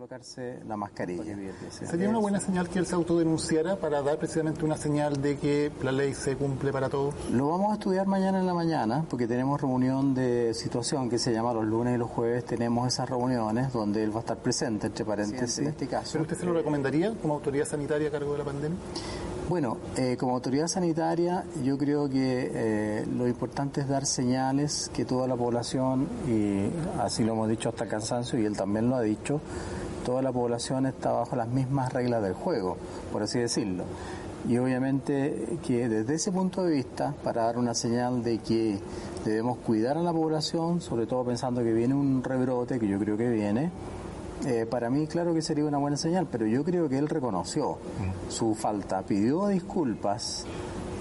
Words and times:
colocarse 0.00 0.60
la 0.66 0.78
mascarilla. 0.78 1.36
¿Sería 1.68 2.08
una 2.08 2.20
buena 2.20 2.40
señal 2.40 2.70
que 2.70 2.78
él 2.78 2.86
se 2.86 2.94
autodenunciara 2.94 3.76
para 3.76 4.00
dar 4.00 4.16
precisamente 4.16 4.64
una 4.64 4.78
señal 4.78 5.20
de 5.20 5.36
que 5.36 5.70
la 5.82 5.92
ley 5.92 6.14
se 6.14 6.36
cumple 6.36 6.72
para 6.72 6.88
todos? 6.88 7.14
Lo 7.30 7.50
vamos 7.50 7.72
a 7.72 7.74
estudiar 7.74 8.06
mañana 8.06 8.40
en 8.40 8.46
la 8.46 8.54
mañana 8.54 9.04
porque 9.10 9.26
tenemos 9.26 9.60
reunión 9.60 10.14
de 10.14 10.54
situación 10.54 11.10
que 11.10 11.18
se 11.18 11.34
llama 11.34 11.52
los 11.52 11.66
lunes 11.66 11.96
y 11.96 11.98
los 11.98 12.08
jueves. 12.08 12.46
Tenemos 12.46 12.88
esas 12.88 13.10
reuniones 13.10 13.74
donde 13.74 14.02
él 14.02 14.10
va 14.10 14.16
a 14.16 14.20
estar 14.20 14.38
presente, 14.38 14.86
entre 14.86 15.04
paréntesis. 15.04 15.58
en 15.58 15.66
este 15.66 15.86
caso. 15.86 16.12
¿Pero 16.12 16.22
usted 16.22 16.38
se 16.38 16.46
lo 16.46 16.54
recomendaría 16.54 17.12
como 17.20 17.34
autoridad 17.34 17.66
sanitaria 17.66 18.08
a 18.08 18.10
cargo 18.10 18.32
de 18.32 18.38
la 18.38 18.44
pandemia? 18.44 18.78
Bueno, 19.50 19.78
eh, 19.96 20.16
como 20.16 20.34
autoridad 20.34 20.68
sanitaria 20.68 21.44
yo 21.62 21.76
creo 21.76 22.08
que 22.08 22.52
eh, 22.54 23.06
lo 23.12 23.26
importante 23.26 23.80
es 23.80 23.88
dar 23.88 24.06
señales 24.06 24.90
que 24.94 25.04
toda 25.04 25.26
la 25.26 25.34
población, 25.34 26.06
y 26.28 26.70
así 27.00 27.24
lo 27.24 27.32
hemos 27.32 27.48
dicho 27.48 27.68
hasta 27.68 27.86
cansancio 27.86 28.38
y 28.38 28.46
él 28.46 28.56
también 28.56 28.88
lo 28.88 28.94
ha 28.94 29.02
dicho, 29.02 29.40
toda 30.04 30.22
la 30.22 30.32
población 30.32 30.86
está 30.86 31.12
bajo 31.12 31.36
las 31.36 31.48
mismas 31.48 31.92
reglas 31.92 32.22
del 32.22 32.34
juego, 32.34 32.76
por 33.12 33.22
así 33.22 33.38
decirlo. 33.38 33.84
Y 34.48 34.56
obviamente 34.56 35.58
que 35.66 35.88
desde 35.88 36.14
ese 36.14 36.32
punto 36.32 36.64
de 36.64 36.72
vista, 36.72 37.14
para 37.22 37.44
dar 37.44 37.58
una 37.58 37.74
señal 37.74 38.22
de 38.22 38.38
que 38.38 38.78
debemos 39.24 39.58
cuidar 39.58 39.98
a 39.98 40.02
la 40.02 40.12
población, 40.12 40.80
sobre 40.80 41.06
todo 41.06 41.24
pensando 41.24 41.62
que 41.62 41.72
viene 41.72 41.94
un 41.94 42.24
rebrote, 42.24 42.78
que 42.78 42.88
yo 42.88 42.98
creo 42.98 43.18
que 43.18 43.28
viene, 43.28 43.70
eh, 44.46 44.64
para 44.64 44.88
mí 44.88 45.06
claro 45.06 45.34
que 45.34 45.42
sería 45.42 45.66
una 45.66 45.76
buena 45.76 45.98
señal, 45.98 46.26
pero 46.30 46.46
yo 46.46 46.64
creo 46.64 46.88
que 46.88 46.96
él 46.96 47.08
reconoció 47.08 47.76
su 48.30 48.54
falta, 48.54 49.02
pidió 49.02 49.48
disculpas. 49.48 50.46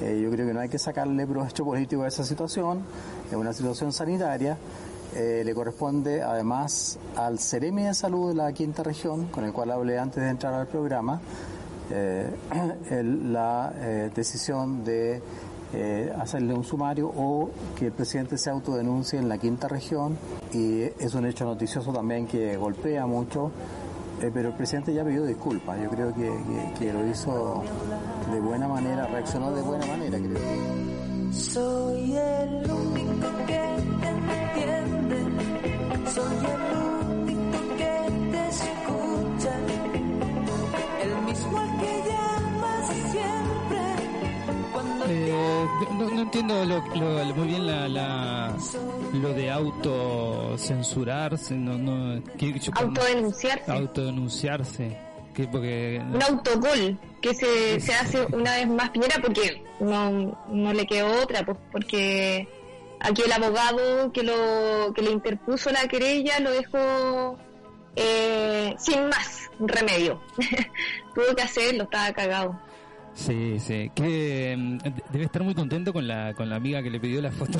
Eh, 0.01 0.19
yo 0.21 0.29
creo 0.29 0.47
que 0.47 0.53
no 0.53 0.59
hay 0.59 0.69
que 0.69 0.79
sacarle 0.79 1.25
provecho 1.25 1.63
político 1.63 2.03
a 2.03 2.07
esa 2.07 2.23
situación, 2.23 2.81
es 3.29 3.37
una 3.37 3.53
situación 3.53 3.93
sanitaria. 3.93 4.57
Eh, 5.15 5.41
le 5.43 5.55
corresponde 5.55 6.21
además 6.21 6.99
al 7.15 7.39
Ceremi 7.39 7.83
de 7.83 7.93
Salud 7.93 8.29
de 8.29 8.35
la 8.35 8.53
quinta 8.53 8.83
región, 8.83 9.25
con 9.27 9.43
el 9.43 9.51
cual 9.51 9.71
hablé 9.71 9.97
antes 9.97 10.23
de 10.23 10.29
entrar 10.29 10.53
al 10.53 10.67
programa, 10.67 11.21
la 11.91 13.73
decisión 14.13 14.83
de 14.83 15.23
eh, 15.71 16.11
hacerle 16.19 16.55
un 16.55 16.63
sumario 16.63 17.09
o 17.15 17.51
que 17.77 17.87
el 17.87 17.91
presidente 17.91 18.39
se 18.39 18.49
autodenuncie 18.49 19.19
en 19.19 19.29
la 19.29 19.37
quinta 19.37 19.67
región 19.67 20.17
y 20.51 20.81
es 20.81 21.13
un 21.13 21.27
hecho 21.27 21.45
noticioso 21.45 21.93
también 21.93 22.25
que 22.25 22.57
golpea 22.57 23.05
mucho, 23.05 23.51
eh, 24.19 24.31
pero 24.33 24.49
el 24.49 24.55
presidente 24.55 24.91
ya 24.95 25.05
pidió 25.05 25.23
disculpas, 25.25 25.79
yo 25.79 25.91
creo 25.91 26.11
que, 26.11 26.31
que, 26.79 26.91
lo 26.91 27.05
hizo 27.07 27.61
de 28.31 28.39
buena 28.39 28.67
manera, 28.67 29.05
reaccionó 29.05 29.51
de 29.51 29.61
buena 29.61 29.85
manera, 29.85 30.17
creo. 30.17 30.39
Soy 31.31 32.17
el 32.17 32.71
único 32.71 33.27
que 33.45 34.48
el 41.01 41.15
mismo 41.25 41.79
que 41.79 41.89
Eh, 45.11 45.65
no, 45.97 46.21
entiendo 46.21 46.63
muy 47.35 47.47
bien 47.47 47.65
la, 47.65 48.53
lo 49.13 49.33
de 49.33 49.49
autocensurarse, 49.49 51.55
no, 51.55 51.75
no, 51.77 52.21
autodenunciarse. 52.75 53.71
Autodenunciarse. 53.71 54.95
Que 55.33 55.47
porque... 55.47 56.01
Un 56.13 56.21
autogol 56.21 56.99
que 57.21 57.33
se, 57.33 57.79
se 57.79 57.93
hace 57.93 58.25
una 58.33 58.55
vez 58.55 58.67
más 58.67 58.89
Piñera 58.89 59.15
porque 59.21 59.63
no, 59.79 60.37
no 60.49 60.73
le 60.73 60.85
quedó 60.85 61.23
otra, 61.23 61.45
pues 61.45 61.57
porque 61.71 62.45
aquí 62.99 63.21
el 63.23 63.31
abogado 63.31 64.11
que 64.11 64.23
lo 64.23 64.93
que 64.93 65.01
le 65.01 65.11
interpuso 65.11 65.69
la 65.71 65.87
querella 65.87 66.39
lo 66.39 66.51
dejó 66.51 67.37
eh, 67.95 68.75
sin 68.77 69.07
más 69.07 69.49
remedio. 69.59 70.21
Tuvo 71.15 71.35
que 71.35 71.41
hacerlo, 71.41 71.83
estaba 71.83 72.11
cagado. 72.13 72.59
Sí, 73.13 73.59
sí. 73.59 73.91
Que 73.95 74.55
mm, 74.57 74.77
debe 75.11 75.25
estar 75.25 75.43
muy 75.43 75.53
contento 75.55 75.91
con 75.91 76.07
la, 76.07 76.33
con 76.33 76.49
la 76.49 76.55
amiga 76.55 76.81
que 76.81 76.89
le 76.89 76.99
pidió 76.99 77.21
la 77.21 77.31
foto. 77.31 77.59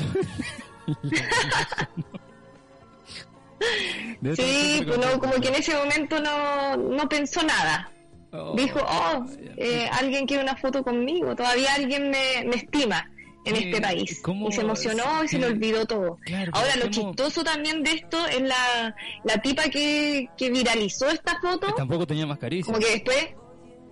sí, 4.36 4.82
pues 4.86 4.98
como 5.18 5.34
que 5.34 5.48
en 5.48 5.54
ese 5.54 5.74
momento 5.76 6.20
no, 6.20 6.76
no 6.76 7.08
pensó 7.08 7.42
nada. 7.42 7.90
Oh, 8.32 8.54
Dijo, 8.54 8.78
oh, 8.80 9.26
eh, 9.56 9.88
alguien 9.92 10.24
quiere 10.24 10.44
una 10.44 10.54
foto 10.54 10.84
conmigo, 10.84 11.34
todavía 11.34 11.74
alguien 11.74 12.10
me, 12.10 12.44
me 12.46 12.54
estima 12.54 13.10
en 13.44 13.56
este 13.56 13.80
país. 13.80 14.10
Y 14.10 14.52
se 14.52 14.60
emocionó 14.60 15.24
y 15.24 15.28
se 15.28 15.38
le 15.38 15.46
olvidó 15.46 15.86
todo. 15.86 16.18
Ahora, 16.52 16.76
lo 16.76 16.88
chistoso 16.88 17.42
también 17.42 17.82
de 17.82 17.92
esto 17.92 18.26
es 18.26 18.42
la, 18.42 18.94
la 19.24 19.38
tipa 19.42 19.64
que, 19.64 20.28
que 20.36 20.50
viralizó 20.50 21.08
esta 21.08 21.40
foto. 21.40 21.74
tampoco 21.74 22.06
tenía 22.06 22.26
mascarilla. 22.26 22.64
Como 22.64 22.78
que 22.78 22.90
después 22.90 23.28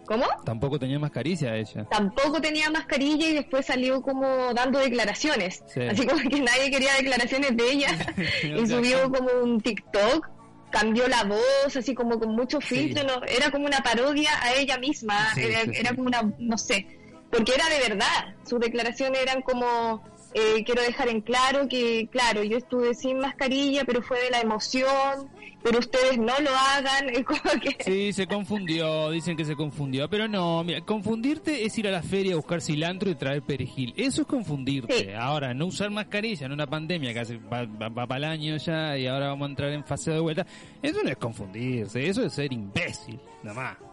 ¿Cómo? 0.08 0.24
Tampoco 0.42 0.78
tenía 0.78 0.98
mascarilla 0.98 1.54
ella. 1.54 1.86
Tampoco 1.90 2.40
tenía 2.40 2.70
mascarilla 2.70 3.28
y 3.28 3.34
después 3.34 3.66
salió 3.66 4.00
como 4.00 4.54
dando 4.54 4.78
declaraciones. 4.78 5.62
Así 5.86 6.06
como 6.06 6.18
que 6.30 6.40
nadie 6.40 6.70
quería 6.70 6.94
declaraciones 6.94 7.54
de 7.54 7.70
ella. 7.70 7.88
y 8.42 8.66
subió 8.66 9.12
como 9.12 9.28
un 9.42 9.60
TikTok, 9.60 10.26
cambió 10.70 11.06
la 11.08 11.24
voz, 11.24 11.76
así 11.76 11.94
como 11.94 12.18
con 12.18 12.34
mucho 12.34 12.58
filtro. 12.58 13.22
era 13.26 13.50
como 13.50 13.66
una 13.66 13.80
parodia 13.80 14.30
a 14.40 14.54
ella 14.54 14.78
misma. 14.78 15.28
era, 15.36 15.70
era 15.78 15.90
como 15.94 16.06
una, 16.06 16.22
no 16.38 16.56
sé. 16.56 16.97
Porque 17.30 17.54
era 17.54 17.68
de 17.68 17.88
verdad. 17.88 18.34
Sus 18.44 18.60
declaraciones 18.60 19.20
eran 19.20 19.42
como 19.42 20.02
eh, 20.34 20.62
quiero 20.64 20.82
dejar 20.82 21.08
en 21.08 21.22
claro 21.22 21.68
que, 21.68 22.08
claro, 22.10 22.42
yo 22.42 22.58
estuve 22.58 22.94
sin 22.94 23.18
mascarilla, 23.18 23.84
pero 23.84 24.02
fue 24.02 24.20
de 24.20 24.30
la 24.30 24.40
emoción, 24.40 25.30
pero 25.62 25.78
ustedes 25.78 26.18
no 26.18 26.38
lo 26.40 26.50
hagan. 26.54 27.08
Es 27.18 27.24
como 27.24 27.60
que... 27.60 27.76
Sí, 27.82 28.12
se 28.12 28.26
confundió, 28.26 29.10
dicen 29.10 29.36
que 29.36 29.44
se 29.44 29.56
confundió, 29.56 30.08
pero 30.08 30.28
no, 30.28 30.62
mira, 30.64 30.82
confundirte 30.82 31.64
es 31.64 31.76
ir 31.78 31.88
a 31.88 31.90
la 31.90 32.02
feria 32.02 32.34
a 32.34 32.36
buscar 32.36 32.60
cilantro 32.60 33.10
y 33.10 33.14
traer 33.14 33.42
perejil. 33.42 33.94
Eso 33.96 34.22
es 34.22 34.28
confundirte. 34.28 35.14
Ahora, 35.16 35.54
no 35.54 35.66
usar 35.66 35.90
mascarilla 35.90 36.46
en 36.46 36.52
una 36.52 36.66
pandemia 36.66 37.14
que 37.14 37.20
hace, 37.20 37.38
va, 37.38 37.66
para 38.06 38.16
el 38.16 38.24
año 38.24 38.56
ya 38.58 38.96
y 38.98 39.06
ahora 39.06 39.28
vamos 39.28 39.46
a 39.46 39.50
entrar 39.50 39.72
en 39.72 39.84
fase 39.84 40.12
de 40.12 40.20
vuelta, 40.20 40.46
eso 40.82 41.02
no 41.02 41.08
es 41.08 41.16
confundirse, 41.16 42.06
eso 42.06 42.22
es 42.22 42.32
ser 42.34 42.52
imbécil, 42.52 43.18
nada 43.42 43.54
más. 43.54 43.87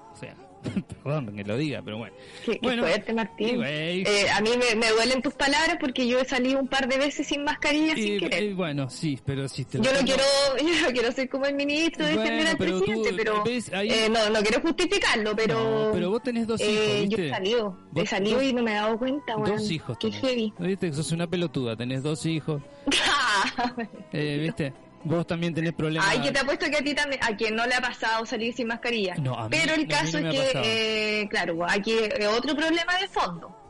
Perdón 1.04 1.36
que 1.36 1.44
lo 1.44 1.58
diga, 1.58 1.82
pero 1.84 1.98
bueno. 1.98 2.16
Qué, 2.46 2.60
fuerte, 2.60 3.14
Martín. 3.14 3.62
Eh, 3.64 4.06
a 4.34 4.42
mí 4.42 4.50
me, 4.58 4.88
duelen 4.90 5.22
tus 5.22 5.34
palabras 5.34 5.78
porque 5.80 6.08
yo 6.08 6.20
he 6.20 6.26
salido 6.26 6.60
un 6.60 6.68
par 6.68 6.88
de 6.88 6.98
veces 6.98 7.28
sin 7.28 7.44
mascarilla 7.44 7.96
sin 7.96 8.20
querer. 8.20 8.54
bueno, 8.54 8.90
sí, 8.90 9.20
pero 9.26 9.48
si 9.48 9.66
te 9.66 9.80
yo, 9.80 9.92
no 9.92 10.00
quiero, 10.00 10.24
yo 10.60 10.88
no 10.88 10.94
quiero 10.94 11.12
ser 11.12 11.30
como 11.30 11.46
el 11.46 11.56
ministro, 11.56 12.06
defender 12.06 12.48
al 12.48 12.58
presidente, 12.58 13.14
pero 13.16 13.44
eh, 13.46 14.10
no, 14.10 14.30
no 14.30 14.40
quiero 14.42 14.62
justificarlo, 14.62 15.36
pero... 15.36 15.92
pero 15.94 16.10
vos 16.10 16.24
tenés 16.24 16.48
dos 16.48 16.62
eh, 16.62 17.04
hijos, 17.04 17.10
Yo 17.10 17.24
he 17.24 17.30
salido, 17.30 17.78
he 17.96 18.06
salido 18.06 18.42
y 18.42 18.54
no 18.54 18.64
me 18.64 18.72
he 18.72 18.76
dado 18.76 18.98
cuenta, 18.98 19.36
Dos 19.36 19.70
hijos. 19.72 19.98
Qué 20.00 20.12
heavy. 20.12 20.54
Viste, 20.60 20.92
sos 20.94 21.12
una 21.12 21.28
pelotuda, 21.28 21.76
tenés 21.76 22.04
dos 22.04 22.26
hijos. 22.26 22.62
eh, 24.12 24.40
¿Viste? 24.42 24.74
Vos 25.06 25.26
también 25.26 25.54
tenés 25.54 25.74
problemas. 25.74 26.08
Ay, 26.10 26.20
que 26.20 26.32
te 26.32 26.40
apuesto 26.40 26.66
que 26.66 26.78
a 26.78 26.82
ti 26.82 26.94
también, 26.94 27.24
a 27.24 27.36
quien 27.38 27.56
no 27.56 27.66
le 27.66 27.76
ha 27.76 27.82
pasado 27.82 28.26
salir 28.26 28.54
sin 28.54 28.68
mascarilla. 28.68 29.16
No, 29.16 29.36
a 29.36 29.48
mí, 29.48 29.58
Pero 29.58 29.76
el 29.76 29.88
caso 29.88 30.18
es 30.18 30.26
que, 30.26 31.22
eh, 31.22 31.28
claro, 31.30 31.58
aquí 31.68 31.96
otro 32.28 32.56
problema 32.56 32.98
de 33.00 33.08
fondo 33.08 33.65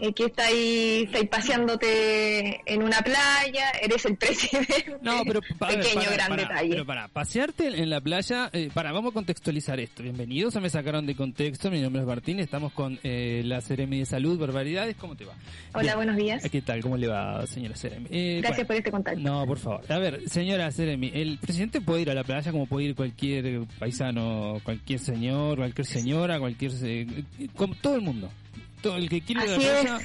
eh, 0.00 0.12
que 0.12 0.26
está 0.26 0.46
ahí, 0.46 1.02
está 1.04 1.18
ahí 1.18 1.26
paseándote 1.26 2.60
en 2.66 2.82
una 2.82 3.00
playa, 3.00 3.70
eres 3.82 4.04
el 4.04 4.16
presidente. 4.18 4.96
No, 5.02 5.22
pero 5.24 5.40
pequeño, 5.40 6.10
gran 6.12 6.36
detalle. 6.36 6.70
Pero 6.70 6.86
para, 6.86 7.08
pasearte 7.08 7.66
en 7.66 7.90
la 7.90 8.00
playa, 8.00 8.50
eh, 8.52 8.70
para, 8.72 8.92
vamos 8.92 9.12
a 9.12 9.14
contextualizar 9.14 9.80
esto. 9.80 10.02
Bienvenidos 10.02 10.56
a 10.56 10.60
Me 10.60 10.70
Sacaron 10.70 11.06
de 11.06 11.14
Contexto, 11.14 11.70
mi 11.70 11.80
nombre 11.80 12.02
es 12.02 12.08
Martín, 12.08 12.38
estamos 12.40 12.72
con 12.72 12.98
eh, 13.02 13.42
la 13.44 13.60
Ceremi 13.60 14.00
de 14.00 14.06
Salud, 14.06 14.38
Barbaridades, 14.38 14.96
¿cómo 14.96 15.16
te 15.16 15.24
va? 15.24 15.34
Hola, 15.74 15.96
buenos 15.96 16.16
días. 16.16 16.42
¿Qué 16.50 16.62
tal? 16.62 16.82
¿Cómo 16.82 16.96
le 16.96 17.08
va, 17.08 17.46
señora 17.46 17.76
Ceremi? 17.76 18.06
Eh, 18.10 18.40
Gracias 18.42 18.66
por 18.66 18.76
este 18.76 18.90
contacto. 18.90 19.20
No, 19.20 19.46
por 19.46 19.58
favor. 19.58 19.84
A 19.90 19.98
ver, 19.98 20.28
señora 20.28 20.70
Ceremi, 20.70 21.10
el 21.14 21.38
presidente 21.38 21.80
puede 21.80 22.02
ir 22.02 22.10
a 22.10 22.14
la 22.14 22.24
playa 22.24 22.52
como 22.52 22.66
puede 22.66 22.86
ir 22.86 22.94
cualquier 22.94 23.62
paisano, 23.78 24.60
cualquier 24.62 25.00
señor, 25.00 25.58
cualquier 25.58 25.86
señora, 25.86 26.38
cualquier... 26.38 26.72
como 27.56 27.74
todo 27.74 27.96
el 27.96 28.02
mundo 28.02 28.30
todo 28.78 28.96
el 28.96 29.08
que 29.08 29.20
quiere 29.20 29.46
la 29.46 30.00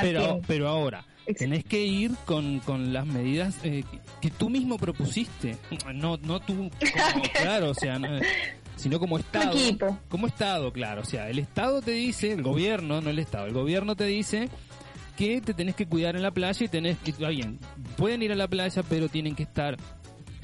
pero, 0.00 0.40
pero 0.46 0.68
ahora, 0.68 1.04
tenés 1.38 1.64
que 1.64 1.84
ir 1.84 2.12
con, 2.24 2.60
con 2.60 2.92
las 2.92 3.06
medidas 3.06 3.56
eh, 3.64 3.84
que, 4.20 4.30
tú 4.30 4.50
mismo 4.50 4.78
propusiste. 4.78 5.56
No, 5.94 6.16
no 6.18 6.40
tú, 6.40 6.70
claro, 7.40 7.70
o 7.70 7.74
sea, 7.74 7.98
sino 8.76 8.98
como 8.98 9.18
Estado. 9.18 9.56
Como 10.08 10.26
Estado, 10.26 10.72
claro. 10.72 11.02
O 11.02 11.04
sea, 11.04 11.28
el 11.28 11.38
Estado 11.38 11.82
te 11.82 11.92
dice, 11.92 12.32
el 12.32 12.42
gobierno, 12.42 13.00
no 13.00 13.10
el 13.10 13.18
Estado, 13.18 13.46
el 13.46 13.54
gobierno 13.54 13.96
te 13.96 14.04
dice 14.04 14.48
que 15.16 15.40
te 15.40 15.54
tenés 15.54 15.74
que 15.74 15.86
cuidar 15.86 16.14
en 16.14 16.22
la 16.22 16.30
playa 16.30 16.64
y 16.64 16.68
tenés 16.68 16.98
que, 16.98 17.12
bien, 17.12 17.58
pueden 17.96 18.22
ir 18.22 18.32
a 18.32 18.34
la 18.34 18.48
playa, 18.48 18.82
pero 18.88 19.08
tienen 19.08 19.34
que 19.34 19.44
estar 19.44 19.76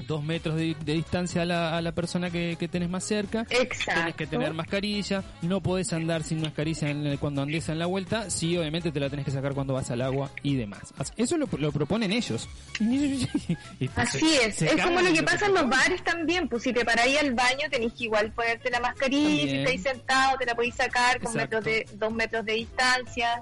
dos 0.03 0.23
metros 0.23 0.55
de, 0.55 0.75
distancia 0.85 1.43
a 1.43 1.45
la, 1.45 1.77
a 1.77 1.81
la 1.81 1.91
persona 1.91 2.29
que, 2.29 2.55
que, 2.59 2.67
tenés 2.67 2.89
más 2.89 3.03
cerca. 3.03 3.45
Exacto. 3.49 3.93
Tienes 3.93 4.15
que 4.15 4.27
tener 4.27 4.53
mascarilla. 4.53 5.23
No 5.41 5.61
podés 5.61 5.91
andar 5.93 6.23
sin 6.23 6.41
mascarilla 6.41 6.89
en, 6.89 7.17
cuando 7.17 7.41
andes 7.41 7.69
en 7.69 7.79
la 7.79 7.85
vuelta. 7.85 8.29
Sí, 8.29 8.57
obviamente 8.57 8.91
te 8.91 8.99
la 8.99 9.09
tenés 9.09 9.25
que 9.25 9.31
sacar 9.31 9.53
cuando 9.53 9.73
vas 9.73 9.89
al 9.91 10.01
agua 10.01 10.29
y 10.41 10.55
demás. 10.55 10.93
Eso 11.17 11.37
lo, 11.37 11.47
lo 11.57 11.71
proponen 11.71 12.11
ellos. 12.11 12.47
Así 13.95 14.35
es. 14.43 14.61
Es 14.61 14.81
como 14.81 15.01
lo 15.01 15.13
que 15.13 15.23
pasa 15.23 15.45
en 15.45 15.53
los 15.53 15.69
bares 15.69 16.03
también. 16.03 16.47
Pues 16.47 16.63
si 16.63 16.73
te 16.73 16.85
paráis 16.85 17.19
al 17.19 17.33
baño 17.33 17.69
tenés 17.69 17.93
que 17.93 18.05
igual 18.05 18.31
ponerte 18.31 18.69
la 18.69 18.79
mascarilla. 18.79 19.43
Si 19.43 19.57
estáis 19.57 19.83
sentado 19.83 20.37
te 20.37 20.45
la 20.45 20.55
podéis 20.55 20.75
sacar 20.75 21.19
con 21.19 21.33
metros 21.33 21.63
de, 21.63 21.85
dos 21.93 22.13
metros 22.13 22.45
de 22.45 22.53
distancia. 22.53 23.41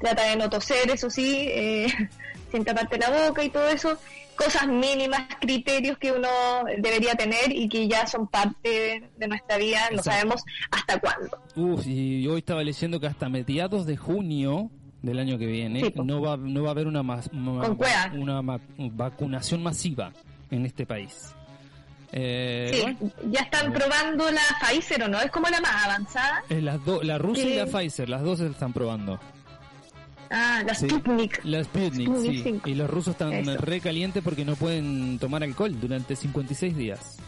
Trata 0.00 0.24
de 0.24 0.36
no 0.36 0.50
toser, 0.50 0.90
eso 0.90 1.08
sí. 1.10 1.46
Eh, 1.48 1.86
sin 2.52 2.64
taparte 2.64 2.98
la 2.98 3.10
boca 3.10 3.42
y 3.42 3.48
todo 3.48 3.66
eso 3.68 3.98
cosas 4.44 4.68
mínimas, 4.68 5.22
criterios 5.40 5.98
que 5.98 6.12
uno 6.12 6.28
debería 6.78 7.14
tener 7.14 7.52
y 7.52 7.68
que 7.68 7.88
ya 7.88 8.06
son 8.06 8.26
parte 8.26 9.10
de 9.16 9.28
nuestra 9.28 9.58
vida, 9.58 9.80
no 9.94 10.02
sabemos 10.02 10.42
hasta 10.70 10.98
cuándo. 10.98 11.38
Uf, 11.54 11.86
y 11.86 12.26
hoy 12.26 12.38
estaba 12.38 12.62
leyendo 12.62 13.00
que 13.00 13.06
hasta 13.06 13.28
mediados 13.28 13.86
de 13.86 13.96
junio 13.96 14.70
del 15.02 15.18
año 15.18 15.36
que 15.36 15.46
viene 15.46 15.92
no 15.96 16.20
va 16.20 16.36
no 16.36 16.62
va 16.62 16.68
a 16.68 16.72
haber 16.72 16.86
una, 16.86 17.02
más, 17.02 17.28
una, 17.32 18.40
vacunación 18.78 19.62
masiva 19.62 20.12
en 20.50 20.64
este 20.64 20.86
país. 20.86 21.34
Eh, 22.14 22.94
sí, 23.00 23.08
ya 23.30 23.40
están 23.40 23.72
probando 23.72 24.30
la 24.30 24.42
Pfizer 24.60 25.02
o 25.02 25.08
no, 25.08 25.20
es 25.20 25.30
como 25.30 25.48
la 25.48 25.60
más 25.60 25.84
avanzada. 25.86 26.44
Es 26.48 26.62
las 26.62 26.78
la 27.02 27.18
rusa 27.18 27.42
y 27.42 27.56
la 27.56 27.66
Pfizer, 27.66 28.08
las 28.08 28.22
dos 28.22 28.38
se 28.38 28.46
están 28.46 28.72
probando. 28.72 29.18
Ah, 30.32 30.62
la 30.66 30.74
Sputnik. 30.74 31.40
La 31.44 31.62
Sputnik, 31.62 32.10
sí. 32.16 32.60
Y 32.64 32.74
los 32.74 32.88
rusos 32.88 33.12
están 33.12 33.44
re 33.58 33.80
calientes 33.80 34.22
porque 34.22 34.44
no 34.44 34.56
pueden 34.56 35.18
tomar 35.18 35.42
alcohol 35.42 35.78
durante 35.78 36.16
56 36.16 36.76
días. 36.76 37.18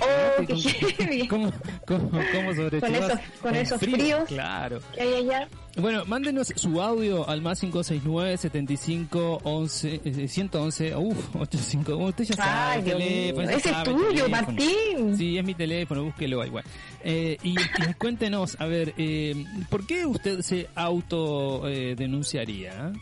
Oh, 0.00 0.46
qué 0.46 1.26
cómo, 1.28 1.52
cómo, 1.86 2.10
cómo, 2.10 2.80
con 2.80 2.94
esos, 2.94 3.18
con 3.40 3.54
esos 3.56 3.80
fríos 3.80 4.28
claro. 4.28 4.80
que 4.94 5.00
hay 5.00 5.14
allá. 5.14 5.48
Bueno, 5.76 6.04
mándenos 6.04 6.48
su 6.54 6.80
audio 6.80 7.28
al 7.28 7.42
más 7.42 7.60
569 7.60 8.36
75 8.36 9.40
11 9.42 10.28
111 10.28 10.96
uff 10.96 11.36
85 11.36 11.96
usted 11.96 12.24
ya 12.24 12.36
sabe 12.36 12.78
el 12.78 12.84
teléfono 12.84 13.50
ese 13.50 13.70
es 13.70 13.82
tuyo 13.84 14.28
Martín 14.28 15.16
sí 15.16 15.38
es 15.38 15.44
mi 15.44 15.54
teléfono 15.54 16.04
búsquelo 16.04 16.44
igual 16.44 16.64
eh, 17.04 17.36
y, 17.42 17.50
y, 17.52 17.94
cuéntenos 17.98 18.60
a 18.60 18.66
ver 18.66 18.94
eh, 18.96 19.44
¿por 19.68 19.86
qué 19.86 20.06
usted 20.06 20.40
se 20.40 20.68
auto 20.74 21.68
eh, 21.68 21.94
denunciaría? 21.96 22.92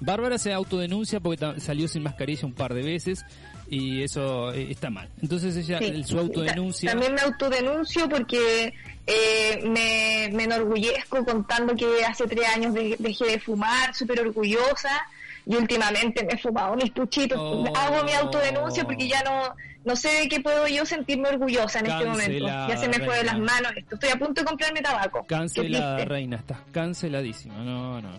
Bárbara 0.00 0.36
se 0.38 0.52
autodenuncia 0.52 1.20
porque 1.20 1.60
salió 1.60 1.88
sin 1.88 2.02
mascarilla 2.02 2.46
un 2.46 2.52
par 2.52 2.74
de 2.74 2.82
veces 2.82 3.24
y 3.68 4.02
eso 4.02 4.52
eh, 4.52 4.70
está 4.70 4.90
mal. 4.90 5.08
Entonces 5.22 5.56
ella, 5.56 5.78
su 6.04 6.18
autodenuncia... 6.18 6.90
También 6.90 7.14
me 7.14 7.20
autodenuncio 7.20 8.08
porque 8.08 8.72
eh, 9.06 9.60
me, 9.64 10.30
me 10.36 10.44
enorgullezco 10.44 11.24
contando 11.24 11.74
que 11.74 12.04
hace 12.04 12.26
tres 12.26 12.48
años 12.48 12.74
dejé 12.74 13.24
de 13.24 13.40
fumar, 13.40 13.94
súper 13.94 14.20
orgullosa, 14.20 15.06
y 15.46 15.56
últimamente 15.56 16.24
me 16.24 16.32
he 16.32 16.38
fumado 16.38 16.74
mis 16.76 16.90
puchitos. 16.90 17.38
Oh. 17.38 17.64
Hago 17.76 18.04
mi 18.04 18.12
autodenuncia 18.12 18.84
porque 18.84 19.08
ya 19.08 19.22
no, 19.22 19.54
no 19.84 19.94
sé 19.94 20.08
de 20.08 20.28
qué 20.28 20.40
puedo 20.40 20.66
yo 20.66 20.86
sentirme 20.86 21.28
orgullosa 21.28 21.80
en 21.80 21.86
este 21.86 22.04
momento. 22.04 22.46
Ya 22.46 22.76
se 22.76 22.88
me 22.88 22.98
fue 23.04 23.18
de 23.18 23.24
las 23.24 23.38
manos 23.38 23.72
esto. 23.76 23.96
Estoy 23.96 24.10
a 24.10 24.16
punto 24.16 24.40
de 24.40 24.46
comprarme 24.46 24.80
tabaco. 24.80 25.24
Cancelada, 25.26 26.04
reina, 26.04 26.36
estás 26.36 26.58
canceladísima. 26.72 27.56
No, 27.56 28.00
no. 28.00 28.10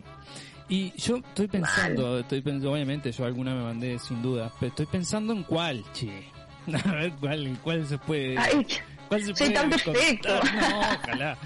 Y 0.67 0.91
yo 0.97 1.17
estoy 1.17 1.47
pensando, 1.47 2.19
estoy 2.19 2.41
pensando, 2.41 2.71
obviamente 2.71 3.12
yo 3.12 3.25
alguna 3.25 3.53
me 3.53 3.62
mandé 3.62 4.00
sin 4.00 4.21
duda, 4.21 4.51
pero 4.59 4.69
estoy 4.69 4.88
pensando 4.88 5.33
en 5.33 5.44
cuál, 5.44 5.83
che. 5.94 6.27
A 6.85 6.91
ver 6.94 7.12
cuál, 7.19 7.57
cuál 7.63 7.85
se 7.85 7.97
puede. 8.00 8.38
Ay, 8.38 8.65
¿Cuál 9.07 9.23
se 9.23 9.35
soy 9.35 9.53
tan 9.53 9.69
perfecto. 9.69 10.29
No, 10.56 10.79
ojalá. 10.79 11.38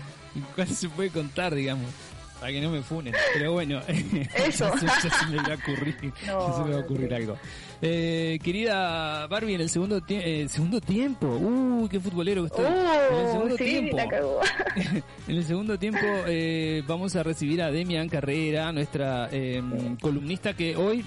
¿Cuál 0.55 0.67
se 0.67 0.87
puede 0.89 1.09
contar, 1.09 1.53
digamos? 1.53 1.91
Para 2.39 2.53
que 2.53 2.61
no 2.61 2.69
me 2.69 2.81
funen. 2.81 3.13
Pero 3.33 3.51
bueno, 3.51 3.81
eso. 4.35 4.71
ya, 4.81 5.01
se 5.01 5.25
me 5.27 5.37
va 5.37 5.53
a 5.53 5.55
ocurrir, 5.55 6.13
no, 6.25 6.55
se 6.55 6.63
me 6.63 6.71
va 6.71 6.77
a 6.77 6.79
ocurrir 6.79 7.13
algo. 7.13 7.37
Eh, 7.81 8.39
querida 8.43 9.25
Barbie, 9.27 9.55
en 9.55 9.61
el 9.61 9.69
segundo, 9.69 10.01
eh, 10.09 10.47
segundo 10.49 10.81
tiempo, 10.81 11.27
uy, 11.27 11.87
qué 11.87 11.99
futbolero 11.99 12.41
que 12.41 12.47
estoy. 12.47 12.65
en 12.65 13.17
el 13.17 13.31
segundo 13.31 13.55
tiempo, 13.55 13.97
en 15.27 15.35
el 15.35 15.45
segundo 15.45 15.79
tiempo 15.79 16.05
eh, 16.27 16.83
vamos 16.85 17.15
a 17.15 17.23
recibir 17.23 17.61
a 17.61 17.71
Demian 17.71 18.09
Carrera, 18.09 18.71
nuestra 18.73 19.29
em, 19.31 19.95
columnista 19.95 20.53
que 20.53 20.75
hoy 20.75 21.05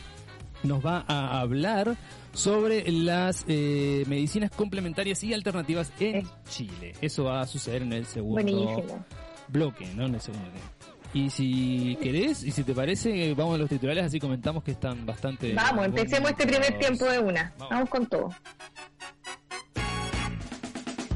nos 0.62 0.84
va 0.84 1.04
a 1.06 1.40
hablar 1.40 1.96
sobre 2.32 2.90
las 2.90 3.44
eh, 3.48 4.04
medicinas 4.06 4.50
complementarias 4.50 5.22
y 5.24 5.34
alternativas 5.34 5.92
en 6.00 6.26
Chile. 6.48 6.94
Eso 7.00 7.24
va 7.24 7.42
a 7.42 7.46
suceder 7.46 7.82
en 7.82 7.92
el 7.92 8.06
segundo 8.06 9.04
bloque, 9.48 9.86
no 9.94 10.06
en 10.06 10.14
el 10.14 10.20
segundo 10.20 10.48
tiempo. 10.48 10.81
Y 11.14 11.28
si 11.28 11.98
querés, 12.02 12.42
y 12.42 12.50
si 12.50 12.64
te 12.64 12.72
parece, 12.72 13.34
vamos 13.34 13.56
a 13.56 13.58
los 13.58 13.68
titulares, 13.68 14.04
así 14.04 14.18
comentamos 14.18 14.64
que 14.64 14.70
están 14.70 15.04
bastante... 15.04 15.52
Vamos, 15.52 15.84
empecemos 15.84 16.30
este 16.30 16.46
primer 16.46 16.78
tiempo 16.78 17.04
de 17.04 17.18
una. 17.18 17.52
Vamos, 17.58 17.90
con 17.90 18.06
todo. 18.06 18.30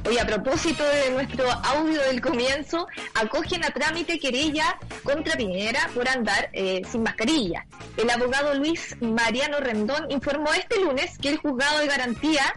Hoy, 0.06 0.18
a 0.18 0.26
propósito 0.26 0.84
de 0.84 1.10
nuestro 1.10 1.50
audio 1.50 2.00
del 2.02 2.20
comienzo, 2.20 2.86
acogen 3.14 3.64
a 3.64 3.70
trámite 3.70 4.18
querella 4.20 4.78
contra 5.02 5.34
Piñera 5.34 5.80
por 5.94 6.08
andar 6.08 6.50
eh, 6.52 6.82
sin 6.88 7.02
mascarilla. 7.02 7.66
El 7.96 8.10
abogado 8.10 8.54
Luis 8.54 8.94
Mariano 9.00 9.58
Rendón 9.58 10.08
informó 10.10 10.52
este 10.52 10.80
lunes 10.80 11.18
que 11.18 11.30
el 11.30 11.38
juzgado 11.38 11.80
de 11.80 11.88
garantía 11.88 12.54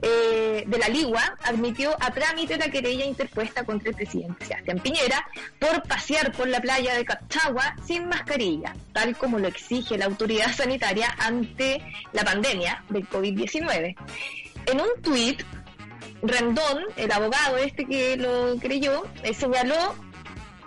eh, 0.00 0.64
de 0.66 0.78
la 0.78 0.88
Ligua 0.88 1.36
admitió 1.42 1.96
a 2.00 2.12
trámite 2.12 2.56
la 2.56 2.70
querella 2.70 3.04
interpuesta 3.04 3.64
contra 3.64 3.90
el 3.90 3.96
presidente 3.96 4.44
Sebastián 4.44 4.78
Piñera 4.78 5.26
por 5.58 5.82
pasear 5.82 6.30
por 6.32 6.46
la 6.48 6.60
playa 6.60 6.94
de 6.94 7.04
Cachagua 7.04 7.74
sin 7.84 8.06
mascarilla, 8.08 8.76
tal 8.92 9.16
como 9.16 9.38
lo 9.38 9.48
exige 9.48 9.98
la 9.98 10.04
autoridad 10.04 10.54
sanitaria 10.54 11.14
ante 11.18 11.82
la 12.12 12.24
pandemia 12.24 12.84
del 12.88 13.08
COVID-19. 13.08 13.96
En 14.66 14.80
un 14.80 15.02
tuit, 15.02 15.42
Rendón, 16.22 16.84
el 16.96 17.10
abogado 17.10 17.56
este 17.56 17.84
que 17.84 18.16
lo 18.16 18.56
creyó, 18.60 19.04
eh, 19.22 19.34
señaló 19.34 19.94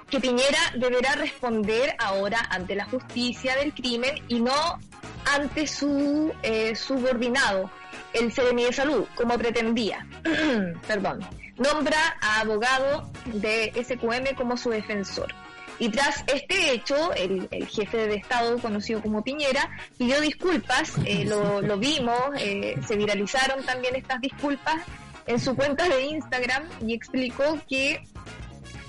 que 0.09 0.19
Piñera 0.19 0.59
deberá 0.75 1.13
responder 1.15 1.95
ahora 1.99 2.39
ante 2.49 2.75
la 2.75 2.85
justicia 2.85 3.55
del 3.55 3.73
crimen 3.73 4.15
y 4.27 4.41
no 4.41 4.79
ante 5.25 5.67
su 5.67 6.33
eh, 6.43 6.75
subordinado 6.75 7.69
el 8.13 8.31
CDMI 8.31 8.65
de 8.65 8.73
Salud, 8.73 9.05
como 9.15 9.37
pretendía. 9.37 10.05
Perdón. 10.87 11.19
Nombra 11.57 12.17
a 12.21 12.41
abogado 12.41 13.11
de 13.25 13.71
SQM 13.75 14.35
como 14.35 14.57
su 14.57 14.69
defensor. 14.69 15.33
Y 15.79 15.89
tras 15.89 16.23
este 16.27 16.73
hecho, 16.73 17.11
el, 17.13 17.47
jefe 17.67 18.07
de 18.07 18.15
Estado, 18.15 18.57
conocido 18.59 19.01
como 19.01 19.23
Piñera, 19.23 19.69
pidió 19.97 20.21
disculpas, 20.21 20.93
eh, 21.05 21.25
lo, 21.27 21.61
lo, 21.61 21.77
vimos, 21.77 22.19
eh, 22.37 22.75
se 22.87 22.95
viralizaron 22.95 23.63
también 23.63 23.95
estas 23.95 24.21
disculpas 24.21 24.81
en 25.25 25.39
su 25.39 25.55
cuenta 25.55 25.87
de 25.87 26.03
Instagram 26.05 26.63
y 26.85 26.93
explicó 26.93 27.59
que 27.67 28.03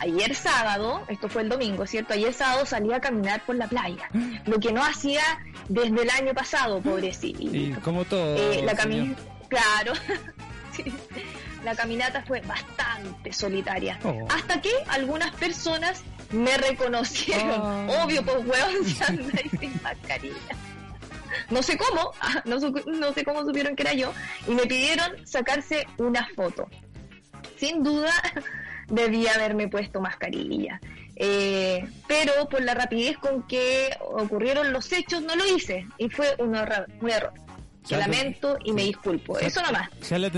ayer 0.03 0.35
sábado, 0.35 1.03
esto 1.09 1.29
fue 1.29 1.43
el 1.43 1.49
domingo, 1.49 1.87
¿cierto? 1.87 2.15
Ayer 2.15 2.35
sábado 2.35 2.67
salía 2.67 2.97
a 2.97 3.01
caminar 3.01 3.45
por 3.45 3.57
la 3.57 3.69
playa, 3.69 4.09
lo 4.47 4.59
que 4.59 4.73
no 4.73 4.83
hacía 4.83 5.23
desde 5.69 6.03
el 6.03 6.11
año 6.11 6.35
pasado, 6.35 6.81
pobrecito. 6.83 7.39
Sí, 7.39 7.75
como 7.83 8.05
todo. 8.05 8.37
Eh, 8.37 8.63
la 8.65 8.75
caminata, 8.75 9.23
claro. 9.49 9.93
La 11.65 11.77
caminata 11.77 12.25
fue 12.27 12.41
bastante 12.41 13.33
solitaria. 13.33 13.97
Oh. 14.03 14.27
Hasta 14.31 14.61
que 14.61 14.73
algunas 14.89 15.31
personas 15.37 16.03
me 16.33 16.57
reconocieron. 16.57 17.61
Oh. 17.89 18.03
Obvio, 18.03 18.25
pues 18.25 18.39
huevón, 18.39 18.85
se 18.85 19.05
anda 19.05 19.39
sin 19.61 19.81
mascarilla. 19.81 20.57
No 21.51 21.63
sé 21.63 21.77
cómo, 21.77 22.11
no, 22.47 22.59
no 22.59 23.13
sé 23.13 23.25
cómo 23.25 23.45
supieron 23.45 23.77
que 23.77 23.83
era 23.83 23.93
yo, 23.93 24.13
y 24.49 24.53
me 24.53 24.63
pidieron 24.63 25.25
sacarse 25.25 25.87
una 25.99 26.27
foto. 26.35 26.69
Sin 27.57 27.85
duda, 27.85 28.13
debía 28.93 29.33
haberme 29.35 29.69
puesto 29.69 30.01
mascarilla. 30.01 30.81
Eh, 31.17 31.85
pero 32.07 32.49
por 32.49 32.63
la 32.63 32.75
rapidez 32.75 33.19
con 33.19 33.43
que 33.47 33.91
ocurrieron 34.01 34.73
los 34.73 34.93
hechos 34.93 35.23
no 35.23 35.35
lo 35.35 35.45
hice 35.57 35.87
y 35.99 36.09
fue 36.09 36.35
un 36.39 36.55
error. 36.55 36.87
Un 37.01 37.11
error. 37.11 37.33
Que 37.89 37.97
lamento 37.97 38.59
y 38.65 38.73
me 38.73 38.83
disculpo. 38.83 39.39
Eso 39.41 39.61
nomás. 39.61 39.89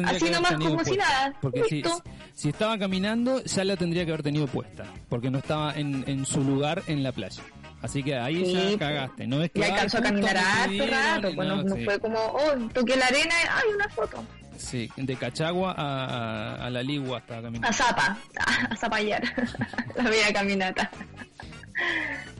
Así 0.06 0.30
nomás 0.30 0.54
como 0.54 0.82
si 0.82 0.96
nada. 0.96 1.34
Porque 1.42 1.84
si, 2.32 2.48
estaba 2.48 2.78
caminando, 2.78 3.44
ya 3.44 3.64
la 3.64 3.76
tendría 3.76 4.06
que 4.06 4.12
haber 4.12 4.22
tenido 4.22 4.46
puesta. 4.46 4.84
Porque 5.10 5.30
no 5.30 5.38
estaba 5.38 5.74
en, 5.74 6.04
en 6.06 6.24
su 6.24 6.42
lugar 6.42 6.82
en 6.86 7.02
la 7.02 7.12
playa. 7.12 7.42
Así 7.84 8.02
que 8.02 8.16
ahí 8.16 8.50
ya 8.50 8.62
pues. 8.62 8.76
cagaste. 8.78 9.26
No 9.26 9.42
es 9.42 9.50
que. 9.50 9.60
Y 9.60 9.64
alcanzó 9.64 9.98
a 9.98 10.02
caminar 10.02 10.34
harto 10.38 10.86
rato, 10.86 11.34
pues 11.34 11.48
no, 11.48 11.76
fue 11.84 11.98
como, 11.98 12.18
oh, 12.18 12.54
toqué 12.72 12.96
la 12.96 13.06
arena 13.08 13.34
hay 13.50 13.74
una 13.74 13.88
foto. 13.90 14.24
Sí, 14.56 14.90
de 14.96 15.16
Cachagua 15.16 15.74
a, 15.76 16.66
a, 16.66 16.70
la 16.70 16.82
Ligua 16.82 17.18
hasta 17.18 17.42
caminar. 17.42 17.70
A 17.70 17.72
Zapa, 17.72 18.18
a 18.70 18.76
Zapallar, 18.76 19.22
la 19.96 20.02
media 20.04 20.32
caminata. 20.32 20.90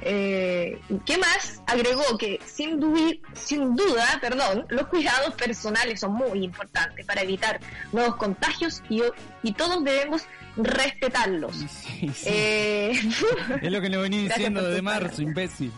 Eh, 0.01 0.79
¿Qué 1.07 1.19
más? 1.19 1.63
Agregó 1.67 2.19
que 2.19 2.39
sin, 2.45 2.81
sin 3.33 3.75
duda, 3.75 4.19
perdón, 4.21 4.67
los 4.69 4.87
cuidados 4.89 5.35
personales 5.35 6.01
son 6.01 6.13
muy 6.15 6.45
importantes 6.45 7.07
para 7.07 7.23
evitar 7.23 7.59
nuevos 7.93 8.17
contagios 8.17 8.83
y, 8.91 9.03
y 9.43 9.53
todos 9.53 9.83
debemos 9.83 10.27
respetarlos. 10.57 11.57
Eh, 12.27 12.93
es 13.63 13.73
lo 13.73 13.81
que 13.81 13.89
le 13.89 13.97
venía 13.97 14.23
diciendo 14.23 14.63
de 14.63 14.83
marzo, 14.83 15.23
imbécil. 15.23 15.73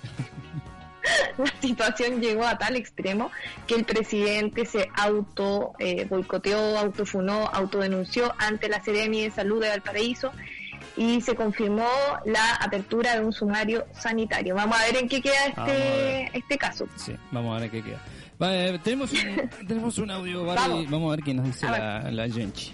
La 1.39 1.53
situación 1.61 2.21
llegó 2.21 2.45
a 2.45 2.59
tal 2.59 2.77
extremo 2.77 3.31
que 3.67 3.75
el 3.75 3.85
presidente 3.85 4.67
se 4.67 4.89
auto 4.95 5.73
eh, 5.79 6.07
boicoteó, 6.09 6.79
autofunó, 6.79 7.49
autodenunció 7.53 8.35
ante 8.39 8.69
la 8.69 8.83
Seremi 8.83 9.23
de 9.23 9.31
Salud 9.31 9.63
de 9.63 9.69
Valparaíso 9.69 10.33
y 10.97 11.21
se 11.21 11.35
confirmó 11.35 11.89
la 12.25 12.55
apertura 12.55 13.15
de 13.15 13.25
un 13.25 13.33
sumario 13.33 13.87
sanitario. 13.93 14.55
Vamos 14.55 14.79
a 14.79 14.85
ver 14.85 14.97
en 14.97 15.09
qué 15.09 15.21
queda 15.21 15.47
este, 15.47 16.39
este 16.39 16.59
caso. 16.59 16.87
Sí, 16.97 17.15
vamos 17.31 17.53
a 17.53 17.61
ver 17.61 17.65
en 17.65 17.71
qué 17.71 17.91
queda. 17.91 18.03
Vale, 18.39 18.79
tenemos, 18.81 19.13
un, 19.13 19.51
tenemos 19.67 19.99
un 19.99 20.11
audio, 20.11 20.45
vamos. 20.45 20.91
vamos. 20.91 21.13
a 21.13 21.17
ver 21.17 21.25
qué 21.25 21.35
nos 21.35 21.47
dice 21.47 21.67
la, 21.67 22.11
la 22.11 22.29
Genchi. 22.29 22.73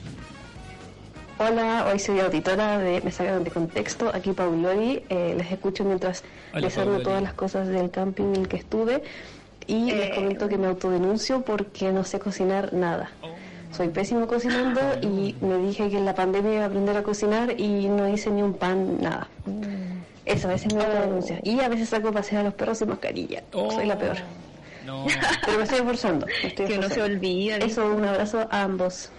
Hola, 1.45 1.89
hoy 1.91 1.99
soy 1.99 2.21
auditora 2.21 2.79
de 2.79 3.01
Me 3.01 3.11
sacaron 3.11 3.43
de 3.43 3.51
contexto, 3.51 4.13
aquí 4.15 4.31
Paulori, 4.31 5.03
eh, 5.09 5.35
les 5.37 5.51
escucho 5.51 5.83
mientras 5.83 6.23
les 6.55 6.79
hablo 6.79 7.03
todas 7.03 7.21
las 7.21 7.33
cosas 7.33 7.67
del 7.67 7.91
camping 7.91 8.27
en 8.27 8.37
el 8.37 8.49
que 8.49 8.59
estuve 8.59 9.03
y 9.67 9.91
les 9.91 10.11
eh. 10.11 10.13
comento 10.15 10.49
que 10.49 10.57
me 10.57 10.69
autodenuncio 10.69 11.43
porque 11.43 11.91
no 11.91 12.05
sé 12.05 12.21
cocinar 12.21 12.73
nada. 12.73 13.11
Oh. 13.23 13.75
Soy 13.75 13.89
pésimo 13.89 14.29
cocinando 14.29 14.81
y 15.03 15.35
me 15.41 15.57
dije 15.57 15.91
que 15.91 15.99
en 15.99 16.05
la 16.05 16.15
pandemia 16.15 16.55
iba 16.55 16.63
a 16.63 16.67
aprender 16.67 16.97
a 16.97 17.03
cocinar 17.03 17.59
y 17.59 17.89
no 17.89 18.09
hice 18.09 18.31
ni 18.31 18.43
un 18.43 18.55
pan, 18.55 18.99
nada. 19.01 19.27
Eso, 20.25 20.47
a 20.47 20.53
veces 20.53 20.73
me 20.73 20.85
autodenuncia. 20.85 21.41
Y 21.43 21.59
a 21.59 21.69
veces 21.69 21.89
saco 21.89 22.09
a 22.09 22.13
pasear 22.13 22.43
a 22.43 22.45
los 22.45 22.55
perros 22.55 22.79
sin 22.79 22.89
mascarilla. 22.89 23.43
Soy 23.51 23.87
la 23.87 23.99
peor. 23.99 24.19
No. 24.87 25.07
Pero 25.45 25.59
me 25.59 25.65
estoy 25.65 25.81
esforzando. 25.81 26.27
que 26.57 26.79
no 26.79 26.89
se 26.89 27.03
olvide. 27.03 27.65
Eso, 27.65 27.85
un 27.85 28.05
abrazo 28.05 28.47
a 28.49 28.63
ambos. 28.63 29.11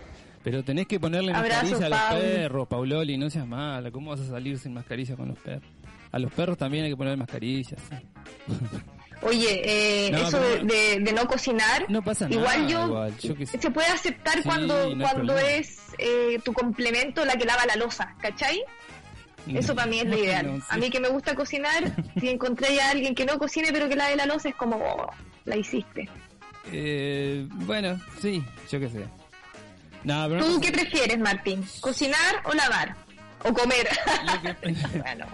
Pero 0.43 0.63
tenés 0.63 0.87
que 0.87 0.99
ponerle 0.99 1.31
mascarilla 1.31 1.85
a 1.85 1.89
los 1.89 2.21
perros, 2.21 2.67
Pauloli, 2.67 3.17
no 3.17 3.29
seas 3.29 3.47
mala. 3.47 3.91
¿Cómo 3.91 4.11
vas 4.11 4.19
a 4.19 4.27
salir 4.27 4.59
sin 4.59 4.73
mascarilla 4.73 5.15
con 5.15 5.29
los 5.29 5.39
perros? 5.39 5.63
A 6.11 6.19
los 6.19 6.31
perros 6.31 6.57
también 6.57 6.83
hay 6.83 6.91
que 6.91 6.97
poner 6.97 7.17
mascarillas. 7.17 7.79
Oye, 9.21 9.61
eh, 9.63 10.11
eso 10.13 10.37
de, 10.39 11.13
no 11.13 11.25
cocinar, 11.27 11.89
no 11.89 12.01
pasa 12.01 12.27
igual 12.29 12.67
yo, 12.67 13.07
se 13.17 13.71
puede 13.71 13.87
aceptar 13.87 14.43
cuando 14.43 14.93
cuando 14.99 15.37
es 15.37 15.79
eh, 15.97 16.39
tu 16.43 16.51
complemento 16.51 17.23
la 17.23 17.37
que 17.37 17.45
lava 17.45 17.65
la 17.65 17.77
losa, 17.77 18.13
¿cachai? 18.19 18.61
Eso 19.47 19.75
para 19.75 19.87
mí 19.87 19.99
es 19.99 20.05
lo 20.05 20.17
ideal. 20.17 20.61
A 20.69 20.77
mí 20.77 20.89
que 20.89 20.99
me 20.99 21.09
gusta 21.09 21.35
cocinar, 21.35 21.95
si 22.19 22.29
encontré 22.29 22.79
a 22.81 22.89
alguien 22.89 23.15
que 23.15 23.25
no 23.25 23.37
cocine 23.37 23.69
pero 23.71 23.87
que 23.87 23.95
lave 23.95 24.15
la 24.15 24.25
losa, 24.25 24.49
es 24.49 24.55
como, 24.55 24.75
oh, 24.75 25.09
la 25.45 25.55
hiciste. 25.55 26.09
Eh, 26.71 27.47
bueno, 27.49 27.99
sí, 28.19 28.43
yo 28.69 28.79
qué 28.79 28.89
sé. 28.89 29.05
¿Tú 30.39 30.59
qué 30.59 30.71
prefieres, 30.71 31.19
Martín? 31.19 31.65
¿Cocinar 31.79 32.41
o 32.45 32.53
lavar? 32.53 32.95
o 33.45 33.53
comer. 33.53 33.87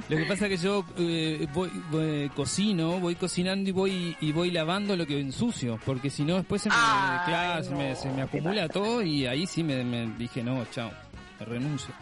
Lo 0.09 0.17
que, 0.17 0.25
pasa 0.27 0.47
es 0.47 0.51
que 0.51 0.57
yo 0.57 0.83
eh, 0.97 1.47
voy, 1.53 2.29
cocino, 2.35 2.99
voy 2.99 3.15
cocinando 3.15 3.69
y 3.69 3.71
voy 3.71 4.17
y 4.19 4.31
voy 4.31 4.51
lavando 4.51 4.95
lo 4.95 5.05
que 5.05 5.19
ensucio, 5.19 5.79
porque 5.85 6.09
si 6.09 6.23
no 6.23 6.37
después 6.37 6.63
se 6.63 6.69
me, 6.69 7.95
se 7.95 8.09
me, 8.09 8.21
acumula 8.21 8.67
todo 8.67 9.01
y 9.01 9.27
ahí 9.27 9.45
sí 9.45 9.63
me, 9.63 9.83
me 9.83 10.07
dije 10.17 10.43
no, 10.43 10.65
chao, 10.71 10.91
renuncio. 11.39 11.93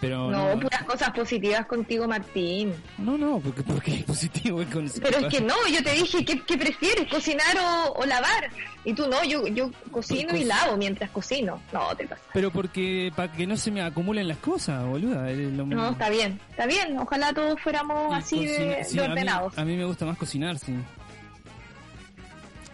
Pero 0.00 0.30
no, 0.30 0.58
puras 0.58 0.82
cosas 0.84 1.10
positivas 1.10 1.66
contigo, 1.66 2.08
Martín. 2.08 2.74
No, 2.96 3.18
no, 3.18 3.38
porque, 3.38 3.62
porque 3.62 3.96
es 3.96 4.04
positivo. 4.04 4.64
Con... 4.72 4.88
Pero 4.88 5.18
es 5.18 5.26
que 5.26 5.42
no, 5.42 5.54
yo 5.70 5.82
te 5.82 5.92
dije, 5.92 6.24
¿qué, 6.24 6.40
qué 6.40 6.56
prefieres, 6.56 7.06
cocinar 7.08 7.54
o, 7.94 8.04
lavar? 8.06 8.50
Y 8.84 8.94
tú 8.94 9.06
no, 9.08 9.22
yo, 9.24 9.46
yo 9.48 9.70
cocino 9.90 10.34
y 10.34 10.44
lavo 10.44 10.78
mientras 10.78 11.10
cocino. 11.10 11.60
No, 11.70 11.94
te 11.96 12.08
pasa. 12.08 12.22
Pero 12.32 12.50
porque, 12.50 13.12
para 13.14 13.30
que 13.30 13.46
no 13.46 13.58
se 13.58 13.70
me 13.70 13.82
acumulen 13.82 14.26
las 14.26 14.38
cosas, 14.38 14.86
boluda. 14.86 15.30
No, 15.30 15.90
está 15.90 16.08
bien, 16.08 16.40
está 16.48 16.64
bien. 16.64 16.96
Ojalá 16.98 17.34
todos 17.34 17.60
fuéramos 17.60 18.14
así 18.14 18.46
de, 18.46 18.86
ordenados. 18.98 19.56
A 19.58 19.64
mí, 19.64 19.76
me 19.76 19.84
gusta 19.84 20.06
más 20.06 20.16
cocinar, 20.16 20.58
sí. 20.58 20.74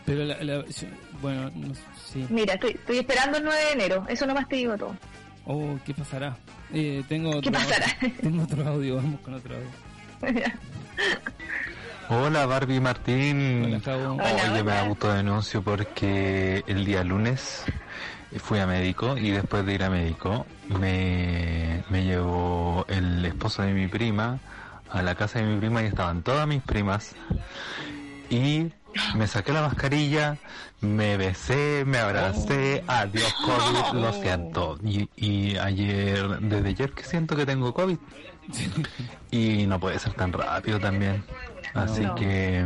Pero, 0.05 0.25
la, 0.25 0.65
bueno, 1.21 1.51
no, 1.57 1.75
sí. 2.05 2.25
Mira, 2.31 2.55
estoy, 2.55 2.71
estoy 2.71 2.99
esperando 2.99 3.39
el 3.39 3.45
9 3.45 3.61
de 3.65 3.73
enero. 3.73 4.07
Eso 4.09 4.27
nomás 4.27 4.47
te 4.49 4.55
digo 4.55 4.77
todo. 4.77 4.95
Oh, 5.47 5.79
¿qué 5.85 5.95
pasará? 5.95 6.37
Eh, 6.73 7.05
tengo 7.09 7.31
otro, 7.31 7.43
¿Qué 7.43 7.51
pasará? 7.53 7.87
Tengo 8.21 8.43
otro 8.43 8.67
audio, 8.67 8.97
vamos 8.97 9.21
con 9.21 9.35
otro 9.35 9.55
audio. 9.55 10.43
Hola 12.09 12.47
Barbie 12.47 12.81
Martín. 12.81 13.81
Hola, 13.85 14.13
Oye, 14.53 14.63
me 14.65 14.73
autodenuncio 14.73 15.63
porque 15.63 16.65
el 16.67 16.85
día 16.85 17.05
lunes 17.05 17.65
fui 18.39 18.59
a 18.59 18.67
médico 18.67 19.17
y 19.17 19.31
después 19.31 19.65
de 19.65 19.75
ir 19.75 19.85
a 19.85 19.91
médico 19.91 20.47
me, 20.69 21.85
me 21.91 22.05
llevó 22.05 22.85
el 22.89 23.25
esposo 23.25 23.63
de 23.63 23.73
mi 23.73 23.87
prima 23.87 24.39
a 24.91 25.03
la 25.03 25.15
casa 25.15 25.39
de 25.39 25.47
mi 25.47 25.59
prima 25.59 25.83
y 25.83 25.87
estaban 25.87 26.23
todas 26.23 26.47
mis 26.47 26.63
primas 26.63 27.15
y 28.31 28.73
me 29.15 29.27
saqué 29.27 29.53
la 29.53 29.63
mascarilla, 29.63 30.39
me 30.81 31.17
besé, 31.17 31.85
me 31.87 31.99
abracé, 31.99 32.85
oh. 32.87 32.93
adiós 32.93 33.35
COVID, 33.45 34.01
lo 34.01 34.13
siento. 34.13 34.79
Y, 34.85 35.09
y 35.17 35.57
ayer, 35.57 36.41
desde 36.41 36.69
ayer 36.69 36.93
que 36.93 37.05
siento 37.05 37.37
que 37.37 37.47
tengo 37.47 37.73
COVID. 37.73 37.99
y 39.31 39.67
no 39.67 39.81
puede 39.81 39.99
ser 39.99 40.15
tan 40.15 40.33
rápido 40.33 40.79
también. 40.79 41.25
Así 41.75 42.07
que, 42.17 42.65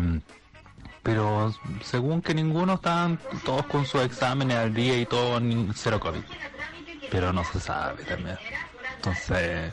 pero 1.02 1.54
según 1.82 2.22
que 2.22 2.34
ninguno 2.34 2.74
estaban 2.74 3.18
todos 3.44 3.66
con 3.66 3.86
sus 3.86 4.02
exámenes 4.02 4.56
al 4.56 4.74
día 4.74 4.98
y 4.98 5.06
todo, 5.06 5.40
cero 5.74 5.98
COVID. 6.00 6.22
Pero 7.10 7.32
no 7.32 7.42
se 7.44 7.58
sabe 7.58 8.04
también. 8.04 8.38
Entonces, 8.96 9.72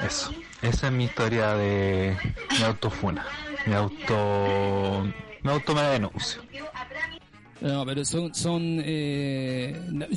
eso. 0.00 0.32
Esa 0.60 0.88
es 0.88 0.92
mi 0.92 1.04
historia 1.04 1.54
de 1.54 2.16
mi 2.58 2.64
autofuna 2.64 3.24
me 3.66 3.74
auto 3.74 5.12
me 5.42 5.50
auto 5.50 5.74
me 5.74 5.82
denuncio. 5.82 6.42
No, 7.60 7.84
pero 7.84 8.04
son, 8.04 8.34
son 8.34 8.80
eh, 8.84 9.76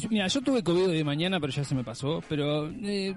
mira, 0.10 0.28
yo 0.28 0.42
tuve 0.42 0.64
COVID 0.64 0.90
de 0.90 1.04
mañana, 1.04 1.40
pero 1.40 1.52
ya 1.52 1.64
se 1.64 1.74
me 1.74 1.84
pasó, 1.84 2.24
pero 2.30 2.70
eh, 2.70 3.16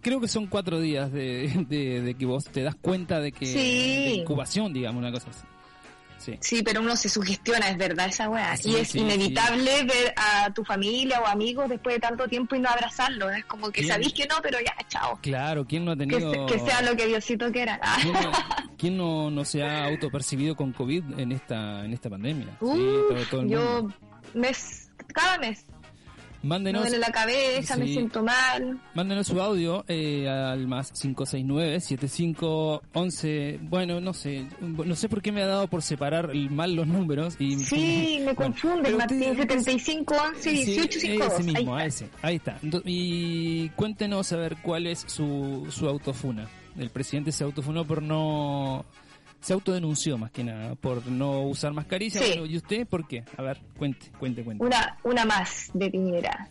creo 0.00 0.20
que 0.20 0.28
son 0.28 0.46
cuatro 0.46 0.80
días 0.80 1.12
de, 1.12 1.66
de, 1.68 2.14
que 2.14 2.24
vos 2.26 2.44
te 2.44 2.62
das 2.62 2.74
cuenta 2.74 3.20
de 3.20 3.32
que 3.32 3.46
de 3.46 4.14
incubación, 4.14 4.72
digamos, 4.72 5.00
una 5.00 5.12
cosa 5.12 5.28
así. 5.30 5.44
Sí. 6.18 6.62
pero 6.62 6.80
uno 6.80 6.96
se 6.96 7.08
sugestiona, 7.08 7.68
es 7.70 7.78
verdad 7.78 8.06
esa 8.06 8.28
weá. 8.28 8.54
y 8.64 8.76
es 8.76 8.94
inevitable 8.94 9.84
ver 9.84 10.14
a 10.16 10.52
tu 10.52 10.64
familia 10.64 11.20
o 11.20 11.26
amigos 11.26 11.68
después 11.68 11.96
de 11.96 12.00
tanto 12.00 12.28
tiempo 12.28 12.56
y 12.56 12.60
no 12.60 12.68
abrazarlo. 12.68 13.30
Es 13.30 13.44
como 13.44 13.70
que 13.70 13.86
sabéis 13.86 14.12
que 14.12 14.26
no, 14.26 14.36
pero 14.42 14.58
ya, 14.60 14.74
chao. 14.88 15.18
Claro, 15.22 15.64
¿quién 15.66 15.84
no 15.84 15.92
ha 15.92 15.96
tenido... 15.96 16.46
Que, 16.46 16.58
sea 16.58 16.82
lo 16.82 16.96
que 16.96 17.06
Diosito 17.06 17.50
quiera. 17.52 17.80
¿Quién, 18.78 18.96
no, 18.96 19.30
no, 19.30 19.44
se 19.44 19.62
ha 19.62 19.86
autopercibido 19.86 20.56
con 20.56 20.72
COVID 20.72 21.18
en 21.18 21.32
esta, 21.32 21.84
en 21.84 21.92
esta 21.92 22.10
pandemia? 22.10 22.58
yo 23.46 23.88
mes, 24.34 24.90
cada 25.14 25.38
mes. 25.38 25.64
Mándenos. 26.42 26.84
Me 26.84 26.90
duele 26.90 27.06
la 27.06 27.12
cabeza, 27.12 27.76
me 27.76 27.86
siento 27.86 28.22
mal. 28.22 28.80
Mándenos 28.94 29.26
su 29.26 29.40
audio 29.40 29.84
eh, 29.88 30.28
al 30.28 30.68
más 30.68 30.92
569-7511. 30.94 33.58
Bueno, 33.62 34.00
no 34.00 34.14
sé. 34.14 34.46
No 34.60 34.94
sé 34.94 35.08
por 35.08 35.20
qué 35.22 35.32
me 35.32 35.42
ha 35.42 35.46
dado 35.46 35.66
por 35.66 35.82
separar 35.82 36.32
mal 36.34 36.74
los 36.74 36.86
números. 36.86 37.34
Y, 37.38 37.58
sí, 37.58 38.20
me 38.24 38.34
confunde, 38.36 38.90
Martín. 38.90 39.36
7511 39.36 40.52
1852. 40.52 41.32
Ese 41.32 41.42
mismo, 41.42 41.74
ahí 41.76 41.88
ese. 41.88 42.08
Ahí 42.22 42.36
está. 42.36 42.58
Y 42.84 43.70
cuéntenos 43.70 44.32
a 44.32 44.36
ver 44.36 44.58
cuál 44.62 44.86
es 44.86 45.04
su, 45.06 45.66
su 45.70 45.88
autofuna. 45.88 46.48
El 46.76 46.90
presidente 46.90 47.32
se 47.32 47.42
autofunó 47.42 47.84
por 47.84 48.00
no 48.02 48.84
se 49.40 49.52
autodenunció 49.52 50.18
más 50.18 50.30
que 50.30 50.44
nada 50.44 50.74
por 50.74 51.06
no 51.06 51.42
usar 51.42 51.72
mascarilla. 51.72 52.20
¿Y 52.46 52.56
usted 52.56 52.86
por 52.86 53.06
qué? 53.06 53.24
A 53.36 53.42
ver, 53.42 53.60
cuente, 53.76 54.10
cuente, 54.18 54.42
cuente. 54.42 54.64
Una, 54.64 54.98
una 55.04 55.24
más 55.24 55.70
de 55.74 55.90
Piñera. 55.90 56.48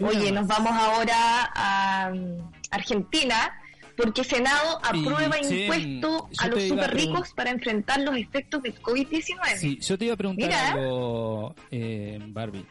Oye, 0.00 0.32
nos 0.32 0.46
vamos 0.46 0.72
ahora 0.72 1.50
a 1.54 2.10
um, 2.12 2.50
Argentina 2.70 3.52
porque 3.96 4.24
Senado 4.24 4.80
aprueba 4.82 5.36
impuesto 5.38 6.28
a 6.38 6.48
los 6.48 6.62
super 6.62 6.94
ricos 6.94 7.32
para 7.34 7.50
enfrentar 7.50 8.00
los 8.00 8.16
efectos 8.16 8.62
del 8.62 8.80
COVID-19. 8.80 9.56
Sí, 9.56 9.78
yo 9.80 9.98
te 9.98 10.06
iba 10.06 10.14
a 10.14 10.16
preguntar 10.16 10.52
algo, 10.52 11.54
eh, 11.70 12.18
Barbie. 12.28 12.64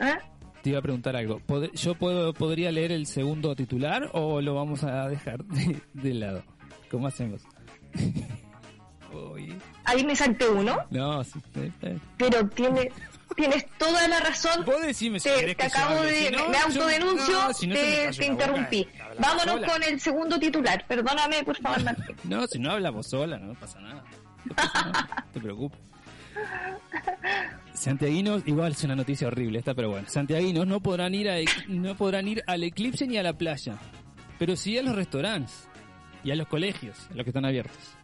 ¿Ah? 0.00 0.18
Te 0.62 0.70
iba 0.70 0.80
a 0.80 0.82
preguntar 0.82 1.14
algo. 1.14 1.40
¿Yo 1.74 1.94
puedo, 1.94 2.32
podría 2.34 2.72
leer 2.72 2.90
el 2.90 3.06
segundo 3.06 3.54
titular 3.54 4.10
o 4.14 4.40
lo 4.40 4.54
vamos 4.54 4.82
a 4.82 5.08
dejar 5.08 5.44
de 5.44 6.14
lado? 6.14 6.42
¿Cómo 6.90 7.06
hacemos? 7.06 7.42
Ahí 9.84 10.04
me 10.04 10.16
salté 10.16 10.48
uno. 10.48 10.78
No, 10.90 11.24
sí. 11.24 11.40
Pero 12.16 12.48
tiene, 12.48 12.90
tienes 13.36 13.66
toda 13.78 14.06
la 14.08 14.20
razón. 14.20 14.64
Vos 14.64 14.80
decime 14.82 15.20
si 15.20 15.28
te, 15.28 15.54
te 15.54 15.64
acabo 15.64 16.02
de. 16.02 16.30
me 16.50 16.58
autodenuncio, 16.58 17.38
te, 17.58 18.26
interrumpí. 18.26 18.88
Vámonos 19.18 19.70
con 19.70 19.82
el 19.82 20.00
segundo 20.00 20.38
titular. 20.38 20.84
Perdóname, 20.86 21.42
por 21.44 21.56
favor, 21.58 21.82
Martín. 21.82 22.16
no, 22.24 22.46
si 22.46 22.58
no 22.58 22.72
habla 22.72 22.90
vos 22.90 23.08
sola, 23.08 23.38
no 23.38 23.54
pasa 23.54 23.80
nada. 23.80 24.04
No, 24.44 24.54
pasa 24.54 24.84
nada. 24.84 25.26
te 25.32 25.40
preocupes. 25.40 25.78
Santiaguinos, 27.74 28.42
igual 28.46 28.72
es 28.72 28.84
una 28.84 28.94
noticia 28.94 29.26
horrible 29.26 29.58
esta, 29.58 29.74
pero 29.74 29.90
bueno. 29.90 30.08
Santiaguinos 30.08 30.66
no 30.66 30.80
podrán 30.80 31.14
ir 31.14 31.28
a, 31.30 31.36
no 31.68 31.96
podrán 31.96 32.28
ir 32.28 32.42
al 32.46 32.62
eclipse 32.62 33.06
ni 33.06 33.16
a 33.16 33.22
la 33.22 33.32
playa, 33.32 33.76
pero 34.38 34.56
sí 34.56 34.78
a 34.78 34.82
los 34.82 34.94
restaurantes 34.94 35.68
y 36.24 36.30
a 36.30 36.36
los 36.36 36.46
colegios, 36.46 37.08
a 37.10 37.14
los 37.14 37.24
que 37.24 37.30
están 37.30 37.44
abiertos. 37.44 37.96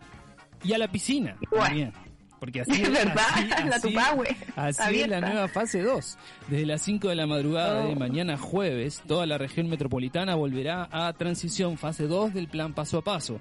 Y 0.65 0.73
a 0.73 0.79
la 0.79 0.89
piscina 0.89 1.37
también. 1.51 1.93
Porque 2.39 2.61
así 2.61 2.71
es 2.83 2.93
verdad, 2.93 3.25
así, 3.73 3.91
la 3.93 4.13
Así 4.57 5.01
es 5.01 5.09
la 5.09 5.21
nueva 5.21 5.49
fase 5.49 5.83
2. 5.83 6.19
Desde 6.49 6.67
las 6.67 6.83
5 6.83 7.09
de 7.09 7.15
la 7.15 7.27
madrugada 7.27 7.85
de 7.85 7.93
oh. 7.93 7.97
mañana 7.97 8.37
jueves, 8.37 9.03
toda 9.07 9.27
la 9.27 9.39
región 9.39 9.69
metropolitana 9.69 10.35
volverá 10.35 10.89
a 10.91 11.13
transición 11.15 11.77
fase 11.77 12.07
2 12.07 12.35
del 12.35 12.49
plan 12.49 12.75
paso 12.75 12.99
a 12.99 13.05
paso. 13.05 13.41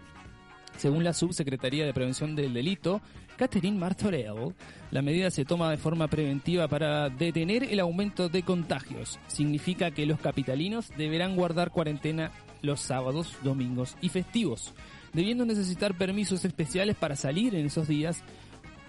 Según 0.78 1.04
la 1.04 1.14
Subsecretaría 1.14 1.86
de 1.86 1.94
Prevención 1.94 2.36
del 2.36 2.54
Delito, 2.54 3.02
Catherine 3.36 3.78
Martorell, 3.78 4.54
la 4.92 5.02
medida 5.02 5.32
se 5.32 5.46
toma 5.46 5.72
de 5.72 5.78
forma 5.78 6.08
preventiva 6.08 6.68
para 6.68 7.10
detener 7.10 7.64
el 7.64 7.80
aumento 7.80 8.30
de 8.30 8.44
contagios. 8.44 9.20
Significa 9.28 9.92
que 9.92 10.06
los 10.06 10.20
capitalinos 10.20 10.92
deberán 10.98 11.36
guardar 11.36 11.72
cuarentena 11.72 12.32
los 12.62 12.80
sábados, 12.80 13.36
domingos 13.44 13.96
y 14.02 14.10
festivos, 14.10 14.74
debiendo 15.14 15.46
necesitar 15.46 15.96
permisos 15.98 16.46
especiales 16.46 16.96
para 16.96 17.16
salir 17.16 17.56
en 17.56 17.66
esos 17.66 17.88
días 17.88 18.24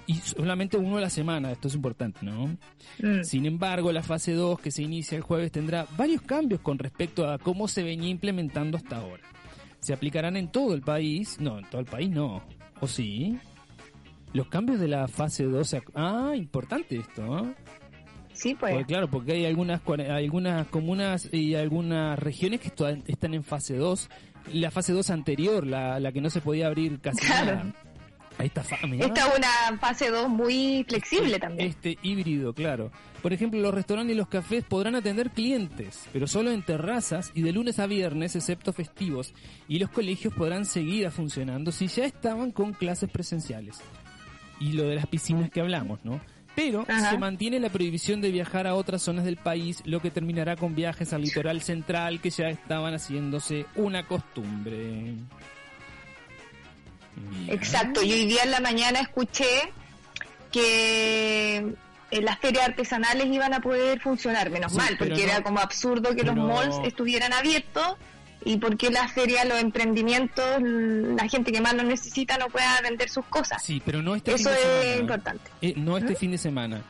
y 0.09 0.15
solamente 0.15 0.79
uno 0.79 0.97
a 0.97 1.03
la 1.03 1.11
semana, 1.11 1.53
esto 1.53 1.69
es 1.69 1.75
importante, 1.75 2.21
¿no? 2.23 2.47
Mm. 2.99 3.25
Sin 3.25 3.45
embargo, 3.45 3.93
la 3.93 4.03
fase 4.03 4.33
2 4.33 4.59
que 4.59 4.71
se 4.71 4.83
inicia 4.83 5.17
el 5.17 5.23
jueves 5.23 5.53
tendrá 5.53 5.87
varios 5.99 6.23
cambios 6.23 6.63
con 6.63 6.79
respecto 6.79 7.29
a 7.29 7.39
cómo 7.39 7.69
se 7.69 7.83
venía 7.83 8.09
implementando 8.09 8.79
hasta 8.79 8.97
ahora. 8.97 9.23
Se 9.81 9.93
aplicarán 9.93 10.39
en 10.39 10.51
todo 10.51 10.75
el 10.75 10.81
país, 10.81 11.39
no, 11.41 11.59
en 11.59 11.67
todo 11.67 11.83
el 11.83 11.87
país 11.87 12.09
no, 12.09 12.43
¿o 12.81 12.87
sí? 12.89 13.39
Los 14.33 14.49
cambios 14.49 14.81
de 14.81 14.89
la 14.89 15.09
fase 15.09 15.45
2, 15.45 15.77
ah, 15.95 16.33
importante 16.35 16.97
esto, 16.97 17.27
¿no? 17.27 17.55
Sí, 18.39 18.55
pues. 18.55 18.87
claro, 18.87 19.09
porque 19.11 19.33
hay 19.33 19.47
algunas 19.47 19.83
algunas 19.87 20.69
comunas 20.69 21.29
y 21.33 21.57
algunas 21.57 22.17
regiones 22.19 22.61
que 22.61 22.69
están 22.69 23.35
en 23.35 23.43
fase 23.43 23.77
2. 23.77 24.09
La 24.53 24.71
fase 24.71 24.93
2 24.93 25.11
anterior, 25.11 25.67
la, 25.67 26.01
la 26.01 26.13
que 26.13 26.21
no 26.21 26.31
se 26.31 26.41
podía 26.41 26.67
abrir 26.67 27.01
casi 27.01 27.27
nada. 27.29 27.73
Está 28.39 28.61
Esta 28.61 28.77
es 28.77 29.39
una 29.39 29.79
fase 29.81 30.11
2 30.11 30.29
muy 30.29 30.85
flexible 30.89 31.41
también. 31.41 31.71
Este 31.71 31.99
híbrido, 32.03 32.53
claro. 32.53 32.93
Por 33.21 33.33
ejemplo, 33.33 33.61
los 33.61 33.75
restaurantes 33.75 34.15
y 34.15 34.17
los 34.17 34.29
cafés 34.29 34.63
podrán 34.63 34.95
atender 34.95 35.31
clientes, 35.31 36.05
pero 36.13 36.29
solo 36.29 36.53
en 36.53 36.63
terrazas 36.63 37.33
y 37.35 37.43
de 37.43 37.53
lunes 37.53 37.81
a 37.81 37.87
viernes, 37.87 38.37
excepto 38.37 38.73
festivos. 38.73 39.35
Y 39.67 39.81
los 39.81 39.91
colegios 39.91 40.33
podrán 40.35 40.67
seguir 40.67 41.11
funcionando 41.11 41.73
si 41.73 41.89
ya 41.89 42.05
estaban 42.05 42.53
con 42.53 42.73
clases 42.73 43.11
presenciales. 43.11 43.81
Y 44.61 44.73
lo 44.73 44.85
de 44.85 44.95
las 44.95 45.07
piscinas 45.07 45.51
que 45.51 45.61
hablamos, 45.61 46.05
¿no? 46.05 46.21
Pero 46.59 46.85
se 46.87 47.19
mantiene 47.19 47.61
la 47.61 47.69
prohibición 47.69 48.21
de 48.21 48.33
viajar 48.33 48.67
a 48.67 48.75
otras 48.75 49.01
zonas 49.01 49.25
del 49.25 49.37
país, 49.37 49.81
lo 49.85 50.03
que 50.03 50.11
terminará 50.11 50.57
con 50.57 50.75
viajes 50.75 51.13
al 51.13 51.23
litoral 51.23 51.63
central 51.63 52.21
que 52.21 52.31
ya 52.31 52.49
estaban 52.49 52.95
haciéndose 52.95 53.65
una 53.77 54.03
costumbre. 54.03 55.15
Exacto, 57.47 58.03
y 58.03 58.13
hoy 58.13 58.27
día 58.27 58.43
en 58.43 58.51
la 58.51 58.59
mañana 58.59 58.99
escuché 58.99 59.73
que 60.51 61.59
eh, 62.11 62.23
las 62.23 62.41
ferias 62.41 62.67
artesanales 62.67 63.27
iban 63.27 63.55
a 63.55 63.61
poder 63.61 64.01
funcionar, 64.01 64.51
menos 64.51 64.73
mal, 64.75 64.97
porque 64.99 65.23
era 65.23 65.45
como 65.45 65.61
absurdo 65.61 66.17
que 66.17 66.25
los 66.25 66.35
malls 66.35 66.75
estuvieran 66.83 67.33
abiertos 67.33 67.99
y 68.45 68.57
porque 68.59 68.91
las 68.91 69.13
ferias, 69.13 69.47
los 69.47 69.59
emprendimientos, 69.61 70.45
la 70.63 71.29
gente 71.29 71.53
que 71.53 71.61
más 71.61 71.75
lo 71.75 71.83
necesita 71.83 72.39
no 72.39 72.47
pueda 72.49 72.81
vender 72.83 73.09
sus 73.09 73.25
cosas. 73.27 73.63
Sí, 73.63 73.83
pero 73.85 74.03
no 74.03 74.15
este 74.15 74.35
Eso 74.35 74.51
fin 74.51 74.53
de 74.53 74.59
es 74.59 74.83
semana. 74.83 75.01
importante. 75.01 75.51
Eh, 75.61 75.75
no 75.77 75.99
este 75.99 76.13
¿Mm? 76.13 76.17
fin 76.17 76.31
de 76.31 76.39
semana. 76.39 76.83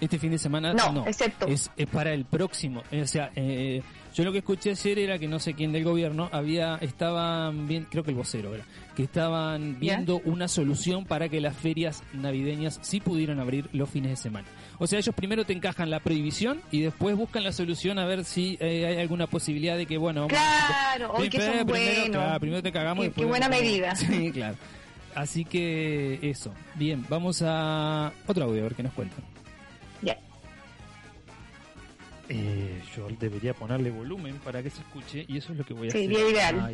Este 0.00 0.18
fin 0.18 0.30
de 0.32 0.38
semana 0.38 0.74
no, 0.74 1.06
excepto. 1.06 1.46
Es, 1.46 1.70
para 1.90 2.12
el 2.12 2.24
próximo. 2.24 2.82
Eh, 2.90 3.02
o 3.02 3.06
sea, 3.06 3.30
eh, 3.36 3.82
yo 4.14 4.22
lo 4.22 4.30
que 4.30 4.38
escuché 4.38 4.70
ayer 4.70 4.98
era 5.00 5.18
que 5.18 5.26
no 5.26 5.40
sé 5.40 5.54
quién 5.54 5.72
del 5.72 5.82
gobierno 5.82 6.28
había 6.30 6.76
estaban 6.76 7.66
bien, 7.66 7.86
creo 7.90 8.04
que 8.04 8.12
el 8.12 8.16
vocero 8.16 8.54
era, 8.54 8.64
que 8.94 9.02
estaban 9.02 9.80
viendo 9.80 10.20
una 10.24 10.46
solución 10.46 11.04
para 11.04 11.28
que 11.28 11.40
las 11.40 11.56
ferias 11.56 12.04
navideñas 12.12 12.78
sí 12.82 13.00
pudieran 13.00 13.40
abrir 13.40 13.68
los 13.72 13.90
fines 13.90 14.10
de 14.10 14.16
semana. 14.16 14.46
O 14.78 14.86
sea, 14.86 15.00
ellos 15.00 15.14
primero 15.16 15.44
te 15.44 15.52
encajan 15.52 15.90
la 15.90 15.98
prohibición 15.98 16.60
y 16.70 16.80
después 16.80 17.16
buscan 17.16 17.42
la 17.42 17.50
solución 17.50 17.98
a 17.98 18.06
ver 18.06 18.24
si 18.24 18.56
eh, 18.60 18.86
hay 18.86 19.00
alguna 19.00 19.26
posibilidad 19.26 19.76
de 19.76 19.86
que, 19.86 19.98
bueno... 19.98 20.28
Claro, 20.28 21.12
hoy 21.14 21.28
que 21.28 21.40
son 21.40 21.66
primero, 21.66 22.38
primero 22.38 22.62
te 22.62 22.70
cagamos. 22.70 23.06
Qué, 23.06 23.12
qué 23.12 23.24
buena 23.24 23.48
medida. 23.48 23.94
Sí, 24.04 24.30
claro. 24.32 24.56
Así 25.14 25.44
que 25.44 26.18
eso. 26.22 26.52
Bien, 26.74 27.04
vamos 27.08 27.42
a 27.44 28.12
otro 28.26 28.44
audio 28.44 28.60
a 28.60 28.64
ver 28.64 28.74
qué 28.74 28.82
nos 28.82 28.92
cuentan. 28.92 29.33
Eh, 32.28 32.82
yo 32.96 33.06
debería 33.20 33.52
ponerle 33.54 33.90
volumen 33.90 34.38
para 34.44 34.62
que 34.62 34.70
se 34.70 34.80
escuche 34.80 35.24
y 35.28 35.38
eso 35.38 35.52
es 35.52 35.58
lo 35.58 35.64
que 35.64 35.74
voy 35.74 35.88
a 35.88 35.90
hacer. 35.90 36.10
Ideal. 36.10 36.72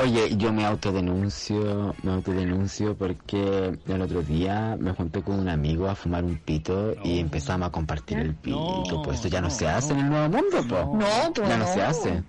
Oye, 0.00 0.36
yo 0.36 0.52
me 0.52 0.64
autodenuncio, 0.64 1.96
me 2.04 2.12
autodenuncio 2.12 2.96
porque 2.96 3.76
el 3.88 4.00
otro 4.00 4.22
día 4.22 4.76
me 4.78 4.92
junté 4.92 5.22
con 5.22 5.40
un 5.40 5.48
amigo 5.48 5.88
a 5.88 5.96
fumar 5.96 6.22
un 6.22 6.38
pito 6.38 6.94
y 7.02 7.18
empezamos 7.18 7.68
a 7.68 7.72
compartir 7.72 8.18
el 8.18 8.34
pito. 8.36 9.02
pues 9.02 9.16
esto 9.16 9.28
ya 9.28 9.40
no, 9.40 9.50
se 9.50 9.66
hace 9.66 9.94
en 9.94 10.00
el 10.00 10.08
nuevo 10.10 10.28
mundo, 10.28 10.64
pues. 10.68 10.86
No, 10.86 11.32
pues 11.34 11.48
ya 11.48 11.56
no, 11.56 11.66
se 11.66 11.82
hace. 11.82 12.22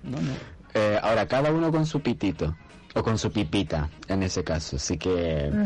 Eh, 0.74 1.00
ahora 1.04 1.28
cada 1.28 1.52
uno 1.52 1.72
con 1.72 1.86
su 1.86 2.00
pitito 2.02 2.56
o 2.96 3.04
con 3.04 3.18
su 3.18 3.32
pipita 3.32 3.90
en 4.08 4.24
ese 4.24 4.44
caso. 4.44 4.78
Así 4.78 4.98
que 4.98 5.50
mm. 5.52 5.64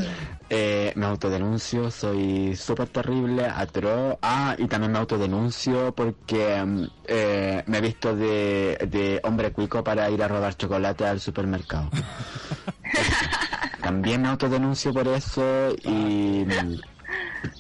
eh, 0.49 0.93
me 0.95 1.05
autodenuncio, 1.05 1.89
soy 1.91 2.55
súper 2.55 2.89
terrible, 2.89 3.45
atroz. 3.45 4.17
Ah, 4.21 4.55
y 4.57 4.67
también 4.67 4.91
me 4.91 4.99
autodenuncio 4.99 5.93
porque 5.93 6.63
mm, 6.63 6.83
eh, 7.05 7.63
me 7.65 7.77
he 7.77 7.81
visto 7.81 8.15
de, 8.15 8.77
de 8.89 9.19
hombre 9.23 9.51
cuico 9.51 9.83
para 9.83 10.09
ir 10.09 10.21
a 10.23 10.27
robar 10.27 10.55
chocolate 10.55 11.05
al 11.05 11.19
supermercado. 11.19 11.89
también 13.81 14.21
me 14.21 14.29
autodenuncio 14.29 14.93
por 14.93 15.07
eso 15.07 15.43
y... 15.83 16.45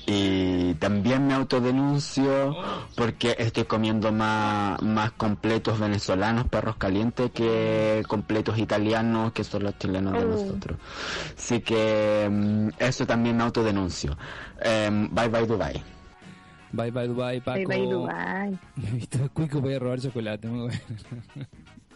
Y 0.05 0.73
también 0.75 1.27
me 1.27 1.33
autodenuncio 1.33 2.55
porque 2.95 3.35
estoy 3.39 3.63
comiendo 3.63 4.11
más, 4.11 4.81
más 4.81 5.11
completos 5.13 5.79
venezolanos, 5.79 6.47
perros 6.49 6.75
calientes, 6.75 7.31
que 7.31 8.03
completos 8.07 8.57
italianos, 8.57 9.31
que 9.31 9.43
son 9.43 9.63
los 9.63 9.77
chilenos 9.77 10.13
de 10.13 10.19
oh. 10.19 10.27
nosotros. 10.27 10.77
Así 11.37 11.61
que 11.61 12.27
mm, 12.29 12.69
eso 12.79 13.07
también 13.07 13.37
me 13.37 13.43
autodenuncio. 13.43 14.17
Em, 14.61 15.09
bye 15.13 15.29
bye 15.29 15.47
Dubai. 15.47 15.81
Bye 16.73 16.91
bye 16.91 17.07
Dubai, 17.07 17.39
Paco. 17.39 17.57
Bye 17.59 17.65
bye 17.65 17.87
Dubai. 17.87 18.59
Me 18.75 18.89
he 18.89 18.91
visto 18.91 19.29
cuico 19.33 19.61
voy 19.61 19.75
a 19.75 19.79
robar 19.79 20.01
chocolate. 20.01 20.49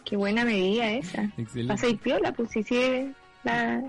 Qué 0.04 0.16
buena 0.16 0.44
medida 0.44 0.90
esa. 0.90 1.24
Excelente. 1.36 1.74
Pasa 1.74 1.88
y 1.88 1.96
piola, 1.96 2.32
pues 2.32 2.50
si 2.50 2.64
la, 3.44 3.82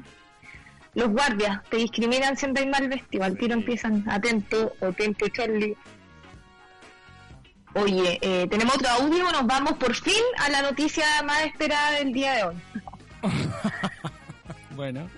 los 0.96 1.10
guardias 1.10 1.62
te 1.70 1.78
discriminan 1.78 2.36
si 2.38 2.46
andáis 2.46 2.68
mal 2.68 2.88
vestido, 2.88 3.24
al 3.24 3.38
tiro 3.38 3.54
empiezan 3.54 4.04
atento 4.10 4.74
o 4.80 4.88
atento 4.88 5.28
Charlie. 5.30 5.76
Oye, 7.76 8.18
eh, 8.22 8.48
tenemos 8.50 8.76
otro 8.76 8.90
audio, 8.90 9.32
nos 9.32 9.46
vamos 9.46 9.74
por 9.74 9.94
fin 9.94 10.24
a 10.40 10.50
la 10.50 10.62
noticia 10.64 11.06
más 11.24 11.44
esperada 11.44 11.92
del 11.92 12.12
día 12.12 12.34
de 12.34 12.44
hoy. 12.44 12.56
bueno. 14.76 15.10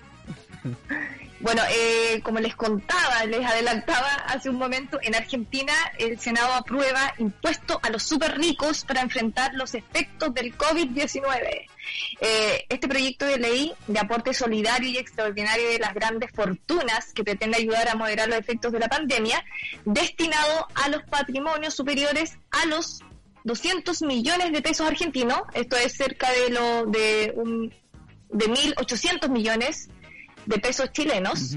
Bueno, 1.40 1.62
eh, 1.70 2.20
como 2.22 2.38
les 2.38 2.54
contaba, 2.54 3.24
les 3.24 3.44
adelantaba 3.44 4.08
hace 4.26 4.48
un 4.48 4.56
momento, 4.56 5.00
en 5.02 5.16
Argentina 5.16 5.72
el 5.98 6.20
Senado 6.20 6.54
aprueba 6.54 7.14
impuesto 7.18 7.80
a 7.82 7.90
los 7.90 8.04
super 8.04 8.38
ricos 8.38 8.84
para 8.84 9.00
enfrentar 9.00 9.52
los 9.54 9.74
efectos 9.74 10.32
del 10.34 10.56
COVID-19. 10.56 11.66
Eh, 12.20 12.64
este 12.68 12.88
proyecto 12.88 13.26
de 13.26 13.38
ley 13.38 13.72
de 13.86 13.98
aporte 13.98 14.34
solidario 14.34 14.88
y 14.88 14.98
extraordinario 14.98 15.68
de 15.68 15.78
las 15.78 15.94
grandes 15.94 16.30
fortunas 16.30 17.12
que 17.12 17.24
pretende 17.24 17.58
ayudar 17.58 17.88
a 17.88 17.94
moderar 17.94 18.28
los 18.28 18.38
efectos 18.38 18.72
de 18.72 18.78
la 18.78 18.88
pandemia, 18.88 19.44
destinado 19.84 20.68
a 20.74 20.88
los 20.88 21.02
patrimonios 21.04 21.74
superiores 21.74 22.38
a 22.50 22.66
los 22.66 23.00
200 23.44 24.02
millones 24.02 24.52
de 24.52 24.62
pesos 24.62 24.86
argentinos, 24.86 25.42
esto 25.54 25.76
es 25.76 25.94
cerca 25.94 26.30
de 26.30 26.50
lo 26.50 26.86
de 26.86 27.32
un 27.34 27.72
de 28.32 28.46
1.800 28.46 29.28
millones 29.28 29.88
de 30.46 30.58
pesos 30.58 30.90
chilenos, 30.92 31.56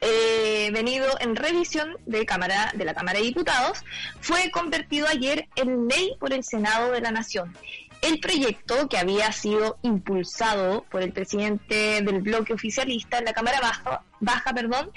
eh, 0.00 0.70
venido 0.72 1.06
en 1.20 1.36
revisión 1.36 1.96
de, 2.06 2.24
cámara, 2.24 2.72
de 2.74 2.84
la 2.84 2.94
Cámara 2.94 3.18
de 3.18 3.26
Diputados, 3.26 3.84
fue 4.20 4.50
convertido 4.50 5.06
ayer 5.08 5.48
en 5.56 5.86
ley 5.88 6.16
por 6.18 6.32
el 6.32 6.42
Senado 6.44 6.90
de 6.92 7.00
la 7.00 7.10
Nación. 7.10 7.56
El 8.02 8.18
proyecto, 8.18 8.88
que 8.88 8.98
había 8.98 9.30
sido 9.30 9.78
impulsado 9.82 10.84
por 10.90 11.02
el 11.02 11.12
presidente 11.12 12.02
del 12.02 12.20
bloque 12.20 12.52
oficialista 12.52 13.18
en 13.18 13.24
la 13.24 13.32
Cámara 13.32 13.60
Baja, 13.60 14.02
baja 14.18 14.52
perdón, 14.52 14.90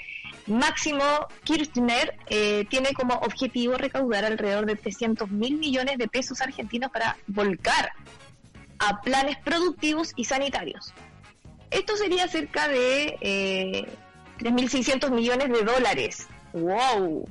Máximo 0.46 1.04
Kirchner, 1.44 2.16
eh, 2.26 2.66
tiene 2.68 2.92
como 2.94 3.14
objetivo 3.14 3.76
recaudar 3.76 4.24
alrededor 4.24 4.66
de 4.66 4.74
300 4.74 5.30
mil 5.30 5.56
millones 5.56 5.98
de 5.98 6.08
pesos 6.08 6.40
argentinos 6.40 6.90
para 6.90 7.16
volcar 7.28 7.92
a 8.80 9.00
planes 9.00 9.36
productivos 9.38 10.12
y 10.16 10.24
sanitarios. 10.24 10.92
Esto 11.70 11.96
sería 11.96 12.26
cerca 12.26 12.66
de 12.68 13.18
eh, 13.20 13.86
3.600 14.38 15.10
millones 15.10 15.48
de 15.48 15.62
dólares. 15.62 16.26
¡Wow! 16.52 17.28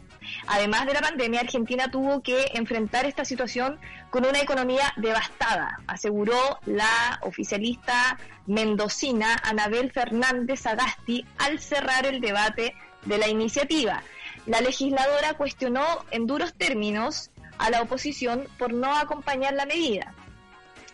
Además 0.48 0.86
de 0.86 0.94
la 0.94 1.02
pandemia, 1.02 1.42
Argentina 1.42 1.90
tuvo 1.90 2.22
que 2.22 2.52
enfrentar 2.54 3.06
esta 3.06 3.26
situación 3.26 3.80
con 4.10 4.26
una 4.26 4.40
economía 4.40 4.94
devastada, 4.98 5.80
aseguró 5.88 6.60
la 6.66 7.20
oficialista 7.22 8.18
mendocina 8.46 9.36
Anabel 9.44 9.92
Fernández 9.92 10.66
Agasti 10.66 11.26
al 11.38 11.60
cerrar 11.60 12.06
el 12.06 12.22
debate 12.22 12.76
de 13.06 13.18
la 13.18 13.28
iniciativa. 13.28 14.04
La 14.46 14.62
legisladora 14.62 15.34
cuestionó 15.34 16.06
en 16.12 16.28
duros 16.28 16.54
términos 16.54 17.32
a 17.58 17.70
la 17.70 17.82
oposición 17.82 18.48
por 18.58 18.74
no 18.74 18.96
acompañar 18.96 19.54
la 19.54 19.66
medida. 19.66 20.14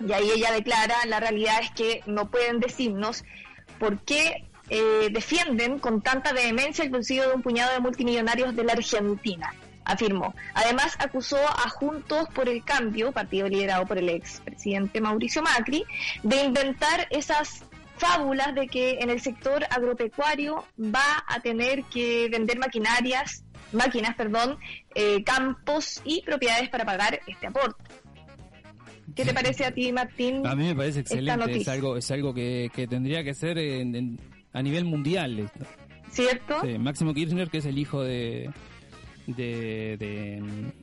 Y 0.06 0.14
ahí 0.14 0.30
ella 0.34 0.52
declara, 0.52 0.96
la 1.06 1.20
realidad 1.20 1.60
es 1.62 1.72
que 1.72 2.02
no 2.06 2.32
pueden 2.32 2.60
decirnos 2.60 3.24
por 3.80 4.00
qué 4.00 4.51
eh, 4.74 5.10
defienden 5.12 5.80
con 5.80 6.02
tanta 6.02 6.32
vehemencia 6.32 6.86
el 6.86 6.90
bolsillo 6.90 7.28
de 7.28 7.36
un 7.36 7.42
puñado 7.42 7.74
de 7.74 7.82
multimillonarios 7.82 8.56
de 8.56 8.64
la 8.64 8.72
Argentina, 8.72 9.54
afirmó. 9.84 10.34
Además, 10.54 10.96
acusó 10.98 11.36
a 11.38 11.68
Juntos 11.68 12.30
por 12.34 12.48
el 12.48 12.64
Cambio, 12.64 13.12
partido 13.12 13.50
liderado 13.50 13.86
por 13.86 13.98
el 13.98 14.08
expresidente 14.08 15.02
Mauricio 15.02 15.42
Macri, 15.42 15.84
de 16.24 16.46
inventar 16.46 17.06
esas 17.10 17.66
fábulas 17.98 18.56
de 18.56 18.68
que 18.68 19.00
en 19.02 19.10
el 19.10 19.20
sector 19.20 19.66
agropecuario 19.70 20.66
va 20.80 21.22
a 21.28 21.42
tener 21.42 21.84
que 21.84 22.30
vender 22.32 22.58
maquinarias, 22.58 23.44
máquinas, 23.74 24.16
perdón, 24.16 24.58
eh, 24.96 25.22
campos 25.26 26.02
y 26.06 26.22
propiedades 26.22 26.70
para 26.70 26.86
pagar 26.86 27.20
este 27.28 27.48
aporte. 27.48 27.84
¿Qué 29.14 29.26
te 29.26 29.34
parece 29.34 29.66
a 29.66 29.72
ti, 29.72 29.92
Martín? 29.92 30.48
A 30.48 30.56
mí 30.56 30.68
me 30.68 30.76
parece 30.76 31.02
excelente, 31.02 31.58
es 31.58 31.68
algo, 31.68 31.98
es 31.98 32.10
algo 32.10 32.34
que, 32.34 32.72
tendría 32.90 33.22
que 33.26 33.34
ser 33.34 33.58
en, 33.58 34.18
a 34.54 34.62
nivel 34.62 34.86
mundial. 34.86 35.50
¿Cierto? 36.10 36.56
Sí, 36.62 36.78
Máximo 36.78 37.14
Kirchner, 37.14 37.50
que 37.50 37.60
es 37.60 37.66
el 37.66 37.78
hijo 37.78 38.04
de... 38.04 38.50
de, 39.28 39.98
de 39.98 40.74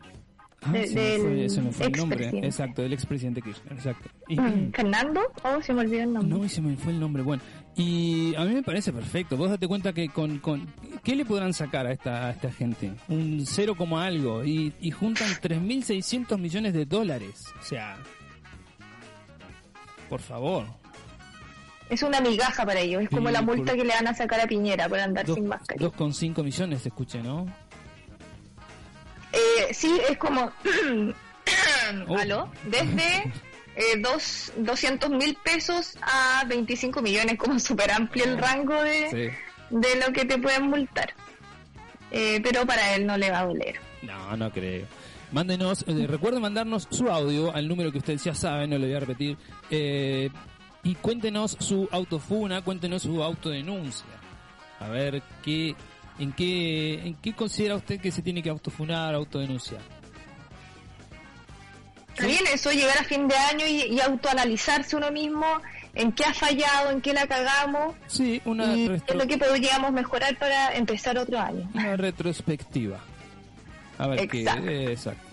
Ah, 0.63 0.73
se, 0.73 1.63
me 1.63 1.71
fue, 1.73 1.87
el 1.87 1.93
nombre. 1.93 2.31
Exacto, 2.43 2.83
del 2.83 2.93
expresidente 2.93 3.41
Kirchner. 3.41 3.75
Exacto. 3.75 4.11
Mm, 4.29 4.73
¿Fernando? 4.73 5.21
Oh, 5.45 5.63
se 5.63 5.73
me 5.73 5.83
olvidó 5.83 6.03
el 6.03 6.13
nombre. 6.13 6.39
No, 6.39 6.49
se 6.49 6.61
me 6.61 6.77
fue 6.77 6.93
el 6.93 6.99
nombre. 6.99 7.23
Bueno, 7.23 7.43
y 7.77 8.35
a 8.35 8.45
mí 8.45 8.55
me 8.55 8.65
parece 8.65 8.93
perfecto. 8.93 9.37
Vos 9.37 9.51
date 9.51 9.69
cuenta 9.69 9.93
que 9.93 10.09
con. 10.09 10.39
con 10.41 10.67
¿Qué 11.05 11.15
le 11.15 11.25
podrán 11.25 11.55
sacar 11.55 11.87
a 11.87 11.93
esta, 11.93 12.27
a 12.27 12.31
esta 12.31 12.51
gente? 12.51 12.91
Un 13.09 13.47
cero 13.47 13.77
como 13.77 14.01
algo. 14.01 14.45
Y, 14.45 14.73
y 14.81 14.91
juntan 14.91 15.29
3.600 15.29 16.37
millones 16.39 16.75
de 16.75 16.87
dólares. 16.87 17.45
O 17.61 17.63
sea. 17.63 17.97
Por 20.09 20.21
favor 20.21 20.67
es 21.91 22.03
una 22.03 22.21
migaja 22.21 22.65
para 22.67 22.81
ellos. 22.81 23.03
Es 23.03 23.09
como 23.09 23.31
la 23.31 23.43
multa 23.43 23.75
que 23.75 23.85
le 23.85 23.95
van 23.95 24.07
a 24.07 24.15
sacar 24.15 24.41
a 24.41 24.47
Piñera 24.47 24.89
por 24.89 24.99
andar 24.99 25.27
sin 25.27 25.47
mascarilla. 25.47 25.91
2,5 25.91 26.45
millones, 26.45 26.83
te 26.83 26.89
escuché, 26.89 27.23
¿no? 27.23 27.47
Eh, 29.33 29.73
sí, 29.73 30.01
es 30.09 30.19
como... 30.19 30.51
Oh. 32.07 32.19
¿Aló? 32.19 32.53
Desde 32.67 33.33
eh, 33.77 33.97
dos, 34.01 34.53
200 34.59 35.09
mil 35.09 35.35
pesos 35.43 35.97
a 36.03 36.45
25 36.47 37.01
millones, 37.01 37.39
como 37.39 37.59
súper 37.59 37.91
amplio 37.91 38.25
el 38.25 38.37
rango 38.37 38.83
de, 38.83 39.33
de 39.71 39.97
lo 39.97 40.13
que 40.13 40.27
te 40.27 40.37
pueden 40.37 40.69
multar. 40.69 41.15
Eh, 42.11 42.39
pero 42.45 42.67
para 42.67 42.95
él 42.95 43.07
no 43.07 43.17
le 43.17 43.31
va 43.31 43.41
a 43.41 43.47
doler. 43.47 43.77
No, 44.03 44.37
no 44.37 44.53
creo. 44.53 44.85
Mándenos, 45.33 45.87
eh, 45.89 46.07
recuerden 46.07 46.43
mandarnos 46.43 46.87
su 46.91 47.09
audio 47.09 47.55
al 47.55 47.67
número 47.67 47.91
que 47.91 47.99
ustedes 47.99 48.25
ya 48.25 48.35
saben, 48.35 48.69
no 48.69 48.77
lo 48.77 48.85
voy 48.85 48.95
a 48.95 49.01
repetir. 49.01 49.39
Y 50.83 50.95
cuéntenos 50.95 51.57
su 51.61 51.89
autofuna, 51.91 52.63
cuéntenos 52.63 53.03
su 53.03 53.23
autodenuncia. 53.23 54.07
A 54.81 54.89
ver 54.89 55.23
qué 55.43 55.75
en 56.19 56.33
qué 56.33 56.95
en 57.05 57.15
qué 57.15 57.33
considera 57.35 57.77
usted 57.77 58.01
que 58.01 58.11
se 58.11 58.23
tiene 58.23 58.43
que 58.43 58.51
autofunar, 58.51 59.15
autodenunciar. 59.15 59.81
También 62.19 62.45
eso, 62.53 62.73
llegar 62.73 62.99
a 62.99 63.05
fin 63.05 63.29
de 63.29 63.37
año 63.37 63.65
y, 63.67 64.01
autoanalizarse 64.01 64.97
uno 64.97 65.11
mismo 65.13 65.47
en 65.95 66.11
qué 66.13 66.25
ha 66.25 66.35
fallado, 66.35 66.91
en 66.91 67.01
qué 67.01 67.13
la 67.13 67.29
cagamos. 67.29 67.95
Sí, 68.09 68.43
una 68.45 68.75
y 68.75 68.87
es 68.89 69.15
lo 69.15 69.27
que 69.27 69.39
podríamos 69.39 69.93
mejorar 69.93 70.37
para 70.37 70.75
empezar 70.75 71.17
otro 71.17 71.39
año. 71.39 71.69
Una 71.75 71.97
retrospectiva. 71.97 72.99
A 73.99 74.09
ver 74.09 74.21
exacto. 74.21 74.65
qué. 74.65 74.93
exacto. 74.93 75.28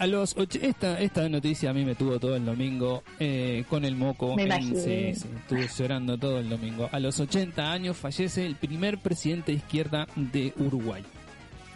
A 0.00 0.06
los 0.06 0.34
esta, 0.62 0.98
esta 0.98 1.28
noticia 1.28 1.68
a 1.68 1.74
mí 1.74 1.84
me 1.84 1.94
tuvo 1.94 2.18
todo 2.18 2.34
el 2.34 2.46
domingo 2.46 3.02
eh, 3.18 3.64
con 3.68 3.84
el 3.84 3.96
moco. 3.96 4.34
Me 4.34 4.50
sí, 4.62 4.74
sí, 4.74 5.28
estuve 5.36 5.68
llorando 5.68 6.16
todo 6.16 6.38
el 6.38 6.48
domingo. 6.48 6.88
A 6.90 6.98
los 6.98 7.20
80 7.20 7.70
años 7.70 7.98
fallece 7.98 8.46
el 8.46 8.56
primer 8.56 8.96
presidente 8.96 9.52
de 9.52 9.58
izquierda 9.58 10.06
de 10.16 10.54
Uruguay. 10.56 11.04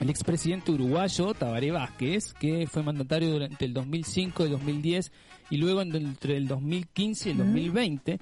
El 0.01 0.09
expresidente 0.09 0.73
uruguayo 0.73 1.35
Tabaré 1.35 1.71
Vázquez, 1.71 2.33
que 2.33 2.67
fue 2.67 2.83
mandatario 2.83 3.31
durante 3.31 3.67
el 3.67 3.75
2005 3.75 4.47
y 4.47 4.49
2010 4.49 5.13
y 5.51 5.59
luego 5.59 5.83
entre 5.83 6.39
el 6.39 6.49
2015 6.49 7.29
y 7.29 7.33
el 7.33 7.39
2020, 7.39 8.19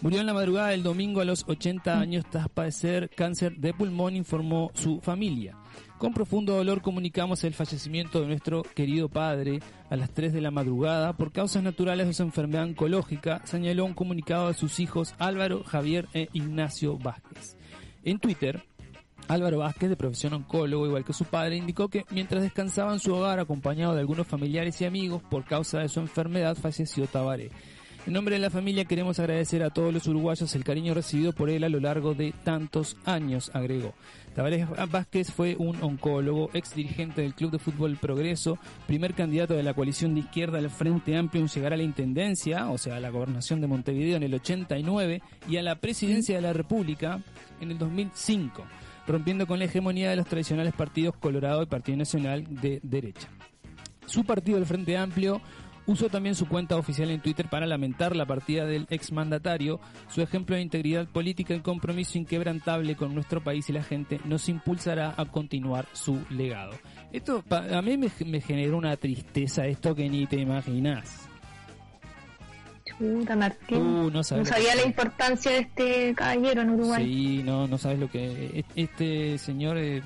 murió 0.00 0.20
en 0.20 0.26
la 0.26 0.34
madrugada 0.34 0.68
del 0.68 0.84
domingo 0.84 1.22
a 1.22 1.24
los 1.24 1.44
80 1.48 1.98
años 1.98 2.24
tras 2.30 2.48
padecer 2.48 3.10
cáncer 3.16 3.56
de 3.56 3.74
pulmón, 3.74 4.14
informó 4.14 4.70
su 4.74 5.00
familia. 5.00 5.56
Con 6.00 6.14
profundo 6.14 6.54
dolor 6.54 6.80
comunicamos 6.80 7.44
el 7.44 7.52
fallecimiento 7.52 8.22
de 8.22 8.26
nuestro 8.26 8.62
querido 8.62 9.10
padre 9.10 9.60
a 9.90 9.96
las 9.96 10.08
3 10.08 10.32
de 10.32 10.40
la 10.40 10.50
madrugada 10.50 11.12
por 11.12 11.30
causas 11.30 11.62
naturales 11.62 12.06
de 12.06 12.14
su 12.14 12.22
enfermedad 12.22 12.64
oncológica, 12.64 13.42
señaló 13.44 13.84
un 13.84 13.92
comunicado 13.92 14.48
de 14.48 14.54
sus 14.54 14.80
hijos 14.80 15.14
Álvaro, 15.18 15.62
Javier 15.62 16.08
e 16.14 16.30
Ignacio 16.32 16.96
Vázquez. 16.96 17.54
En 18.02 18.18
Twitter, 18.18 18.62
Álvaro 19.28 19.58
Vázquez, 19.58 19.90
de 19.90 19.96
profesión 19.96 20.32
oncólogo, 20.32 20.86
igual 20.86 21.04
que 21.04 21.12
su 21.12 21.26
padre, 21.26 21.58
indicó 21.58 21.88
que 21.88 22.06
mientras 22.08 22.42
descansaba 22.42 22.94
en 22.94 23.00
su 23.00 23.14
hogar 23.14 23.38
acompañado 23.38 23.92
de 23.92 24.00
algunos 24.00 24.26
familiares 24.26 24.80
y 24.80 24.86
amigos 24.86 25.22
por 25.28 25.44
causa 25.44 25.80
de 25.80 25.90
su 25.90 26.00
enfermedad, 26.00 26.56
falleció 26.56 27.08
Tabaré. 27.08 27.50
En 28.06 28.14
nombre 28.14 28.36
de 28.36 28.40
la 28.40 28.48
familia 28.48 28.86
queremos 28.86 29.18
agradecer 29.18 29.62
a 29.62 29.68
todos 29.68 29.92
los 29.92 30.06
uruguayos 30.06 30.54
el 30.54 30.64
cariño 30.64 30.94
recibido 30.94 31.34
por 31.34 31.50
él 31.50 31.62
a 31.64 31.68
lo 31.68 31.78
largo 31.78 32.14
de 32.14 32.32
tantos 32.32 32.96
años, 33.04 33.50
agregó. 33.52 33.92
Tavares 34.34 34.66
Vázquez 34.90 35.32
fue 35.32 35.56
un 35.58 35.82
oncólogo, 35.82 36.50
ex 36.54 36.74
dirigente 36.74 37.22
del 37.22 37.34
Club 37.34 37.50
de 37.50 37.58
Fútbol 37.58 37.96
Progreso, 37.96 38.58
primer 38.86 39.14
candidato 39.14 39.54
de 39.54 39.64
la 39.64 39.74
coalición 39.74 40.14
de 40.14 40.20
izquierda 40.20 40.58
al 40.58 40.70
Frente 40.70 41.16
Amplio 41.16 41.42
en 41.42 41.48
llegar 41.48 41.72
a 41.72 41.76
la 41.76 41.82
intendencia, 41.82 42.70
o 42.70 42.78
sea, 42.78 42.96
a 42.96 43.00
la 43.00 43.10
gobernación 43.10 43.60
de 43.60 43.66
Montevideo 43.66 44.16
en 44.16 44.22
el 44.22 44.34
89 44.34 45.20
y 45.48 45.56
a 45.56 45.62
la 45.62 45.76
presidencia 45.76 46.36
de 46.36 46.42
la 46.42 46.52
República 46.52 47.20
en 47.60 47.72
el 47.72 47.78
2005, 47.78 48.64
rompiendo 49.08 49.46
con 49.48 49.58
la 49.58 49.64
hegemonía 49.64 50.10
de 50.10 50.16
los 50.16 50.26
tradicionales 50.26 50.74
partidos 50.74 51.16
Colorado 51.16 51.62
y 51.62 51.66
Partido 51.66 51.98
Nacional 51.98 52.46
de 52.48 52.78
derecha. 52.84 53.28
Su 54.06 54.24
partido, 54.24 54.58
el 54.58 54.66
Frente 54.66 54.96
Amplio, 54.96 55.40
Usó 55.86 56.08
también 56.08 56.34
su 56.34 56.46
cuenta 56.46 56.76
oficial 56.76 57.10
en 57.10 57.20
Twitter 57.20 57.48
para 57.48 57.66
lamentar 57.66 58.14
la 58.14 58.26
partida 58.26 58.64
del 58.64 58.86
exmandatario. 58.90 59.80
Su 60.08 60.22
ejemplo 60.22 60.56
de 60.56 60.62
integridad 60.62 61.06
política 61.08 61.54
y 61.54 61.60
compromiso 61.60 62.18
inquebrantable 62.18 62.96
con 62.96 63.14
nuestro 63.14 63.42
país 63.42 63.68
y 63.68 63.72
la 63.72 63.82
gente 63.82 64.20
nos 64.24 64.48
impulsará 64.48 65.14
a 65.16 65.24
continuar 65.24 65.86
su 65.92 66.20
legado. 66.30 66.72
Esto 67.12 67.42
a 67.50 67.82
mí 67.82 67.96
me, 67.96 68.40
generó 68.40 68.78
una 68.78 68.96
tristeza, 68.96 69.66
esto 69.66 69.94
que 69.94 70.08
ni 70.08 70.26
te 70.26 70.36
imaginas. 70.36 71.26
Martín. 73.36 73.78
Uh, 73.78 74.10
no, 74.10 74.22
sabía 74.22 74.74
la 74.74 74.84
importancia 74.84 75.52
de 75.52 75.58
este 75.60 76.14
caballero 76.14 76.62
en 76.62 76.70
Uruguay. 76.70 77.04
Sí, 77.04 77.42
no, 77.42 77.66
no 77.66 77.78
sabes 77.78 77.98
lo 77.98 78.10
que... 78.10 78.64
Este 78.76 79.38
señor... 79.38 79.78
Eh, 79.78 80.02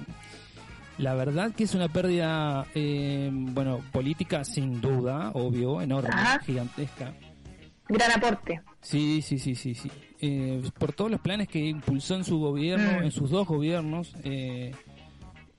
la 0.98 1.14
verdad 1.14 1.52
que 1.52 1.64
es 1.64 1.74
una 1.74 1.88
pérdida, 1.88 2.66
eh, 2.74 3.30
bueno, 3.32 3.80
política 3.92 4.44
sin 4.44 4.80
duda, 4.80 5.30
obvio, 5.34 5.80
enorme, 5.80 6.14
gigantesca. 6.44 7.12
Gran 7.88 8.12
aporte. 8.12 8.62
Sí, 8.80 9.20
sí, 9.22 9.38
sí, 9.38 9.54
sí, 9.54 9.74
sí. 9.74 9.90
Eh, 10.20 10.62
por 10.78 10.92
todos 10.92 11.10
los 11.10 11.20
planes 11.20 11.48
que 11.48 11.58
impulsó 11.58 12.14
en 12.14 12.24
su 12.24 12.38
gobierno, 12.38 13.00
mm. 13.00 13.04
en 13.04 13.10
sus 13.10 13.30
dos 13.30 13.46
gobiernos, 13.46 14.14
eh, 14.24 14.72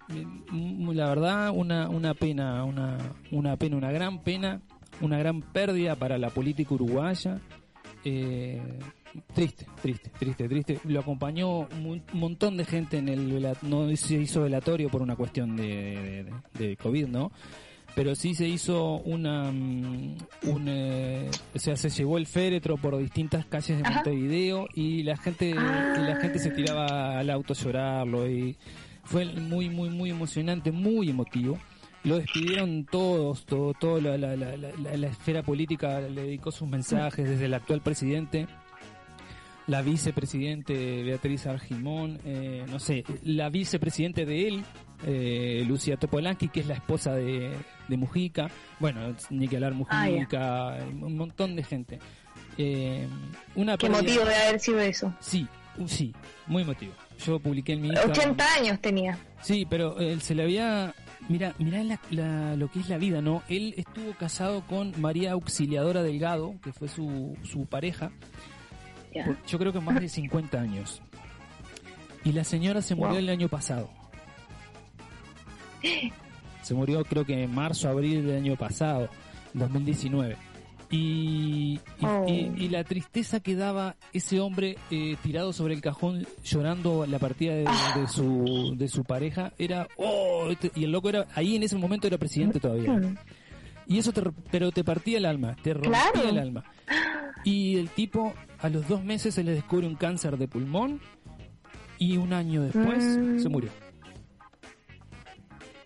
la 0.10 1.08
verdad 1.08 1.52
una, 1.54 1.90
una 1.90 2.14
pena, 2.14 2.64
una, 2.64 2.98
una 3.32 3.58
pena, 3.58 3.78
una 3.78 3.92
gran 3.92 4.24
pena, 4.24 4.62
una 5.02 5.18
gran 5.18 5.42
pérdida 5.42 5.96
para 5.96 6.18
la 6.18 6.30
política 6.30 6.74
uruguaya. 6.74 7.40
Eh, 8.04 8.62
triste, 9.34 9.66
triste, 9.82 10.12
triste, 10.18 10.48
triste. 10.48 10.80
Lo 10.86 11.00
acompañó 11.00 11.60
un 11.60 12.04
montón 12.14 12.58
de 12.58 12.66
gente 12.66 12.98
en 12.98 13.10
el 13.10 13.56
no 13.62 13.96
se 13.96 14.16
hizo 14.16 14.42
velatorio 14.42 14.90
por 14.90 15.02
una 15.02 15.16
cuestión 15.16 15.56
de, 15.56 16.26
de, 16.54 16.78
COVID, 16.78 17.08
¿no? 17.08 17.32
pero 17.96 18.14
sí 18.14 18.36
se 18.36 18.48
hizo 18.48 18.96
una, 19.06 19.52
mm, 19.52 20.18
un, 20.44 20.66
eh, 20.68 21.30
o 21.54 21.60
sea, 21.60 21.78
se 21.78 21.90
llevó 21.90 22.18
el 22.18 22.28
féretro 22.28 22.76
por 22.76 22.98
distintas 22.98 23.46
calles 23.46 23.78
de 23.78 23.90
Montevideo 23.90 24.68
y 24.74 25.04
la 25.04 25.16
gente, 25.16 25.54
la 25.54 26.18
gente 26.22 26.40
se 26.40 26.52
tiraba 26.52 27.18
al 27.18 27.30
auto 27.30 27.54
a 27.54 27.56
llorarlo 27.56 28.30
y 28.30 28.58
fue 29.06 29.26
muy, 29.26 29.70
muy, 29.70 29.90
muy 29.90 30.10
emocionante, 30.10 30.72
muy 30.72 31.10
emotivo. 31.10 31.58
Lo 32.04 32.20
despidieron 32.20 32.86
todos, 32.86 33.46
todo, 33.46 33.74
todo 33.74 34.00
la, 34.00 34.18
la, 34.18 34.36
la, 34.36 34.56
la, 34.56 35.08
esfera 35.08 35.42
política 35.42 36.02
le 36.02 36.24
dedicó 36.24 36.52
sus 36.52 36.68
mensajes 36.68 37.28
desde 37.28 37.46
el 37.46 37.54
actual 37.56 37.82
presidente 37.82 38.48
la 39.68 39.82
vicepresidente 39.82 41.04
Beatriz 41.04 41.48
Argimón, 41.48 42.20
eh, 42.26 42.66
no 42.70 42.80
sé, 42.80 43.04
la 43.24 43.50
vicepresidente 43.50 44.26
de 44.26 44.48
él, 44.48 44.64
eh, 45.06 45.64
Lucia 45.68 45.98
Topolanqui, 45.98 46.50
que 46.50 46.60
es 46.60 46.68
la 46.68 46.76
esposa 46.76 47.14
de, 47.14 47.56
Mujica, 47.90 48.50
bueno, 48.80 49.16
ni 49.30 49.48
que 49.48 49.56
hablar 49.58 49.74
ah, 49.90 50.08
Mujica, 50.08 50.78
un 51.02 51.18
montón 51.18 51.56
de 51.56 51.64
gente. 51.64 52.00
Eh, 52.58 53.08
una 53.56 53.78
¿Qué 53.78 53.90
motivo 53.90 54.24
de 54.24 54.36
haber 54.36 54.60
sido 54.60 54.80
eso? 54.80 55.14
Sí, 55.20 55.48
sí, 55.88 56.14
muy 56.48 56.64
motivo. 56.64 56.94
Yo 57.26 57.40
publiqué 57.40 57.74
en 57.74 57.82
mi 57.82 57.90
80 57.92 58.54
años 58.54 58.80
tenía. 58.82 59.18
Sí, 59.42 59.66
pero 59.70 60.00
él 60.00 60.22
se 60.22 60.36
le 60.36 60.44
había... 60.44 60.94
Mira, 61.28 61.56
mira 61.58 61.82
lo 62.56 62.70
que 62.70 62.80
es 62.80 62.90
la 62.90 62.98
vida, 62.98 63.20
¿no? 63.20 63.42
Él 63.50 63.74
estuvo 63.78 64.14
casado 64.14 64.64
con 64.68 64.94
María 65.02 65.32
Auxiliadora 65.32 66.04
Delgado, 66.04 66.54
que 66.64 66.72
fue 66.72 66.88
su, 66.88 67.36
su 67.44 67.66
pareja, 67.66 68.12
yo 69.48 69.60
creo 69.60 69.74
que 69.74 69.80
más 69.80 70.00
de 70.00 70.10
50 70.10 70.60
años. 70.60 71.02
Y 72.24 72.32
la 72.32 72.44
señora 72.44 72.82
se 72.82 72.96
murió 72.96 73.18
el 73.18 73.30
año 73.30 73.48
pasado. 73.48 73.90
Se 76.64 76.74
murió 76.74 77.06
creo 77.06 77.26
que 77.26 77.44
en 77.44 77.54
marzo, 77.54 77.88
abril 77.88 78.26
del 78.26 78.38
año 78.38 78.56
pasado, 78.56 79.10
2019. 79.54 80.36
Y, 80.90 81.80
oh. 82.02 82.26
y, 82.28 82.70
la 82.70 82.84
tristeza 82.84 83.40
que 83.40 83.56
daba 83.56 83.96
ese 84.14 84.40
hombre 84.40 84.78
eh, 84.92 85.18
tirado 85.22 85.52
sobre 85.52 85.74
el 85.74 85.82
cajón 85.82 86.26
llorando 86.44 87.06
la 87.06 87.20
partida 87.20 87.56
de, 87.56 87.66
ah. 87.68 88.06
su, 88.08 88.76
de 88.78 88.88
su 88.88 89.04
pareja 89.04 89.52
era, 89.58 89.88
oh, 89.98 90.48
este, 90.50 90.72
y 90.76 90.84
el 90.84 90.92
loco 90.92 91.10
era, 91.10 91.26
ahí 91.34 91.56
en 91.56 91.64
ese 91.64 91.76
momento 91.76 92.08
era 92.08 92.18
presidente 92.18 92.60
todavía. 92.60 92.94
Mm. 92.94 93.18
Y 93.88 94.00
eso 94.00 94.12
te, 94.14 94.22
pero 94.52 94.72
te 94.72 94.84
partía 94.84 95.18
el 95.18 95.26
alma, 95.26 95.56
te 95.62 95.74
rompía 95.74 96.30
el 96.30 96.38
alma. 96.38 96.64
Y 97.46 97.78
el 97.78 97.90
tipo 97.90 98.34
a 98.60 98.68
los 98.68 98.88
dos 98.88 99.04
meses 99.04 99.36
se 99.36 99.44
le 99.44 99.52
descubre 99.52 99.88
un 99.88 99.96
cáncer 99.96 100.38
de 100.38 100.48
pulmón 100.48 101.00
y 101.98 102.18
un 102.18 102.34
año 102.34 102.64
después 102.64 103.04
mm. 103.04 103.40
se 103.40 103.48
murió. 103.50 103.70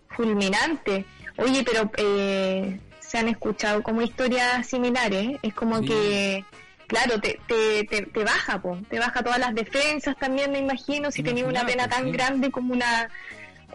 Fulminante. 0.08 1.04
Oye, 1.36 1.62
pero 1.64 1.90
eh, 1.96 2.80
se 2.98 3.18
han 3.18 3.28
escuchado 3.28 3.82
como 3.82 4.02
historias 4.02 4.66
similares. 4.66 5.38
Es 5.42 5.54
como 5.54 5.80
que, 5.82 6.44
claro, 6.86 7.20
te, 7.20 7.40
te, 7.46 7.84
te, 7.84 8.24
baja, 8.24 8.60
po. 8.60 8.78
te 8.88 8.98
baja 8.98 9.22
todas 9.22 9.38
las 9.38 9.54
defensas 9.54 10.16
también, 10.16 10.52
me 10.52 10.58
imagino, 10.58 11.10
si 11.10 11.22
tenía 11.22 11.46
una 11.46 11.64
pena 11.66 11.88
tan 11.88 12.12
grande 12.12 12.50
como 12.50 12.72
una, 12.72 13.08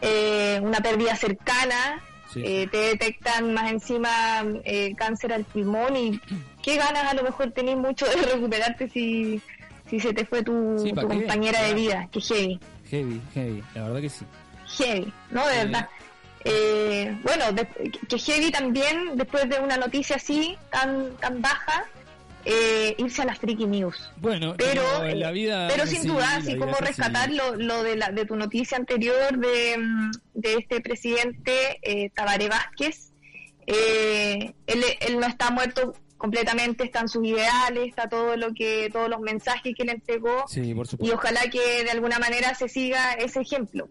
eh, 0.02 0.60
una 0.64 0.80
pérdida 0.80 1.16
cercana. 1.16 2.02
Eh, 2.38 2.68
te 2.70 2.78
detectan 2.78 3.54
más 3.54 3.72
encima 3.72 4.44
eh, 4.66 4.94
cáncer 4.98 5.32
al 5.32 5.46
pulmón 5.46 5.96
y 5.96 6.20
qué 6.66 6.78
ganas 6.78 7.06
a 7.06 7.14
lo 7.14 7.22
mejor 7.22 7.52
tenés 7.52 7.78
mucho 7.78 8.08
de 8.08 8.16
recuperarte 8.34 8.90
si, 8.90 9.40
si 9.88 10.00
se 10.00 10.14
te 10.14 10.26
fue 10.26 10.42
tu, 10.42 10.84
compañera 10.96 11.62
de 11.62 11.76
vida, 11.76 12.10
que 12.12 12.20
heavy. 12.20 12.60
Heavy, 12.90 13.22
heavy, 13.36 13.64
la 13.76 13.84
verdad 13.84 14.02
que 14.02 14.10
sí. 14.10 14.26
Heavy, 14.78 15.14
¿no? 15.30 15.48
De 15.48 15.58
verdad. 15.58 15.88
Eh, 16.44 17.18
bueno, 17.24 17.46
que 18.10 18.18
heavy 18.18 18.52
también, 18.52 19.16
después 19.16 19.48
de 19.48 19.60
una 19.60 19.78
noticia 19.78 20.16
así, 20.16 20.58
tan, 20.72 21.16
tan 21.18 21.40
baja, 21.40 21.86
eh, 22.46 22.96
irse 22.98 23.22
a 23.22 23.26
las 23.26 23.38
freaky 23.38 23.68
news. 23.68 24.12
Bueno, 24.18 24.56
pero, 24.58 24.82
la 25.04 25.32
vida 25.32 25.68
pero 25.68 25.86
sin 25.86 26.08
duda, 26.08 26.38
así 26.38 26.58
como 26.58 26.78
rescatar 26.78 27.32
lo, 27.32 27.56
lo 27.56 27.84
de, 27.84 27.96
la, 27.96 28.10
de 28.10 28.26
tu 28.26 28.36
noticia 28.36 28.78
anterior 28.78 29.38
de, 29.38 29.78
mm, 29.78 30.12
de 30.34 30.54
este 30.56 30.82
presidente 30.82 31.80
eh, 31.84 32.10
Tabaré 32.12 32.50
Vázquez, 32.50 33.12
eh, 33.68 34.54
él, 34.68 34.84
él 35.00 35.20
no 35.20 35.26
está 35.26 35.50
muerto 35.50 35.94
completamente 36.26 36.86
están 36.86 37.08
sus 37.08 37.24
ideales, 37.24 37.90
está 37.90 38.10
todo 38.10 38.36
lo 38.36 38.52
que, 38.52 38.90
todos 38.92 39.08
los 39.08 39.20
mensajes 39.20 39.76
que 39.78 39.84
le 39.84 39.92
entregó 39.92 40.46
y 41.00 41.12
ojalá 41.12 41.42
que 41.52 41.84
de 41.84 41.92
alguna 41.92 42.18
manera 42.18 42.56
se 42.56 42.68
siga 42.68 43.14
ese 43.14 43.42
ejemplo. 43.42 43.88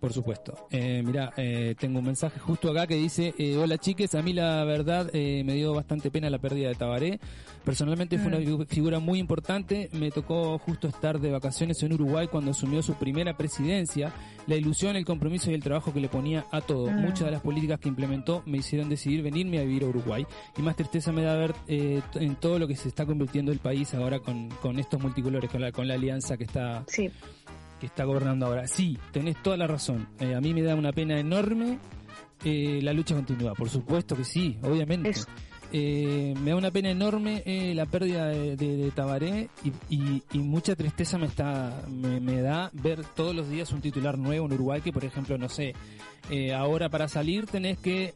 Por 0.00 0.12
supuesto. 0.12 0.68
Eh, 0.70 1.02
mira, 1.04 1.32
eh, 1.36 1.74
tengo 1.76 1.98
un 1.98 2.04
mensaje 2.04 2.38
justo 2.38 2.70
acá 2.70 2.86
que 2.86 2.94
dice, 2.94 3.34
eh, 3.36 3.56
hola 3.56 3.78
chiques, 3.78 4.14
a 4.14 4.22
mí 4.22 4.32
la 4.32 4.62
verdad 4.62 5.10
eh, 5.12 5.42
me 5.44 5.54
dio 5.54 5.74
bastante 5.74 6.08
pena 6.12 6.30
la 6.30 6.38
pérdida 6.38 6.68
de 6.68 6.76
Tabaré. 6.76 7.18
Personalmente 7.64 8.16
fue 8.16 8.28
una 8.28 8.38
mm. 8.38 8.66
figura 8.66 9.00
muy 9.00 9.18
importante. 9.18 9.90
Me 9.92 10.12
tocó 10.12 10.56
justo 10.58 10.86
estar 10.86 11.18
de 11.18 11.32
vacaciones 11.32 11.82
en 11.82 11.92
Uruguay 11.92 12.28
cuando 12.28 12.52
asumió 12.52 12.80
su 12.80 12.94
primera 12.94 13.36
presidencia. 13.36 14.12
La 14.46 14.54
ilusión, 14.54 14.94
el 14.94 15.04
compromiso 15.04 15.50
y 15.50 15.54
el 15.54 15.64
trabajo 15.64 15.92
que 15.92 16.00
le 16.00 16.08
ponía 16.08 16.46
a 16.52 16.60
todo. 16.60 16.86
Mm. 16.86 17.00
Muchas 17.00 17.24
de 17.24 17.32
las 17.32 17.40
políticas 17.40 17.80
que 17.80 17.88
implementó 17.88 18.44
me 18.46 18.58
hicieron 18.58 18.88
decidir 18.88 19.22
venirme 19.22 19.58
a 19.58 19.62
vivir 19.62 19.82
a 19.82 19.86
Uruguay. 19.86 20.24
Y 20.56 20.62
más 20.62 20.76
tristeza 20.76 21.10
me 21.10 21.22
da 21.22 21.34
ver 21.34 21.54
en 21.66 22.36
todo 22.36 22.60
lo 22.60 22.68
que 22.68 22.76
se 22.76 22.86
está 22.86 23.04
convirtiendo 23.04 23.50
el 23.50 23.58
país 23.58 23.92
ahora 23.94 24.20
con, 24.20 24.48
con 24.62 24.78
estos 24.78 25.02
multicolores, 25.02 25.50
con 25.50 25.60
la, 25.60 25.72
con 25.72 25.88
la 25.88 25.94
alianza 25.94 26.36
que 26.36 26.44
está... 26.44 26.84
Sí 26.86 27.10
que 27.78 27.86
está 27.86 28.04
gobernando 28.04 28.46
ahora. 28.46 28.66
Sí, 28.66 28.98
tenés 29.12 29.42
toda 29.42 29.56
la 29.56 29.66
razón. 29.66 30.08
Eh, 30.20 30.34
a 30.34 30.40
mí 30.40 30.54
me 30.54 30.62
da 30.62 30.74
una 30.74 30.92
pena 30.92 31.18
enorme 31.18 31.78
eh, 32.44 32.80
la 32.82 32.92
lucha 32.92 33.14
continua. 33.14 33.54
Por 33.54 33.68
supuesto 33.68 34.16
que 34.16 34.24
sí, 34.24 34.58
obviamente. 34.62 35.12
Eh, 35.70 36.34
me 36.42 36.50
da 36.50 36.56
una 36.56 36.70
pena 36.70 36.90
enorme 36.90 37.42
la 37.74 37.84
pérdida 37.84 38.28
de, 38.28 38.90
Tabaré 38.94 39.50
y, 39.90 40.22
mucha 40.38 40.74
tristeza 40.74 41.18
me 41.18 41.26
está 41.26 41.82
me, 41.90 42.40
da 42.40 42.70
ver 42.72 43.04
todos 43.04 43.34
los 43.34 43.50
días 43.50 43.70
un 43.72 43.82
titular 43.82 44.16
nuevo 44.16 44.46
en 44.46 44.52
Uruguay 44.54 44.80
que 44.80 44.94
por 44.94 45.04
ejemplo 45.04 45.36
no 45.36 45.50
sé 45.50 45.74
ahora 46.56 46.88
para 46.88 47.06
salir 47.06 47.44
tenés 47.44 47.76
que 47.76 48.14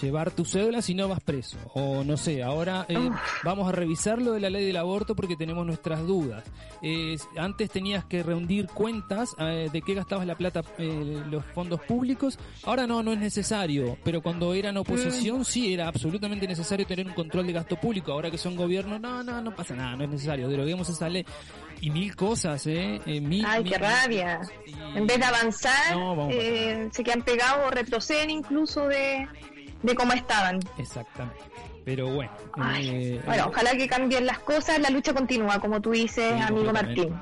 llevar 0.00 0.30
tu 0.30 0.44
cédula 0.44 0.82
si 0.82 0.94
no 0.94 1.08
vas 1.08 1.20
preso. 1.20 1.58
O 1.74 2.04
no 2.04 2.16
sé, 2.16 2.42
ahora 2.42 2.86
eh, 2.88 3.10
vamos 3.44 3.68
a 3.68 3.72
revisar 3.72 4.20
lo 4.20 4.32
de 4.32 4.40
la 4.40 4.50
ley 4.50 4.66
del 4.66 4.76
aborto 4.76 5.14
porque 5.14 5.36
tenemos 5.36 5.66
nuestras 5.66 6.06
dudas. 6.06 6.44
Eh, 6.82 7.16
antes 7.36 7.70
tenías 7.70 8.04
que 8.04 8.22
reunir 8.22 8.66
cuentas 8.68 9.34
eh, 9.38 9.68
de 9.72 9.82
qué 9.82 9.94
gastabas 9.94 10.26
la 10.26 10.36
plata, 10.36 10.62
los 10.78 11.44
fondos 11.46 11.80
públicos. 11.82 12.38
Ahora 12.64 12.86
no, 12.86 13.02
no 13.02 13.12
es 13.12 13.18
necesario. 13.18 13.98
Pero 14.04 14.22
cuando 14.22 14.54
eran 14.54 14.76
oposición 14.76 15.44
sí 15.44 15.72
era 15.72 15.88
absolutamente 15.88 16.46
necesario 16.46 16.86
tener 16.86 17.06
un 17.06 17.14
control 17.14 17.46
de 17.46 17.52
gasto 17.52 17.76
público. 17.76 18.12
Ahora 18.12 18.30
que 18.30 18.38
son 18.38 18.56
gobierno, 18.56 18.98
no, 18.98 19.22
no, 19.22 19.42
no 19.42 19.54
pasa 19.54 19.74
nada, 19.74 19.96
no 19.96 20.04
es 20.04 20.10
necesario. 20.10 20.48
Deroguemos 20.48 20.88
esa 20.88 21.08
ley. 21.08 21.24
Y 21.80 21.90
mil 21.90 22.14
cosas, 22.14 22.64
¿eh? 22.68 23.00
mil, 23.06 23.44
Ay, 23.44 23.64
qué 23.64 23.76
rabia. 23.76 24.40
En 24.94 25.06
vez 25.06 25.18
de 25.18 25.24
avanzar, 25.24 25.96
se 26.92 27.02
quedan 27.02 27.22
pegados 27.22 27.66
o 27.66 27.70
retroceden 27.70 28.30
incluso 28.30 28.86
de 28.86 29.26
de 29.82 29.94
cómo 29.94 30.12
estaban. 30.12 30.60
Exactamente. 30.78 31.42
Pero 31.84 32.08
bueno. 32.08 32.30
Eh, 32.76 33.20
bueno, 33.26 33.46
ojalá 33.48 33.72
que 33.72 33.88
cambien 33.88 34.26
las 34.26 34.38
cosas, 34.38 34.78
la 34.78 34.90
lucha 34.90 35.12
continúa, 35.12 35.58
como 35.58 35.80
tú 35.80 35.90
dices, 35.90 36.40
amigo 36.40 36.72
Martín. 36.72 37.20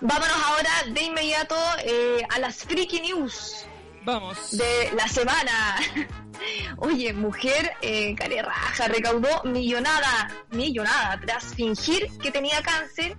Vámonos 0.00 0.36
ahora 0.46 0.70
de 0.92 1.02
inmediato 1.02 1.54
eh, 1.84 2.22
a 2.30 2.38
las 2.38 2.64
freaky 2.64 3.00
news. 3.00 3.66
Vamos. 4.04 4.56
De 4.56 4.90
la 4.96 5.06
semana. 5.06 5.76
Oye, 6.78 7.12
mujer 7.12 7.72
eh, 7.82 8.16
raja 8.18 8.88
recaudó 8.88 9.44
millonada, 9.44 10.28
millonada, 10.50 11.20
tras 11.24 11.54
fingir 11.54 12.08
que 12.18 12.32
tenía 12.32 12.62
cáncer 12.62 13.16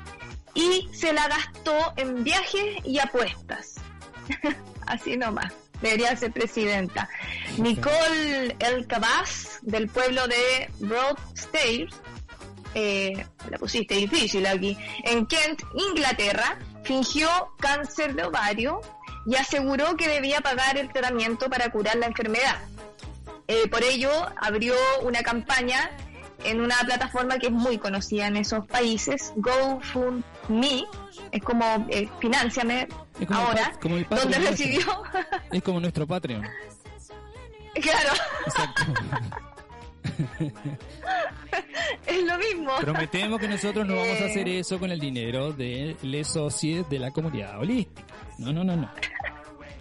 y 0.55 0.89
se 0.91 1.13
la 1.13 1.27
gastó 1.27 1.93
en 1.95 2.23
viajes 2.23 2.77
y 2.83 2.99
apuestas. 2.99 3.75
Así 4.87 5.15
nomás 5.15 5.53
debería 5.81 6.15
ser 6.15 6.31
presidenta. 6.31 7.09
Nicole 7.57 8.55
El 8.59 8.87
Cabaz, 8.87 9.59
del 9.61 9.87
pueblo 9.87 10.27
de 10.27 10.69
Broadstairs, 10.79 11.93
eh, 12.75 13.25
la 13.49 13.57
pusiste 13.57 13.95
difícil 13.95 14.45
aquí, 14.45 14.77
en 15.03 15.25
Kent, 15.25 15.61
Inglaterra, 15.75 16.57
fingió 16.83 17.29
cáncer 17.59 18.15
de 18.15 18.23
ovario 18.23 18.81
y 19.25 19.35
aseguró 19.35 19.95
que 19.95 20.07
debía 20.07 20.41
pagar 20.41 20.77
el 20.77 20.91
tratamiento 20.91 21.49
para 21.49 21.69
curar 21.69 21.97
la 21.97 22.07
enfermedad. 22.07 22.57
Eh, 23.47 23.67
por 23.69 23.83
ello, 23.83 24.11
abrió 24.41 24.73
una 25.03 25.21
campaña 25.21 25.91
en 26.43 26.61
una 26.61 26.75
plataforma 26.85 27.37
que 27.37 27.47
es 27.47 27.51
muy 27.51 27.77
conocida 27.77 28.27
en 28.27 28.37
esos 28.37 28.65
países, 28.67 29.33
GoFundMe, 29.35 30.85
es 31.31 31.43
como 31.43 31.85
eh, 31.89 32.09
Financiame 32.19 32.87
ahora, 33.29 33.73
donde 33.81 34.39
recibió... 34.39 35.03
es 35.51 35.63
como 35.63 35.79
nuestro 35.79 36.07
Patreon. 36.07 36.45
Claro. 37.73 38.13
Exacto. 38.45 38.83
es 42.05 42.23
lo 42.23 42.37
mismo. 42.37 42.71
Prometemos 42.79 43.39
que 43.39 43.47
nosotros 43.47 43.87
no 43.87 43.95
vamos 43.95 44.21
a 44.21 44.25
hacer 44.25 44.47
eh. 44.47 44.59
eso 44.59 44.79
con 44.79 44.91
el 44.91 44.99
dinero 44.99 45.51
de 45.53 45.95
les 46.03 46.27
socios 46.27 46.89
de 46.89 46.99
la 46.99 47.11
comunidad 47.11 47.59
holística. 47.59 48.03
No, 48.37 48.53
no, 48.53 48.63
no, 48.63 48.75
no. 48.75 48.89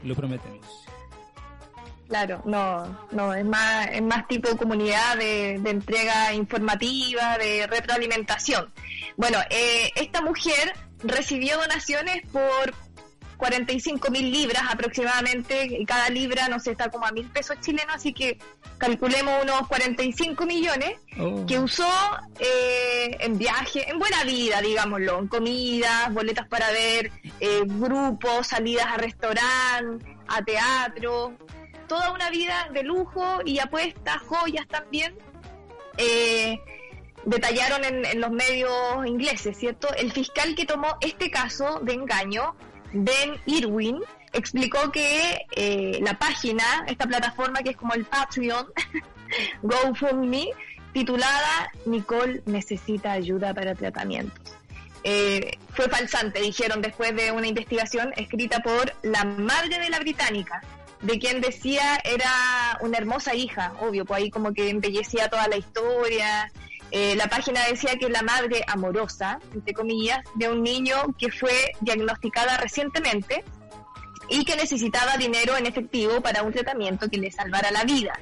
Lo 0.05 0.14
prometemos. 0.14 0.66
Claro, 2.12 2.42
no, 2.44 3.09
no, 3.11 3.33
es 3.33 3.44
más, 3.46 3.88
es 3.90 4.03
más 4.03 4.29
tipo 4.29 4.55
comunidad 4.59 5.16
de, 5.16 5.55
entrega 5.55 6.35
informativa, 6.35 7.38
de 7.38 7.66
retroalimentación. 7.66 8.70
Bueno, 9.16 9.38
eh, 9.48 9.90
esta 9.96 10.20
mujer 10.20 10.75
recibió 11.03 11.57
donaciones 11.57 12.20
por 12.31 12.75
45 13.38 14.11
mil 14.11 14.31
libras 14.31 14.62
aproximadamente, 14.70 15.64
y 15.64 15.87
cada 15.87 16.11
libra, 16.11 16.48
no 16.48 16.61
sé, 16.61 16.72
está 16.72 16.90
como 16.90 17.07
a 17.07 17.12
mil 17.12 17.31
pesos 17.31 17.57
chilenos, 17.62 17.96
así 17.96 18.12
que 18.12 18.37
calculemos 18.77 19.42
unos 19.42 19.66
45 19.68 20.44
millones 20.44 20.98
oh. 21.18 21.46
que 21.46 21.59
usó 21.59 21.88
eh, 22.38 23.16
en 23.20 23.38
viaje, 23.38 23.88
en 23.88 23.98
buena 23.98 24.22
vida, 24.25 24.61
digámoslo, 24.61 25.18
en 25.18 25.29
comidas, 25.29 26.12
boletas 26.12 26.46
para 26.46 26.70
ver, 26.72 27.11
eh, 27.40 27.62
grupos, 27.64 28.48
salidas 28.48 28.85
a 28.87 28.98
restaurante, 28.98 30.14
a 30.29 30.42
teatro, 30.42 31.38
toda 31.92 32.11
una 32.11 32.31
vida 32.31 32.70
de 32.72 32.85
lujo 32.85 33.40
y 33.44 33.59
apuestas, 33.59 34.16
joyas 34.22 34.66
también. 34.66 35.14
Eh, 35.98 36.59
detallaron 37.26 37.85
en, 37.85 38.18
los 38.18 38.31
medios 38.31 38.72
ingleses, 39.05 39.59
¿cierto? 39.59 39.94
El 39.94 40.11
fiscal 40.11 40.55
que 40.55 40.64
tomó 40.64 40.96
este 41.02 41.31
caso 41.31 41.81
de 41.83 41.92
engaño 41.92 42.57
Ben 42.94 43.37
Irwin, 43.44 44.00
explicó 44.33 44.90
que 44.90 45.44
eh, 45.55 45.98
la 46.00 46.18
página, 46.18 46.64
esta 46.87 47.07
plataforma 47.07 47.61
que 47.62 47.70
es 47.72 47.76
como 47.76 47.92
el 47.92 48.07
Patreon, 48.07 48.66
GoFundMe, 49.62 50.48
titulada 50.94 51.70
Nicole 51.85 52.42
necesita 52.46 53.12
ayuda 53.12 53.52
para 53.52 53.74
tratamientos. 53.74 54.57
Eh, 55.05 55.59
fue 55.74 55.90
falsante, 55.90 56.40
dijeron 56.40 56.81
después 56.81 57.14
de 57.14 57.33
una 57.33 57.48
investigación 57.48 58.14
escrita 58.16 58.61
por 58.61 58.94
la 59.02 59.24
madre 59.24 59.78
de 59.78 59.90
la 59.90 59.98
británica, 59.98 60.62
de 61.02 61.18
quien 61.18 61.40
decía 61.40 62.00
era 62.04 62.78
una 62.80 62.98
hermosa 62.98 63.34
hija, 63.34 63.72
obvio, 63.80 64.04
pues 64.04 64.22
ahí 64.22 64.30
como 64.30 64.52
que 64.52 64.70
embellecía 64.70 65.28
toda 65.28 65.48
la 65.48 65.56
historia, 65.56 66.50
eh, 66.92 67.16
la 67.16 67.26
página 67.26 67.64
decía 67.66 67.96
que 67.98 68.10
la 68.10 68.22
madre 68.22 68.64
amorosa, 68.66 69.40
entre 69.54 69.72
comillas, 69.72 70.20
de 70.34 70.50
un 70.50 70.62
niño 70.62 70.96
que 71.18 71.30
fue 71.30 71.72
diagnosticada 71.80 72.58
recientemente 72.58 73.44
y 74.28 74.44
que 74.44 74.56
necesitaba 74.56 75.16
dinero 75.16 75.56
en 75.56 75.66
efectivo 75.66 76.20
para 76.20 76.42
un 76.42 76.52
tratamiento 76.52 77.08
que 77.08 77.16
le 77.16 77.30
salvara 77.30 77.70
la 77.70 77.84
vida. 77.84 78.12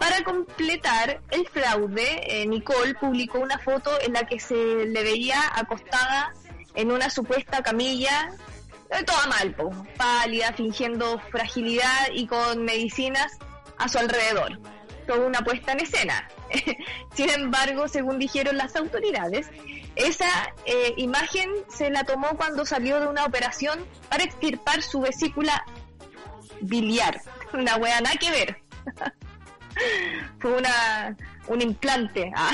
Para 0.00 0.24
completar 0.24 1.20
el 1.30 1.46
fraude, 1.48 2.42
eh, 2.42 2.46
Nicole 2.46 2.94
publicó 2.94 3.38
una 3.38 3.58
foto 3.58 3.90
en 4.00 4.14
la 4.14 4.26
que 4.26 4.40
se 4.40 4.54
le 4.54 5.02
veía 5.04 5.40
acostada 5.54 6.32
en 6.74 6.90
una 6.90 7.10
supuesta 7.10 7.62
camilla, 7.62 8.32
toda 9.06 9.26
mal, 9.26 9.54
pálida, 9.96 10.52
fingiendo 10.52 11.18
fragilidad 11.30 12.08
y 12.12 12.26
con 12.26 12.64
medicinas 12.64 13.38
a 13.78 13.88
su 13.88 13.98
alrededor. 13.98 14.58
Toda 15.06 15.26
una 15.26 15.40
puesta 15.40 15.72
en 15.72 15.80
escena. 15.80 16.28
Sin 17.14 17.30
embargo, 17.30 17.88
según 17.88 18.18
dijeron 18.18 18.56
las 18.56 18.76
autoridades, 18.76 19.48
esa 19.96 20.54
eh, 20.66 20.94
imagen 20.96 21.50
se 21.68 21.90
la 21.90 22.04
tomó 22.04 22.28
cuando 22.36 22.64
salió 22.64 23.00
de 23.00 23.06
una 23.06 23.24
operación 23.24 23.84
para 24.08 24.24
extirpar 24.24 24.82
su 24.82 25.00
vesícula 25.00 25.64
biliar. 26.60 27.20
Una 27.52 27.76
wea 27.76 28.00
nada 28.00 28.16
que 28.16 28.30
ver. 28.30 28.62
Fue 30.38 30.52
una, 30.52 31.16
un 31.48 31.62
implante. 31.62 32.30
Ah, 32.36 32.52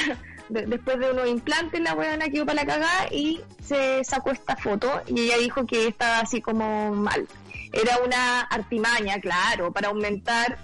después 0.48 0.98
de 0.98 1.10
unos 1.10 1.28
implantes, 1.28 1.80
la 1.80 1.94
weona 1.94 2.28
quedó 2.28 2.46
para 2.46 2.62
la 2.62 2.66
cagada 2.66 3.08
y 3.10 3.40
se 3.62 4.04
sacó 4.04 4.30
esta 4.30 4.56
foto 4.56 5.02
y 5.06 5.20
ella 5.22 5.38
dijo 5.38 5.66
que 5.66 5.88
estaba 5.88 6.20
así 6.20 6.40
como 6.40 6.92
mal. 6.92 7.26
Era 7.72 7.98
una 8.04 8.40
artimaña, 8.42 9.20
claro, 9.20 9.72
para 9.72 9.88
aumentar 9.88 10.58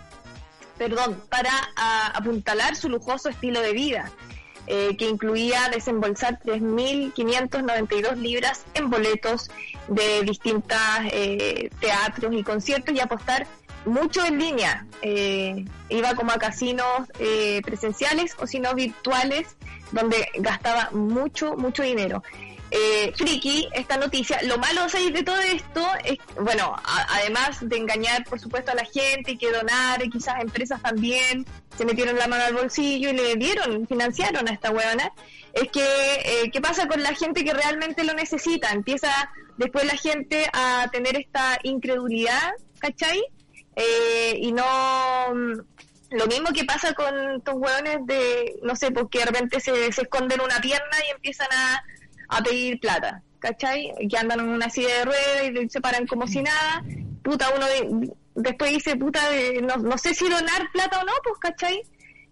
perdón, 0.82 1.22
para 1.28 1.52
apuntalar 2.14 2.74
su 2.74 2.88
lujoso 2.88 3.28
estilo 3.28 3.60
de 3.60 3.72
vida, 3.72 4.10
eh, 4.66 4.96
que 4.96 5.08
incluía 5.08 5.68
desembolsar 5.72 6.40
3.592 6.40 8.16
libras 8.16 8.64
en 8.74 8.90
boletos 8.90 9.50
de 9.88 10.22
distintos 10.22 10.78
eh, 11.12 11.70
teatros 11.80 12.32
y 12.34 12.42
conciertos 12.42 12.94
y 12.94 13.00
apostar 13.00 13.46
mucho 13.84 14.24
en 14.24 14.38
línea. 14.38 14.86
Eh, 15.02 15.64
iba 15.88 16.14
como 16.14 16.32
a 16.32 16.38
casinos 16.38 17.08
presenciales 17.64 18.36
o 18.38 18.46
si 18.46 18.60
no 18.60 18.74
virtuales, 18.74 19.56
donde 19.90 20.28
gastaba 20.38 20.90
mucho, 20.92 21.56
mucho 21.56 21.82
dinero 21.82 22.22
eh, 22.74 23.12
friki 23.14 23.68
esta 23.74 23.98
noticia. 23.98 24.40
Lo 24.44 24.56
malo 24.56 24.86
de 24.86 25.22
todo 25.22 25.38
esto 25.40 25.86
es, 26.04 26.18
bueno, 26.40 26.74
además 27.10 27.58
de 27.60 27.76
engañar, 27.76 28.24
por 28.24 28.40
supuesto, 28.40 28.72
a 28.72 28.74
la 28.74 28.84
gente 28.84 29.32
y 29.32 29.36
que 29.36 29.52
donar, 29.52 30.02
y 30.02 30.08
quizás 30.08 30.40
empresas 30.40 30.80
también 30.80 31.44
se 31.76 31.84
metieron 31.84 32.16
la 32.16 32.26
mano 32.26 32.44
al 32.44 32.54
bolsillo 32.54 33.10
y 33.10 33.12
le 33.12 33.34
dieron, 33.36 33.86
financiaron 33.86 34.48
a 34.48 34.52
esta 34.52 34.70
huevona, 34.70 35.12
es 35.52 35.68
que, 35.70 35.84
eh, 35.84 36.50
¿qué 36.50 36.62
pasa 36.62 36.88
con 36.88 37.02
la 37.02 37.14
gente 37.14 37.44
que 37.44 37.52
realmente 37.52 38.04
lo 38.04 38.14
necesita? 38.14 38.70
Empieza 38.70 39.30
después 39.58 39.84
la 39.84 39.96
gente 39.96 40.48
a 40.54 40.88
tener 40.90 41.16
esta 41.16 41.58
incredulidad, 41.62 42.52
¿cachai? 42.78 43.22
Eh, 43.76 44.36
y 44.38 44.52
no 44.52 44.64
mm, 45.34 45.60
lo 46.10 46.26
mismo 46.26 46.50
que 46.54 46.64
pasa 46.64 46.92
con 46.92 47.36
estos 47.36 47.54
hueones 47.54 47.98
de, 48.06 48.56
no 48.62 48.76
sé, 48.76 48.90
porque 48.90 49.20
de 49.20 49.26
repente 49.26 49.60
se, 49.60 49.92
se 49.92 50.02
esconden 50.02 50.40
una 50.40 50.60
pierna 50.60 50.96
y 51.08 51.12
empiezan 51.12 51.48
a, 51.52 51.84
pedir 52.42 52.80
plata, 52.80 53.22
¿cachai? 53.38 53.92
Que 54.08 54.16
andan 54.16 54.40
en 54.40 54.48
una 54.48 54.70
silla 54.70 54.88
de 54.98 55.04
ruedas 55.04 55.64
y 55.64 55.68
se 55.68 55.80
paran 55.82 56.06
como 56.06 56.26
si 56.26 56.42
nada. 56.42 56.82
Puta, 57.22 57.50
uno 57.54 57.66
después 58.34 58.70
dice, 58.70 58.96
puta, 58.96 59.20
no, 59.62 59.76
no 59.76 59.98
sé 59.98 60.14
si 60.14 60.28
donar 60.30 60.70
plata 60.72 61.00
o 61.00 61.04
no, 61.04 61.12
pues, 61.22 61.38
¿cachai? 61.38 61.82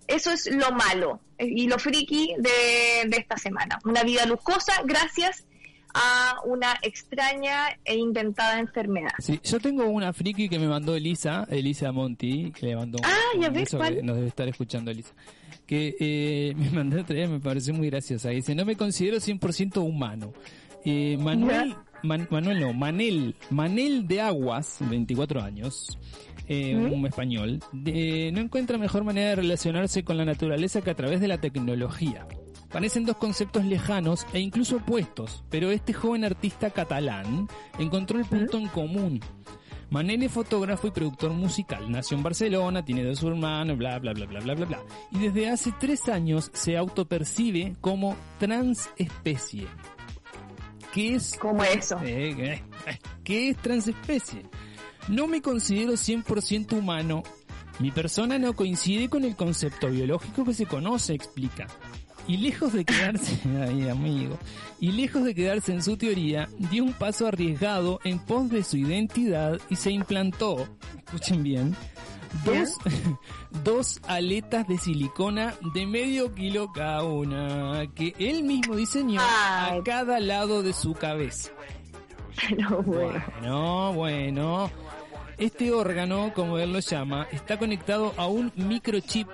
Eso 0.06 0.32
es 0.32 0.46
lo 0.50 0.72
malo 0.72 1.20
y 1.38 1.68
lo 1.68 1.78
friki 1.78 2.34
de, 2.38 3.08
de 3.08 3.16
esta 3.18 3.36
semana. 3.36 3.78
Una 3.84 4.02
vida 4.02 4.24
lujosa 4.24 4.72
gracias 4.84 5.44
a 5.94 6.36
una 6.44 6.78
extraña 6.82 7.68
e 7.84 7.96
inventada 7.96 8.58
enfermedad. 8.58 9.12
Sí, 9.18 9.40
yo 9.42 9.60
tengo 9.60 9.84
una 9.84 10.12
friki 10.12 10.48
que 10.48 10.58
me 10.58 10.68
mandó 10.68 10.94
Elisa, 10.94 11.46
Elisa 11.50 11.92
Monti, 11.92 12.52
que 12.52 12.66
le 12.66 12.76
mandó. 12.76 12.98
Ah, 13.02 13.38
ya 13.38 13.48
ves 13.50 13.70
cuál. 13.70 14.04
Nos 14.04 14.16
debe 14.16 14.28
estar 14.28 14.48
escuchando 14.48 14.90
Elisa 14.90 15.12
que 15.70 15.94
eh, 16.00 16.54
me 16.56 16.68
mandó 16.70 17.00
otra 17.00 17.14
vez, 17.14 17.30
me 17.30 17.38
pareció 17.38 17.72
muy 17.72 17.88
graciosa. 17.88 18.30
Dice, 18.30 18.56
no 18.56 18.64
me 18.64 18.74
considero 18.74 19.18
100% 19.18 19.80
humano. 19.80 20.32
Eh, 20.84 21.16
Manuel, 21.20 21.76
Manuel 22.02 22.58
no, 22.58 22.72
Manel, 22.72 23.36
Manel 23.50 24.08
de 24.08 24.20
Aguas, 24.20 24.78
24 24.80 25.42
años, 25.42 25.96
eh, 26.48 26.74
un 26.74 27.06
español, 27.06 27.60
no 27.72 28.40
encuentra 28.40 28.78
mejor 28.78 29.04
manera 29.04 29.28
de 29.28 29.36
relacionarse 29.36 30.02
con 30.02 30.16
la 30.16 30.24
naturaleza 30.24 30.80
que 30.80 30.90
a 30.90 30.94
través 30.94 31.20
de 31.20 31.28
la 31.28 31.38
tecnología. 31.38 32.26
Parecen 32.70 33.04
dos 33.04 33.16
conceptos 33.16 33.64
lejanos 33.64 34.26
e 34.32 34.40
incluso 34.40 34.76
opuestos, 34.76 35.44
pero 35.50 35.70
este 35.70 35.92
joven 35.92 36.24
artista 36.24 36.70
catalán 36.70 37.48
encontró 37.78 38.18
el 38.18 38.24
punto 38.24 38.58
en 38.58 38.68
común 38.68 39.20
Manel 39.90 40.22
es 40.22 40.30
fotógrafo 40.30 40.86
y 40.86 40.92
productor 40.92 41.32
musical. 41.32 41.90
Nació 41.90 42.16
en 42.16 42.22
Barcelona, 42.22 42.84
tiene 42.84 43.02
dos 43.02 43.24
hermanos, 43.24 43.76
bla, 43.76 43.98
bla, 43.98 44.12
bla, 44.12 44.24
bla, 44.24 44.38
bla, 44.38 44.54
bla, 44.54 44.64
bla. 44.64 44.80
Y 45.10 45.18
desde 45.18 45.50
hace 45.50 45.72
tres 45.80 46.08
años 46.08 46.48
se 46.54 46.76
autopercibe 46.76 47.74
como 47.80 48.16
transespecie. 48.38 49.66
¿Qué 50.94 51.16
es? 51.16 51.36
¿Cómo 51.40 51.64
eso? 51.64 51.98
Eh, 52.04 52.30
eh, 52.30 52.62
eh, 52.86 52.98
¿Qué 53.24 53.50
es 53.50 53.56
transespecie? 53.56 54.44
No 55.08 55.26
me 55.26 55.42
considero 55.42 55.94
100% 55.94 56.78
humano. 56.78 57.24
Mi 57.80 57.90
persona 57.90 58.38
no 58.38 58.52
coincide 58.52 59.08
con 59.08 59.24
el 59.24 59.34
concepto 59.34 59.88
biológico 59.88 60.44
que 60.44 60.54
se 60.54 60.66
conoce, 60.66 61.14
explica. 61.14 61.66
Y 62.26 62.36
lejos 62.36 62.72
de 62.72 62.84
quedarse, 62.84 63.38
ay 63.68 63.88
amigo, 63.88 64.38
y 64.78 64.92
lejos 64.92 65.24
de 65.24 65.34
quedarse 65.34 65.72
en 65.72 65.82
su 65.82 65.96
teoría, 65.96 66.48
dio 66.58 66.84
un 66.84 66.92
paso 66.92 67.26
arriesgado 67.26 68.00
en 68.04 68.18
pos 68.18 68.50
de 68.50 68.62
su 68.62 68.76
identidad 68.76 69.58
y 69.68 69.76
se 69.76 69.90
implantó, 69.90 70.68
escuchen 71.06 71.42
bien, 71.42 71.74
dos, 72.44 72.76
dos 73.64 74.00
aletas 74.06 74.66
de 74.68 74.78
silicona 74.78 75.54
de 75.74 75.86
medio 75.86 76.34
kilo 76.34 76.72
cada 76.72 77.02
una, 77.02 77.82
que 77.94 78.14
él 78.18 78.42
mismo 78.44 78.76
diseñó 78.76 79.20
a 79.20 79.78
cada 79.84 80.20
lado 80.20 80.62
de 80.62 80.72
su 80.72 80.94
cabeza. 80.94 81.50
No, 82.56 82.82
bueno. 82.82 83.22
bueno, 83.40 83.92
bueno. 83.92 84.70
Este 85.36 85.72
órgano, 85.72 86.32
como 86.34 86.58
él 86.58 86.72
lo 86.72 86.80
llama, 86.80 87.26
está 87.32 87.58
conectado 87.58 88.12
a 88.16 88.26
un 88.26 88.52
microchip 88.56 89.26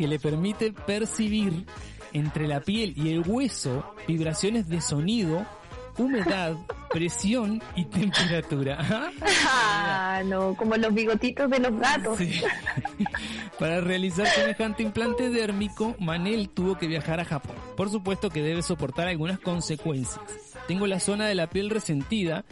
que 0.00 0.08
le 0.08 0.18
permite 0.18 0.72
percibir 0.72 1.66
entre 2.14 2.48
la 2.48 2.60
piel 2.60 2.94
y 2.96 3.10
el 3.10 3.20
hueso 3.20 3.84
vibraciones 4.08 4.66
de 4.66 4.80
sonido, 4.80 5.44
humedad, 5.98 6.56
presión 6.90 7.62
y 7.76 7.84
temperatura. 7.84 8.78
Ah, 9.52 10.22
no, 10.24 10.54
como 10.54 10.76
los 10.76 10.94
bigotitos 10.94 11.50
de 11.50 11.58
los 11.58 11.78
gatos. 11.78 12.18
Para 13.58 13.80
realizar 13.80 14.26
semejante 14.26 14.82
implante 14.82 15.28
dérmico, 15.28 15.94
Manel 15.98 16.48
tuvo 16.48 16.78
que 16.78 16.86
viajar 16.86 17.20
a 17.20 17.24
Japón. 17.24 17.56
Por 17.76 17.90
supuesto 17.90 18.30
que 18.30 18.42
debe 18.42 18.62
soportar 18.62 19.08
algunas 19.08 19.38
consecuencias. 19.38 20.20
Tengo 20.66 20.86
la 20.86 21.00
zona 21.00 21.26
de 21.26 21.34
la 21.34 21.48
piel 21.48 21.70
resentida 21.70 22.44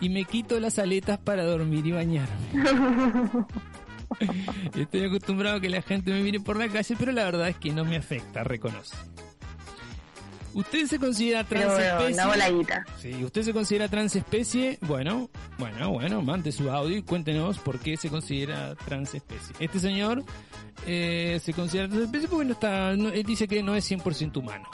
y 0.00 0.08
me 0.08 0.24
quito 0.24 0.58
las 0.58 0.78
aletas 0.78 1.18
para 1.18 1.44
dormir 1.44 1.86
y 1.86 1.92
bañarme. 1.92 3.46
Estoy 4.76 5.04
acostumbrado 5.04 5.56
a 5.56 5.60
que 5.60 5.68
la 5.68 5.82
gente 5.82 6.12
me 6.12 6.22
mire 6.22 6.40
por 6.40 6.56
la 6.56 6.68
calle, 6.68 6.96
pero 6.98 7.12
la 7.12 7.24
verdad 7.24 7.48
es 7.48 7.56
que 7.56 7.70
no 7.70 7.84
me 7.84 7.96
afecta, 7.96 8.44
reconoce. 8.44 8.96
¿Usted 10.54 10.86
se 10.86 10.98
considera 11.00 11.42
transespecie? 11.42 12.24
Una 12.24 12.84
Sí, 13.00 13.24
¿usted 13.24 13.42
se 13.42 13.52
considera 13.52 13.88
transespecie? 13.88 14.78
Bueno, 14.82 15.28
bueno, 15.58 15.90
bueno, 15.90 16.22
mande 16.22 16.52
su 16.52 16.70
audio 16.70 16.96
y 16.96 17.02
cuéntenos 17.02 17.58
por 17.58 17.80
qué 17.80 17.96
se 17.96 18.08
considera 18.08 18.76
transespecie. 18.76 19.56
Este 19.58 19.80
señor 19.80 20.22
eh, 20.86 21.40
se 21.42 21.52
considera 21.52 21.88
transespecie 21.88 22.28
porque 22.28 22.44
no 22.44 22.52
está, 22.52 22.92
él 22.92 23.24
dice 23.24 23.48
que 23.48 23.64
no 23.64 23.74
es 23.74 23.90
100% 23.90 24.36
humano. 24.36 24.68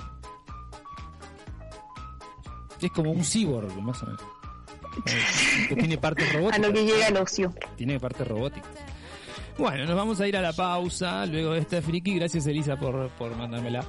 Es 2.80 2.90
como 2.92 3.10
un 3.10 3.24
cyborg, 3.24 3.74
más 3.80 4.02
o 4.02 4.06
menos. 4.06 4.22
Que 5.68 5.76
tiene 5.76 5.96
parte 5.98 6.24
robótica. 6.32 6.56
A 6.56 6.68
lo 6.68 6.74
que 6.74 6.84
llega 6.84 7.06
el 7.06 7.16
ocio. 7.16 7.54
Tiene 7.76 8.00
parte 8.00 8.24
robótica. 8.24 8.68
Bueno, 9.60 9.84
nos 9.84 9.94
vamos 9.94 10.18
a 10.22 10.26
ir 10.26 10.34
a 10.38 10.40
la 10.40 10.54
pausa 10.54 11.26
luego 11.26 11.52
de 11.52 11.60
esta 11.60 11.82
friki. 11.82 12.14
Gracias 12.14 12.46
Elisa 12.46 12.78
por, 12.78 13.10
por 13.10 13.36
mandármela. 13.36 13.84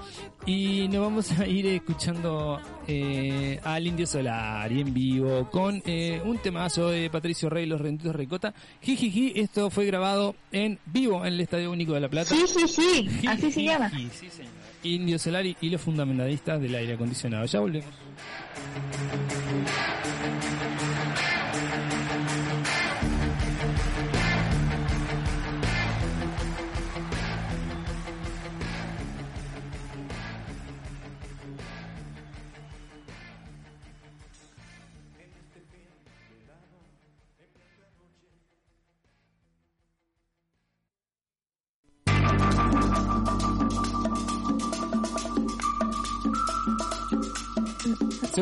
Y 0.45 0.89
nos 0.89 0.99
vamos 0.99 1.31
a 1.39 1.47
ir 1.47 1.65
escuchando 1.65 2.59
eh, 2.85 3.57
al 3.63 3.87
Indio 3.87 4.05
Solar 4.05 4.69
y 4.69 4.81
en 4.81 4.93
vivo 4.93 5.49
con 5.49 5.81
eh, 5.85 6.21
un 6.25 6.39
temazo 6.39 6.89
de 6.89 7.09
Patricio 7.09 7.49
Rey, 7.49 7.67
Los 7.67 7.79
Rentitos 7.79 8.13
Ricota. 8.13 8.53
Jijiji, 8.81 9.31
esto 9.39 9.69
fue 9.69 9.85
grabado 9.85 10.35
en 10.51 10.77
vivo 10.87 11.25
en 11.25 11.35
el 11.35 11.39
Estadio 11.39 11.71
Único 11.71 11.93
de 11.93 12.01
La 12.01 12.09
Plata. 12.09 12.35
Jijiji, 12.35 13.25
así 13.25 13.49
se 13.49 13.63
llama. 13.63 13.89
Indio 14.83 15.17
Solar 15.17 15.45
y 15.45 15.69
los 15.69 15.79
fundamentalistas 15.79 16.59
del 16.59 16.75
aire 16.75 16.95
acondicionado. 16.95 17.45
Ya 17.45 17.61
volvemos. 17.61 17.87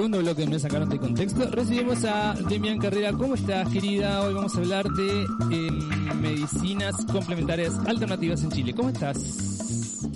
Segundo 0.10 0.26
bloque 0.26 0.47
me 0.47 0.57
sacaron 0.57 0.89
de 0.89 0.97
contexto. 0.97 1.51
Recibimos 1.51 2.03
a 2.03 2.34
Demian 2.34 2.80
Carrera. 2.80 3.14
¿Cómo 3.14 3.36
estás, 3.36 3.70
querida? 3.70 4.24
Hoy 4.24 4.34
vamos 4.34 4.55
a 4.55 4.57
hablar 4.57 4.89
de 4.89 5.22
em, 5.51 6.20
medicinas 6.20 6.95
complementarias 7.05 7.78
alternativas 7.86 8.41
en 8.41 8.49
Chile. 8.49 8.74
¿Cómo 8.74 8.89
estás? 8.89 10.07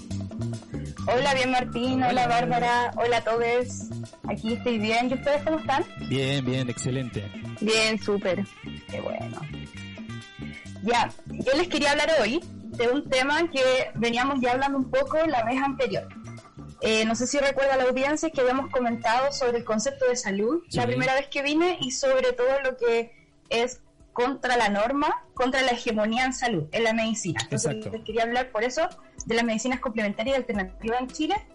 Hola, 1.06 1.36
bien 1.36 1.52
Martín. 1.52 2.02
Hola, 2.02 2.28
Bárbara. 2.28 2.92
Hola 2.96 3.18
a 3.18 3.24
todos. 3.24 3.92
Aquí 4.28 4.54
estoy 4.54 4.80
bien. 4.80 5.12
¿Y 5.12 5.14
ustedes 5.14 5.44
cómo 5.44 5.60
están? 5.60 5.86
Bien, 6.10 6.44
bien, 6.44 6.68
excelente. 6.72 7.32
Bien, 7.62 8.02
súper. 8.02 8.44
Qué 8.90 9.00
bueno. 9.00 9.42
Ya, 10.82 11.12
yo 11.30 11.52
les 11.56 11.68
quería 11.68 11.92
hablar 11.92 12.10
hoy 12.20 12.44
de 12.64 12.88
un 12.88 13.08
tema 13.12 13.48
que 13.52 13.62
veníamos 13.94 14.42
ya 14.42 14.54
hablando 14.54 14.80
un 14.80 14.90
poco 14.90 15.18
la 15.28 15.44
vez 15.44 15.62
anterior 15.62 16.08
eh, 16.86 17.06
no 17.06 17.16
sé 17.16 17.28
si 17.28 17.38
recuerda 17.40 17.78
la 17.78 17.84
audiencia 17.84 18.30
que 18.30 18.42
habíamos 18.42 18.70
comentado 18.70 19.32
sobre 19.32 19.60
el 19.60 19.64
concepto 19.64 20.06
de 20.06 20.18
salud 20.18 20.64
la 20.74 20.86
primera 20.86 21.16
vez 21.16 21.30
que 21.30 21.42
vine 21.42 21.78
y 21.80 21.92
sobre 21.92 22.34
todo 22.34 22.60
lo 22.62 22.76
que 22.76 23.14
es 23.50 23.80
contra 24.12 24.58
la 24.58 24.68
norma, 24.68 25.24
contra 25.34 25.62
la 25.62 25.72
hegemonía 25.72 26.26
en 26.26 26.34
salud, 26.34 26.66
en 26.74 26.84
la 26.84 26.94
medicina. 26.94 27.40
Entonces 27.44 27.86
les 27.90 28.04
quería 28.04 28.24
hablar 28.24 28.52
por 28.52 28.66
eso 28.66 28.82
de 29.26 29.34
las 29.34 29.46
medicinas 29.46 29.80
complementarias 29.80 30.36
y 30.36 30.40
alternativas 30.42 31.00
en 31.00 31.08
Chile 31.08 31.48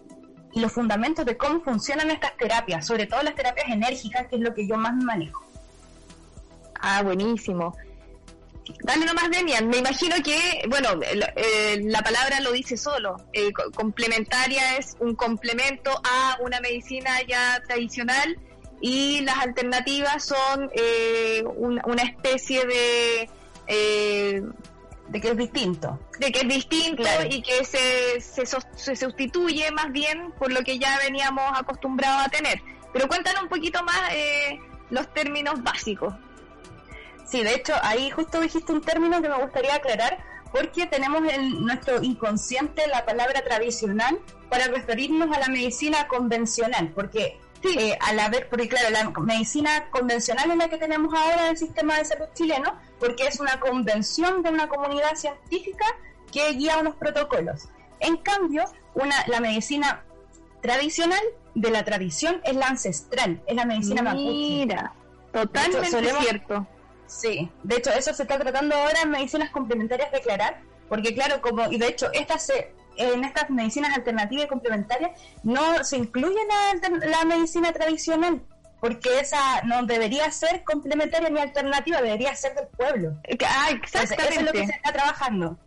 y 0.51 0.61
los 0.61 0.71
fundamentos 0.71 1.23
de 1.27 1.37
cómo 1.37 1.61
funcionan 1.61 2.09
estas 2.09 2.35
terapias, 2.35 2.87
sobre 2.87 3.05
todo 3.05 3.21
las 3.21 3.35
terapias 3.35 3.67
enérgicas, 3.69 4.25
que 4.25 4.37
es 4.37 4.41
lo 4.41 4.55
que 4.55 4.67
yo 4.67 4.77
más 4.77 4.95
manejo. 4.95 5.45
Ah, 6.81 7.03
buenísimo. 7.03 7.75
Dale 8.83 9.05
nomás, 9.05 9.29
Demian. 9.29 9.67
Me 9.67 9.77
imagino 9.77 10.15
que, 10.23 10.63
bueno, 10.69 10.89
eh, 11.35 11.81
la 11.83 12.01
palabra 12.01 12.39
lo 12.39 12.51
dice 12.51 12.77
solo. 12.77 13.17
Eh, 13.33 13.51
complementaria 13.75 14.77
es 14.77 14.95
un 14.99 15.15
complemento 15.15 15.91
a 16.03 16.37
una 16.41 16.59
medicina 16.59 17.21
ya 17.27 17.61
tradicional 17.67 18.37
y 18.81 19.21
las 19.21 19.37
alternativas 19.37 20.23
son 20.23 20.69
eh, 20.73 21.43
una 21.45 22.03
especie 22.03 22.65
de... 22.65 23.29
de 25.07 25.21
que 25.21 25.29
es 25.29 25.37
distinto. 25.37 25.99
De 26.19 26.31
que 26.31 26.41
es 26.41 26.47
distinto 26.47 27.03
y 27.29 27.41
que 27.41 27.65
se, 27.65 28.21
se, 28.21 28.45
se 28.45 28.95
sustituye 28.95 29.71
más 29.71 29.91
bien 29.91 30.31
por 30.37 30.51
lo 30.51 30.63
que 30.63 30.79
ya 30.79 30.97
veníamos 30.99 31.43
acostumbrados 31.57 32.27
a 32.27 32.29
tener. 32.29 32.61
Pero 32.93 33.07
cuéntanos 33.07 33.43
un 33.43 33.49
poquito 33.49 33.83
más 33.83 33.99
los 34.89 35.13
términos 35.13 35.61
básicos. 35.61 36.13
Sí, 37.29 37.43
de 37.43 37.53
hecho, 37.53 37.73
ahí 37.83 38.09
justo 38.09 38.41
dijiste 38.41 38.71
un 38.71 38.81
término 38.81 39.21
que 39.21 39.29
me 39.29 39.39
gustaría 39.39 39.75
aclarar, 39.75 40.17
porque 40.51 40.87
tenemos 40.87 41.21
en 41.31 41.63
nuestro 41.63 42.01
inconsciente 42.01 42.87
la 42.87 43.05
palabra 43.05 43.43
tradicional 43.43 44.19
para 44.49 44.65
referirnos 44.67 45.35
a 45.35 45.39
la 45.39 45.47
medicina 45.47 46.07
convencional, 46.07 46.91
porque 46.95 47.39
sí. 47.61 47.77
Eh, 47.77 47.99
al 48.01 48.19
haber, 48.19 48.49
porque 48.49 48.67
claro, 48.67 48.89
la 48.89 49.11
medicina 49.21 49.89
convencional 49.91 50.49
es 50.49 50.57
la 50.57 50.69
que 50.69 50.77
tenemos 50.77 51.13
ahora 51.13 51.43
en 51.43 51.49
el 51.51 51.57
sistema 51.57 51.97
de 51.97 52.05
salud 52.05 52.25
chileno, 52.33 52.73
porque 52.99 53.27
es 53.27 53.39
una 53.39 53.59
convención 53.59 54.41
de 54.41 54.49
una 54.49 54.67
comunidad 54.67 55.15
científica 55.15 55.85
que 56.31 56.51
guía 56.53 56.79
unos 56.79 56.95
protocolos. 56.95 57.69
En 57.99 58.17
cambio, 58.17 58.65
una, 58.95 59.15
la 59.27 59.39
medicina 59.39 60.03
tradicional 60.63 61.21
de 61.53 61.69
la 61.69 61.85
tradición 61.85 62.41
es 62.43 62.55
la 62.55 62.67
ancestral, 62.67 63.43
es 63.45 63.55
la 63.55 63.65
medicina 63.65 64.15
Mira, 64.15 64.93
totalmente 65.31 66.11
cierto 66.21 66.67
Sí, 67.09 67.49
de 67.63 67.77
hecho 67.77 67.89
eso 67.89 68.13
se 68.13 68.21
está 68.21 68.37
tratando 68.37 68.75
ahora 68.75 69.01
en 69.01 69.09
medicinas 69.09 69.49
complementarias 69.49 70.11
de 70.11 70.17
aclarar, 70.17 70.61
porque 70.87 71.13
claro, 71.13 71.41
como 71.41 71.69
y 71.71 71.77
de 71.79 71.87
hecho 71.87 72.07
estas 72.13 72.45
se, 72.45 72.71
en 72.97 73.23
estas 73.23 73.49
medicinas 73.49 73.97
alternativas 73.97 74.45
y 74.45 74.47
complementarias 74.47 75.19
no 75.43 75.83
se 75.83 75.97
incluye 75.97 76.37
la, 76.47 77.07
la 77.07 77.25
medicina 77.25 77.73
tradicional, 77.73 78.43
porque 78.79 79.19
esa 79.19 79.63
no 79.63 79.83
debería 79.87 80.29
ser 80.31 80.63
complementaria 80.63 81.29
ni 81.31 81.39
alternativa, 81.39 81.99
debería 81.99 82.35
ser 82.35 82.53
del 82.53 82.67
pueblo. 82.67 83.15
Ah, 83.47 83.71
exactamente. 83.71 84.29
eso 84.29 84.39
es 84.39 84.45
lo 84.45 84.51
que 84.51 84.67
se 84.67 84.73
está 84.73 84.93
trabajando. 84.93 85.57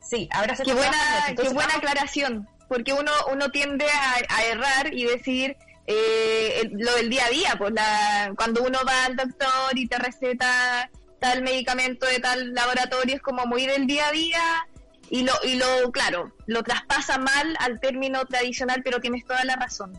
Sí, 0.00 0.30
ahora 0.32 0.56
se 0.56 0.62
qué 0.62 0.72
buena, 0.72 0.96
qué 1.36 1.48
buena 1.50 1.74
aclaración, 1.74 2.48
porque 2.68 2.94
uno 2.94 3.12
uno 3.30 3.50
tiende 3.50 3.84
a 4.30 4.44
errar 4.44 4.94
y 4.94 5.04
decir 5.04 5.58
eh, 5.86 6.68
lo 6.72 6.94
del 6.96 7.08
día 7.08 7.26
a 7.26 7.30
día, 7.30 7.54
pues 7.58 7.72
la, 7.72 8.32
cuando 8.36 8.62
uno 8.62 8.78
va 8.86 9.04
al 9.04 9.16
doctor 9.16 9.76
y 9.76 9.86
te 9.86 9.98
receta 9.98 10.90
tal 11.20 11.42
medicamento 11.42 12.06
de 12.06 12.18
tal 12.18 12.52
laboratorio 12.52 13.16
es 13.16 13.22
como 13.22 13.46
muy 13.46 13.66
del 13.66 13.86
día 13.86 14.08
a 14.08 14.12
día 14.12 14.68
y 15.08 15.22
lo, 15.22 15.32
y 15.44 15.54
lo 15.54 15.92
claro, 15.92 16.32
lo 16.46 16.62
traspasa 16.62 17.18
mal 17.18 17.56
al 17.60 17.80
término 17.80 18.24
tradicional, 18.24 18.82
pero 18.84 19.00
tienes 19.00 19.24
toda 19.24 19.44
la 19.44 19.56
razón. 19.56 19.92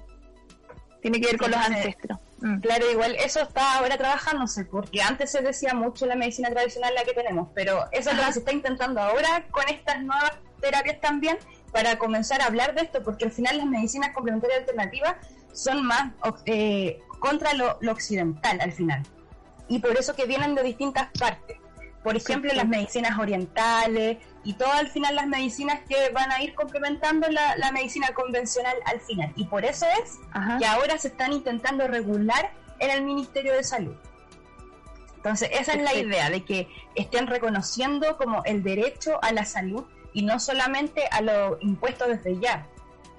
Tiene 1.01 1.21
que 1.21 1.27
ver 1.27 1.37
con 1.37 1.51
los 1.51 1.59
ancestros. 1.59 2.19
Mm. 2.39 2.59
Claro, 2.59 2.91
igual 2.91 3.15
eso 3.15 3.41
está 3.41 3.75
ahora 3.75 3.97
trabajándose, 3.97 4.65
porque 4.65 5.01
antes 5.01 5.31
se 5.31 5.41
decía 5.41 5.73
mucho 5.73 6.05
la 6.05 6.15
medicina 6.15 6.49
tradicional 6.49 6.93
la 6.93 7.03
que 7.03 7.13
tenemos, 7.13 7.49
pero 7.55 7.85
eso 7.91 8.11
se 8.31 8.39
está 8.39 8.51
intentando 8.51 8.99
ahora 8.99 9.45
con 9.51 9.67
estas 9.69 10.01
nuevas 10.01 10.33
terapias 10.59 10.99
también 10.99 11.37
para 11.71 11.97
comenzar 11.97 12.41
a 12.41 12.45
hablar 12.45 12.75
de 12.75 12.81
esto, 12.81 13.03
porque 13.03 13.25
al 13.25 13.31
final 13.31 13.57
las 13.57 13.67
medicinas 13.67 14.11
complementarias 14.13 14.59
alternativas 14.59 15.15
son 15.57 15.83
más 15.85 16.11
eh, 16.45 17.01
contra 17.19 17.53
lo, 17.53 17.79
occidental 17.89 18.61
al 18.61 18.71
final. 18.71 19.03
Y 19.67 19.79
por 19.79 19.97
eso 19.97 20.15
que 20.15 20.25
vienen 20.25 20.53
de 20.55 20.63
distintas 20.63 21.09
partes. 21.19 21.57
Por 22.03 22.15
ejemplo, 22.15 22.53
las 22.53 22.67
medicinas 22.67 23.17
orientales 23.19 24.17
y 24.43 24.53
todo 24.53 24.71
al 24.71 24.87
final 24.87 25.15
las 25.15 25.27
medicinas 25.27 25.81
que 25.89 26.09
van 26.11 26.31
a 26.31 26.41
ir 26.41 26.53
complementando 26.53 27.27
la, 27.29 27.71
medicina 27.73 28.09
convencional 28.13 28.75
al 28.85 29.01
final. 29.01 29.33
Y 29.35 29.45
por 29.45 29.65
eso 29.65 29.85
es 30.01 30.19
que 30.59 30.65
ahora 30.65 30.97
se 30.97 31.09
están 31.09 31.33
intentando 31.33 31.87
regular 31.87 32.53
en 32.79 32.91
el 32.91 33.03
Ministerio 33.03 33.53
de 33.53 33.63
Salud. 33.63 33.95
Entonces, 35.17 35.49
esa 35.51 35.73
es 35.73 35.81
la 35.81 35.95
idea, 35.95 36.29
de 36.29 36.45
que 36.45 36.69
estén 36.95 37.27
reconociendo 37.27 38.15
como 38.15 38.43
el 38.45 38.63
derecho 38.63 39.19
a 39.21 39.33
la 39.33 39.43
salud 39.43 39.83
y 40.13 40.21
no 40.21 40.39
solamente 40.39 41.07
a 41.11 41.19
los 41.21 41.61
impuestos 41.61 42.07
desde 42.07 42.39
ya, 42.39 42.67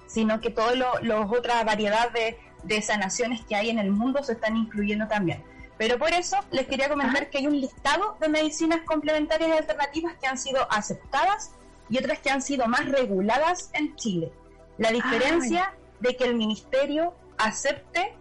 sino 0.09 0.41
que 0.41 0.49
todas 0.49 0.75
las 0.75 1.31
otras 1.31 1.63
variedades 1.63 2.35
de, 2.63 2.81
sanaciones 2.81 3.41
que 3.45 3.55
hay 3.55 3.69
en 3.69 3.79
el 3.79 3.91
mundo 3.91 4.21
se 4.23 4.33
están 4.33 4.57
incluyendo 4.57 5.07
también. 5.07 5.43
Pero 5.77 5.97
por 5.97 6.11
eso 6.11 6.37
les 6.51 6.67
quería 6.67 6.89
comentar 6.89 7.29
que 7.29 7.37
hay 7.37 7.47
un 7.47 7.59
listado 7.61 8.17
de 8.19 8.27
medicinas 8.27 8.81
complementarias 8.85 9.49
y 9.49 9.53
alternativas 9.53 10.15
que 10.19 10.27
han 10.27 10.37
sido 10.37 10.69
aceptadas 10.69 11.51
y 11.89 11.97
otras 11.99 12.19
que 12.19 12.29
han 12.29 12.41
sido 12.41 12.67
más 12.67 12.85
reguladas 12.85 13.69
en 13.73 13.95
Chile. 13.95 14.33
La 14.77 14.91
diferencia 14.91 15.73
de 16.01 16.17
que 16.17 16.25
el 16.25 16.35
ministerio 16.35 17.13
acepte 17.37 18.13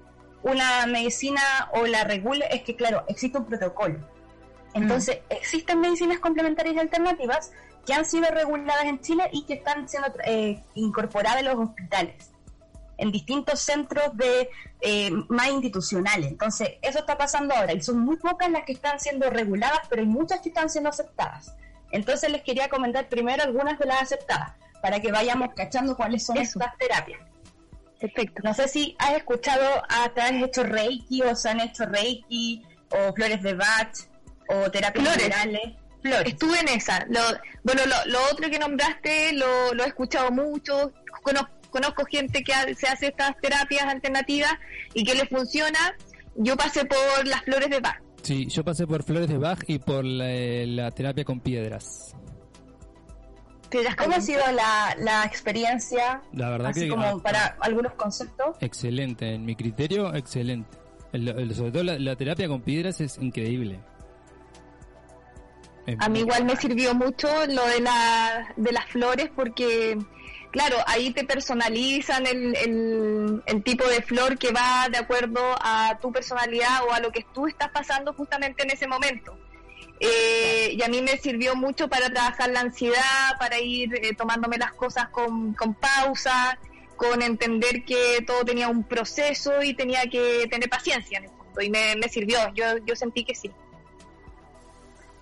una 0.43 0.87
medicina 0.87 1.41
o 1.73 1.87
la 1.87 2.05
regule 2.05 2.47
es 2.53 2.63
que, 2.63 2.77
claro, 2.77 3.05
existe 3.09 3.39
un 3.39 3.47
protocolo. 3.47 3.99
Entonces, 4.75 5.21
existen 5.29 5.81
medicinas 5.81 6.19
complementarias 6.19 6.77
y 6.77 6.79
alternativas 6.79 7.53
que 7.87 7.95
han 7.95 8.05
sido 8.05 8.31
reguladas 8.31 8.85
en 8.85 9.01
Chile 9.01 9.29
y 9.33 9.45
que 9.45 9.55
están 9.55 9.89
siendo 9.89 10.13
eh, 10.25 10.63
incorporadas 10.75 11.41
en 11.41 11.47
los 11.47 11.57
hospitales, 11.57 12.31
en 12.99 13.11
distintos 13.11 13.61
centros 13.61 14.17
de 14.17 14.51
eh, 14.81 15.11
más 15.29 15.49
institucionales. 15.49 16.29
Entonces, 16.31 16.73
eso 16.83 16.99
está 16.99 17.17
pasando 17.17 17.55
ahora 17.55 17.73
y 17.73 17.81
son 17.81 18.01
muy 18.01 18.17
pocas 18.17 18.51
las 18.51 18.65
que 18.65 18.73
están 18.73 19.01
siendo 19.01 19.31
reguladas, 19.31 19.81
pero 19.89 20.03
hay 20.03 20.09
muchas 20.09 20.41
que 20.41 20.51
están 20.51 20.69
siendo 20.69 20.91
aceptadas. 20.91 21.55
Entonces, 21.91 22.31
les 22.31 22.43
quería 22.43 22.69
comentar 22.69 23.09
primero 23.09 23.43
algunas 23.43 23.79
de 23.79 23.87
las 23.87 24.03
aceptadas 24.03 24.53
para 24.83 25.01
que 25.01 25.11
vayamos 25.11 25.49
cachando 25.57 25.97
cuáles 25.97 26.25
son 26.25 26.37
estas 26.37 26.77
terapias. 26.77 27.21
Perfecto. 27.99 28.43
No 28.45 28.55
sé 28.55 28.69
si 28.69 28.97
has 28.99 29.15
escuchado, 29.15 29.83
hasta 29.89 30.27
has 30.27 30.33
hecho 30.33 30.63
Reiki 30.63 31.23
o 31.23 31.35
se 31.35 31.49
han 31.49 31.61
hecho 31.61 31.85
Reiki 31.87 32.65
o 32.91 33.13
flores 33.13 33.43
de 33.43 33.55
Bach 33.55 34.08
o 34.49 34.71
terapias 34.71 35.17
florales. 35.17 35.61
Flores. 36.03 36.33
Estuve 36.33 36.61
en 36.61 36.69
esa. 36.69 37.05
Lo, 37.11 37.21
bueno, 37.65 37.83
lo, 38.07 38.19
otro 38.31 38.49
que 38.49 38.59
nombraste 38.59 39.33
lo, 39.33 39.75
lo 39.75 39.85
he 39.85 39.89
escuchado 39.89 40.31
mucho. 40.31 40.93
Conozco, 41.71 42.05
gente 42.07 42.43
que 42.43 42.53
se 42.77 42.87
hace 42.87 43.09
estas 43.09 43.37
terapias 43.41 43.83
alternativas 43.83 44.53
y 44.95 45.05
que 45.05 45.15
le 45.15 45.27
funciona. 45.27 45.79
Yo 46.37 46.57
pasé 46.57 46.85
por 46.85 47.27
las 47.27 47.43
flores 47.43 47.69
de 47.69 47.81
Bach. 47.81 48.01
Sí, 48.23 48.47
yo 48.47 48.65
pasé 48.65 48.87
por 48.87 49.03
flores 49.03 49.29
de 49.29 49.39
Bach 49.39 49.59
y 49.67 49.79
por 49.79 50.05
la 50.05 50.91
terapia 50.93 51.25
con 51.25 51.41
piedras. 51.41 52.15
¿Cómo 53.71 54.17
ha 54.17 54.21
sido 54.21 54.41
la, 54.53 55.25
experiencia? 55.25 56.23
La 56.33 56.51
verdad 56.51 56.69
así 56.71 56.89
como 56.89 57.21
para 57.23 57.57
algunos 57.61 57.93
conceptos. 57.95 58.57
Excelente, 58.61 59.35
en 59.35 59.45
mi 59.45 59.55
criterio, 59.57 60.15
excelente. 60.15 60.71
sobre 61.55 61.73
todo 61.73 61.83
la, 61.83 62.17
terapia 62.17 62.49
con 62.49 62.63
piedras 62.63 63.01
es 63.01 63.19
increíble. 63.19 63.81
A 65.99 66.09
mí 66.09 66.21
igual 66.21 66.45
me 66.45 66.57
sirvió 66.57 66.95
mucho 66.95 67.29
lo 67.47 67.67
de, 67.67 67.81
la, 67.81 68.53
de 68.57 68.73
las 68.73 68.87
flores 68.87 69.31
porque, 69.35 69.97
claro, 70.51 70.77
ahí 70.87 71.13
te 71.13 71.25
personalizan 71.25 72.27
el, 72.27 72.55
el, 72.57 73.43
el 73.47 73.63
tipo 73.63 73.87
de 73.87 74.03
flor 74.03 74.37
que 74.39 74.53
va 74.53 74.89
de 74.91 74.99
acuerdo 74.99 75.41
a 75.61 75.99
tu 76.01 76.13
personalidad 76.13 76.85
o 76.89 76.93
a 76.93 77.01
lo 77.01 77.11
que 77.11 77.25
tú 77.33 77.47
estás 77.47 77.71
pasando 77.71 78.13
justamente 78.13 78.63
en 78.63 78.71
ese 78.71 78.87
momento. 78.87 79.39
Eh, 80.01 80.75
y 80.79 80.83
a 80.83 80.89
mí 80.89 81.03
me 81.03 81.17
sirvió 81.17 81.57
mucho 81.57 81.89
para 81.89 82.09
trabajar 82.11 82.51
la 82.51 82.61
ansiedad, 82.61 83.37
para 83.39 83.59
ir 83.59 83.95
eh, 83.95 84.15
tomándome 84.15 84.57
las 84.57 84.73
cosas 84.73 85.09
con, 85.09 85.55
pausa, 85.81 86.59
con 86.97 87.21
entender 87.23 87.85
que 87.85 88.23
todo 88.27 88.45
tenía 88.45 88.69
un 88.69 88.85
proceso 88.85 89.63
y 89.63 89.75
tenía 89.75 90.03
que 90.03 90.47
tener 90.49 90.69
paciencia 90.69 91.19
en 91.19 91.25
el 91.25 91.31
fondo. 91.31 91.61
Y 91.61 91.71
me, 91.71 91.97
me 91.97 92.09
sirvió, 92.09 92.39
yo, 92.55 92.77
yo 92.87 92.95
sentí 92.95 93.25
que 93.25 93.35
sí. 93.35 93.51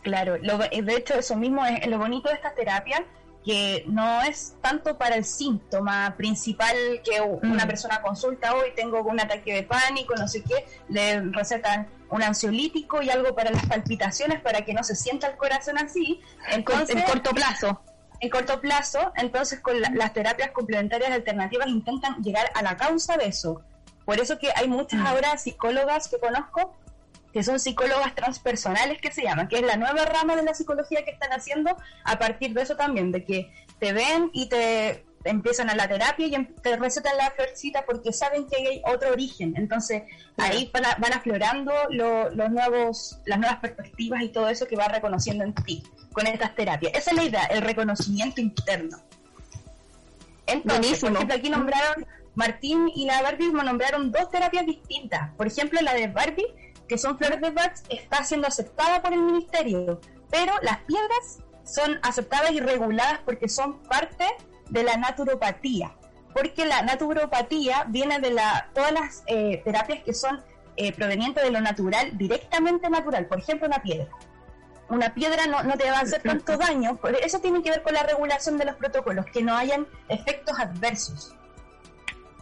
Claro, 0.06 0.36
lo, 0.40 0.58
de 0.58 0.96
hecho 0.96 1.14
eso 1.14 1.34
mismo 1.34 1.66
es 1.66 1.84
lo 1.88 1.98
bonito 1.98 2.28
de 2.28 2.36
esta 2.36 2.54
terapia, 2.54 3.04
que 3.44 3.82
no 3.88 4.22
es 4.22 4.54
tanto 4.62 4.96
para 4.96 5.16
el 5.16 5.24
síntoma 5.24 6.14
principal 6.16 6.76
que 7.02 7.20
una 7.20 7.64
mm. 7.64 7.66
persona 7.66 8.00
consulta 8.02 8.54
hoy, 8.54 8.70
tengo 8.76 9.02
un 9.02 9.18
ataque 9.18 9.52
de 9.52 9.62
pánico, 9.64 10.14
no 10.14 10.28
sé 10.28 10.44
qué, 10.44 10.64
le 10.90 11.22
recetan 11.32 11.88
un 12.08 12.22
ansiolítico 12.22 13.02
y 13.02 13.10
algo 13.10 13.34
para 13.34 13.50
las 13.50 13.66
palpitaciones 13.66 14.40
para 14.42 14.64
que 14.64 14.74
no 14.74 14.84
se 14.84 14.94
sienta 14.94 15.26
el 15.26 15.36
corazón 15.36 15.76
así. 15.76 16.20
Entonces, 16.52 16.94
en 16.94 17.02
corto 17.02 17.30
plazo. 17.30 17.80
En 18.20 18.30
corto 18.30 18.60
plazo, 18.60 19.12
entonces 19.16 19.58
con 19.58 19.74
las 19.80 20.12
terapias 20.12 20.52
complementarias 20.52 21.10
alternativas 21.10 21.66
intentan 21.66 22.22
llegar 22.22 22.52
a 22.54 22.62
la 22.62 22.76
causa 22.76 23.16
de 23.16 23.26
eso. 23.26 23.60
Por 24.04 24.20
eso 24.20 24.38
que 24.38 24.50
hay 24.54 24.68
muchas 24.68 25.00
mm. 25.00 25.06
ahora 25.06 25.36
psicólogas 25.36 26.06
que 26.06 26.20
conozco 26.20 26.76
que 27.36 27.42
son 27.42 27.60
psicólogas 27.60 28.14
transpersonales 28.14 28.98
que 28.98 29.12
se 29.12 29.22
llaman, 29.22 29.46
que 29.46 29.56
es 29.56 29.62
la 29.62 29.76
nueva 29.76 30.06
rama 30.06 30.36
de 30.36 30.42
la 30.42 30.54
psicología 30.54 31.04
que 31.04 31.10
están 31.10 31.34
haciendo 31.34 31.76
a 32.02 32.18
partir 32.18 32.54
de 32.54 32.62
eso 32.62 32.76
también, 32.76 33.12
de 33.12 33.26
que 33.26 33.52
te 33.78 33.92
ven 33.92 34.30
y 34.32 34.48
te 34.48 35.04
empiezan 35.22 35.68
a 35.68 35.74
la 35.74 35.86
terapia 35.86 36.28
y 36.28 36.34
em, 36.34 36.46
te 36.46 36.78
recetan 36.78 37.14
la 37.18 37.30
florcita 37.32 37.84
porque 37.84 38.10
saben 38.14 38.46
que 38.48 38.56
hay 38.56 38.82
otro 38.86 39.10
origen. 39.10 39.52
Entonces 39.58 40.04
ahí 40.38 40.72
van, 40.72 41.12
aflorando 41.12 41.74
los 41.90 42.50
nuevos, 42.50 43.18
las 43.26 43.38
nuevas 43.38 43.58
perspectivas 43.58 44.22
y 44.22 44.30
todo 44.30 44.48
eso 44.48 44.66
que 44.66 44.76
va 44.76 44.88
reconociendo 44.88 45.44
en 45.44 45.54
ti 45.56 45.82
con 46.14 46.26
estas 46.26 46.54
terapias. 46.54 46.94
Esa 46.94 47.10
es 47.10 47.16
la 47.18 47.24
idea, 47.24 47.44
el 47.50 47.60
reconocimiento 47.60 48.40
interno. 48.40 48.96
Entonces, 50.46 51.00
por 51.00 51.12
ejemplo, 51.12 51.36
aquí 51.36 51.50
nombraron, 51.50 52.06
Martín 52.34 52.88
y 52.94 53.04
la 53.04 53.20
Barbie 53.20 53.52
nombraron 53.52 54.10
dos 54.10 54.30
terapias 54.30 54.64
distintas. 54.64 55.34
Por 55.36 55.46
ejemplo, 55.46 55.82
la 55.82 55.92
de 55.92 56.06
Barbie 56.06 56.65
que 56.88 56.98
son 56.98 57.18
flores 57.18 57.40
de 57.40 57.50
Bach, 57.50 57.74
está 57.88 58.24
siendo 58.24 58.46
aceptada 58.46 59.02
por 59.02 59.12
el 59.12 59.20
ministerio, 59.20 60.00
pero 60.30 60.52
las 60.62 60.78
piedras 60.78 61.38
son 61.64 61.98
aceptadas 62.02 62.52
y 62.52 62.60
reguladas 62.60 63.20
porque 63.24 63.48
son 63.48 63.82
parte 63.84 64.24
de 64.70 64.82
la 64.82 64.96
naturopatía, 64.96 65.94
porque 66.32 66.64
la 66.64 66.82
naturopatía 66.82 67.84
viene 67.88 68.20
de 68.20 68.30
la, 68.30 68.70
todas 68.74 68.92
las 68.92 69.22
eh, 69.26 69.62
terapias 69.64 70.02
que 70.04 70.14
son 70.14 70.42
eh, 70.76 70.92
provenientes 70.92 71.42
de 71.42 71.50
lo 71.50 71.60
natural, 71.60 72.16
directamente 72.16 72.88
natural, 72.88 73.26
por 73.26 73.38
ejemplo 73.38 73.66
una 73.66 73.82
piedra. 73.82 74.08
Una 74.88 75.12
piedra 75.12 75.46
no, 75.46 75.64
no 75.64 75.76
te 75.76 75.90
va 75.90 75.98
a 75.98 76.02
hacer 76.02 76.22
tanto 76.22 76.56
daño, 76.56 76.96
eso 77.20 77.40
tiene 77.40 77.60
que 77.60 77.70
ver 77.70 77.82
con 77.82 77.94
la 77.94 78.04
regulación 78.04 78.56
de 78.56 78.66
los 78.66 78.76
protocolos, 78.76 79.26
que 79.26 79.42
no 79.42 79.56
hayan 79.56 79.88
efectos 80.08 80.56
adversos 80.60 81.35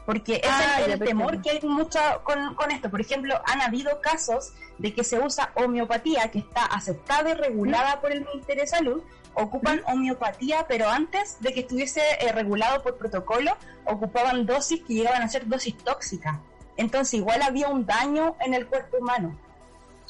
porque 0.06 0.36
es 0.36 0.50
ah, 0.50 0.82
el, 0.86 0.98
temor 0.98 1.40
que 1.40 1.50
hay 1.50 1.60
mucho 1.62 1.98
con, 2.24 2.54
con, 2.54 2.70
esto. 2.70 2.90
Por 2.90 3.00
ejemplo, 3.00 3.40
han 3.46 3.60
habido 3.62 4.00
casos 4.00 4.52
de 4.78 4.92
que 4.92 5.04
se 5.04 5.18
usa 5.18 5.52
homeopatía, 5.54 6.30
que 6.30 6.40
está 6.40 6.66
aceptada 6.66 7.30
y 7.30 7.34
regulada 7.34 8.00
por 8.00 8.12
el 8.12 8.24
Ministerio 8.24 8.62
de 8.62 8.66
Salud, 8.66 9.02
ocupan 9.34 9.82
homeopatía, 9.86 10.66
pero 10.68 10.88
antes 10.88 11.40
de 11.40 11.52
que 11.52 11.60
estuviese 11.60 12.02
eh, 12.20 12.32
regulado 12.32 12.82
por 12.82 12.96
protocolo, 12.96 13.56
ocupaban 13.86 14.46
dosis 14.46 14.82
que 14.82 14.94
llegaban 14.94 15.22
a 15.22 15.28
ser 15.28 15.46
dosis 15.46 15.76
tóxicas. 15.78 16.38
Entonces, 16.76 17.14
igual 17.14 17.42
había 17.42 17.68
un 17.68 17.86
daño 17.86 18.36
en 18.40 18.54
el 18.54 18.66
cuerpo 18.66 18.98
humano. 18.98 19.38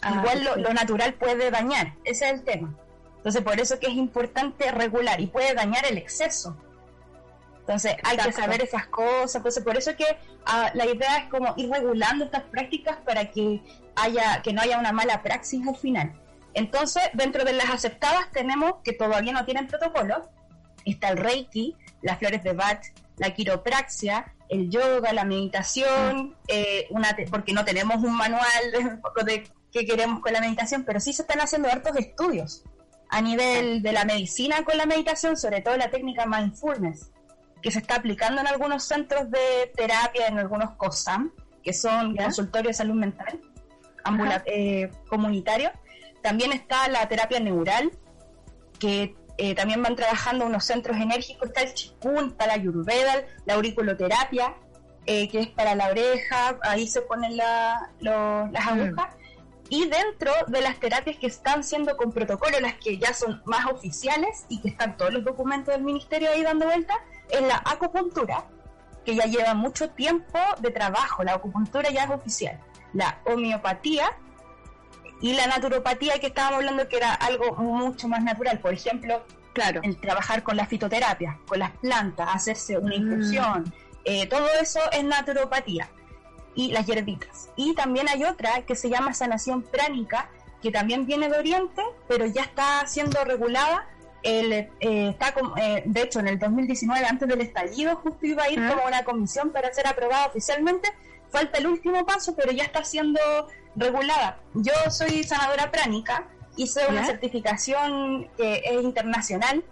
Ah, 0.03 0.16
igual 0.18 0.45
lo, 0.45 0.57
lo 0.57 0.74
natural 0.74 1.14
puede 1.14 1.51
dañar, 1.51 1.95
ese 2.05 2.26
es 2.26 2.32
el 2.32 2.42
tema. 2.42 2.74
Entonces, 3.16 3.42
por 3.42 3.59
eso 3.59 3.78
que 3.78 3.86
es 3.86 3.95
importante 3.95 4.70
regular 4.70 5.20
y 5.20 5.28
puede 5.28 5.55
dañar 5.55 5.86
el 5.86 5.97
exceso. 5.97 6.57
Entonces 7.67 7.97
hay 8.03 8.19
que 8.19 8.33
saber 8.33 8.61
esas 8.61 8.87
cosas, 8.89 9.37
entonces 9.37 9.65
por 9.65 9.75
eso 9.79 9.97
que 9.97 10.05
ah, 10.45 10.71
la 10.75 10.85
idea 10.85 11.17
es 11.17 11.31
como 11.31 11.55
ir 11.57 11.71
regulando 11.71 12.27
estas 12.27 12.43
prácticas 12.43 12.99
para 12.99 13.31
que 13.31 13.62
haya 13.97 14.43
que 14.43 14.53
no 14.53 14.61
haya 14.61 14.79
una 14.79 14.93
mala 14.93 15.23
praxis 15.23 15.67
al 15.67 15.75
final. 15.75 16.12
Entonces, 16.53 17.03
dentro 17.15 17.43
de 17.45 17.55
las 17.55 17.71
aceptadas 17.71 18.31
tenemos 18.33 18.75
que 18.85 18.93
todavía 18.93 19.33
no 19.33 19.47
tienen 19.47 19.67
protocolo, 19.67 20.31
está 20.85 21.09
el 21.09 21.17
Reiki, 21.17 21.75
las 22.03 22.19
flores 22.19 22.45
de 22.45 22.53
Bach, 22.53 22.85
la 23.17 23.33
quiropraxia, 23.33 24.35
el 24.51 24.69
yoga, 24.69 25.15
la 25.15 25.25
meditación, 25.25 26.37
eh, 26.49 26.87
una 26.91 27.17
porque 27.31 27.55
no 27.55 27.65
tenemos 27.65 27.97
un 28.05 28.15
manual 28.15 28.73
de 29.25 29.51
qué 29.73 29.87
queremos 29.87 30.21
con 30.21 30.35
la 30.35 30.41
meditación, 30.41 30.85
pero 30.85 31.01
sí 31.01 31.15
se 31.15 31.23
están 31.23 31.41
haciendo 31.41 31.71
hartos 31.71 31.97
estudios 31.97 32.62
a 33.09 33.23
nivel 33.23 33.83
de 33.83 33.93
la 33.93 34.05
medicina 34.05 34.65
con 34.65 34.77
la 34.77 34.85
meditación, 34.85 35.39
sobre 35.39 35.62
todo 35.62 35.79
la 35.79 35.91
técnica 35.91 36.27
mindfulness 36.27 37.11
que 37.65 37.71
se 37.71 37.79
está 37.79 37.97
aplicando 37.97 38.43
en 38.43 38.47
algunos 38.47 38.85
centros 38.85 39.31
de 39.31 39.73
terapia, 39.75 40.27
en 40.27 40.39
algunos 40.39 40.73
COSAM, 40.73 41.33
que 41.62 41.73
son 41.73 42.15
consultorios 42.15 42.69
de 42.69 42.75
salud 42.75 42.95
mental 42.95 43.41
eh, 44.45 44.91
comunitarios. 45.09 45.73
También 46.23 46.53
está 46.53 46.89
la 46.89 47.09
terapia 47.09 47.41
neural, 47.41 47.91
que 48.79 49.17
eh, 49.39 49.55
también 49.55 49.83
van 49.83 49.97
trabajando 49.97 50.45
unos 50.45 50.67
centros 50.67 50.99
enérgicos, 50.99 51.49
está 51.49 51.62
el 51.62 51.73
Chikun, 51.73 52.29
está 52.29 52.47
la 52.47 52.53
Ayurveda, 52.53 53.25
la 53.47 53.55
auriculoterapia, 53.55 54.55
eh, 55.07 55.27
que 55.31 55.41
es 55.41 55.47
para 55.49 55.75
la 55.75 55.89
oreja, 55.89 56.59
ahí 56.65 56.87
se 56.87 57.01
ponen 57.01 57.35
las 57.39 57.81
mm. 58.03 58.57
agujas. 58.57 59.17
Y 59.71 59.89
dentro 59.89 60.33
de 60.49 60.61
las 60.61 60.79
terapias 60.79 61.17
que 61.17 61.29
están 61.29 61.65
siendo 61.65 61.97
con 61.97 62.12
protocolo, 62.12 62.61
las 62.61 62.75
que 62.75 62.99
ya 62.99 63.15
son 63.15 63.41
más 63.47 63.65
oficiales 63.73 64.45
y 64.51 64.61
que 64.61 64.69
están 64.69 64.99
todos 64.99 65.15
los 65.15 65.25
documentos 65.25 65.73
del 65.75 65.83
ministerio 65.83 66.29
ahí 66.31 66.43
dando 66.43 66.67
vuelta, 66.67 66.95
es 67.31 67.43
la 67.43 67.62
acupuntura, 67.64 68.47
que 69.05 69.14
ya 69.14 69.25
lleva 69.27 69.55
mucho 69.55 69.91
tiempo 69.91 70.39
de 70.61 70.70
trabajo, 70.70 71.22
la 71.25 71.35
acupuntura 71.35 71.91
ya 71.91 72.05
es 72.05 72.11
oficial, 72.11 72.59
la 72.93 73.20
homeopatía 73.27 74.11
y 75.20 75.35
la 75.35 75.47
naturopatía 75.47 76.18
que 76.18 76.29
estábamos 76.29 76.59
hablando 76.59 76.89
que 76.89 76.97
era 76.97 77.14
algo 77.14 77.55
mucho 77.57 78.09
más 78.09 78.22
natural, 78.22 78.59
por 78.61 78.72
ejemplo, 78.72 79.25
claro, 79.53 79.81
el 79.83 79.99
trabajar 80.01 80.43
con 80.43 80.57
la 80.57 80.66
fitoterapia, 80.66 81.39
con 81.47 81.59
las 81.59 81.70
plantas, 81.79 82.29
hacerse 82.33 82.79
una 82.79 82.97
mm. 82.97 83.01
infusión, 83.01 83.75
eh, 84.05 84.27
todo 84.27 84.47
eso 84.61 84.81
es 84.93 85.05
naturopatía 85.05 85.89
y 86.55 86.72
las 86.72 86.87
hierbitas. 86.87 87.49
Y 87.57 87.75
también 87.75 88.09
hay 88.09 88.25
otra 88.25 88.62
que 88.62 88.77
se 88.77 88.91
llama 88.91 89.14
sanación 89.14 89.62
pránica, 89.62 90.29
que 90.62 90.70
también 90.70 91.07
viene 91.07 91.29
de 91.29 91.39
Oriente, 91.39 91.83
pero 92.09 92.27
ya 92.27 92.43
está 92.43 92.87
siendo 92.87 93.25
regulada 93.25 93.87
él 94.25 94.53
eh, 94.53 94.68
está 94.81 95.35
eh, 95.57 95.83
de 95.87 96.03
hecho 96.03 96.20
en 96.20 96.29
el 96.29 96.39
2019 96.39 97.07
antes 97.07 97.29
del 97.29 97.41
estallido 97.41 97.97
justo 97.97 98.27
iba 98.27 98.45
a 98.45 98.51
ir 98.51 98.59
como 98.68 98.87
una 98.87 99.05
comisión 99.05 99.51
para 99.51 99.72
ser 99.72 99.87
aprobada 99.87 100.27
oficialmente. 100.27 100.91
Falta 101.31 101.59
el 101.59 101.66
último 101.66 102.05
paso 102.07 102.35
pero 102.35 102.51
ya 102.53 102.64
está 102.64 102.83
siendo 102.85 103.20
regulada. 103.77 104.39
Yo 104.55 104.72
soy 104.91 105.22
sanadora 105.25 105.70
pránica 105.70 106.27
hice 106.57 106.87
una 106.89 107.05
certificación 107.05 108.29
que 108.37 108.62
es 108.64 108.83
internacional 108.83 109.64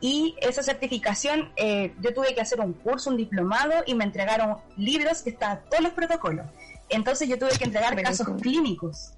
y 0.00 0.36
esa 0.40 0.62
certificación 0.62 1.52
eh, 1.56 1.94
yo 2.00 2.12
tuve 2.12 2.34
que 2.34 2.40
hacer 2.40 2.60
un 2.60 2.74
curso, 2.74 3.10
un 3.10 3.16
diplomado 3.16 3.72
y 3.86 3.94
me 3.94 4.04
entregaron 4.04 4.56
libros 4.76 5.22
que 5.22 5.30
estaban 5.30 5.60
todos 5.70 5.82
los 5.82 5.92
protocolos. 5.92 6.46
Entonces 6.88 7.28
yo 7.28 7.38
tuve 7.38 7.50
que 7.58 7.64
entregar 7.64 8.00
casos 8.02 8.28
clínicos. 8.40 9.12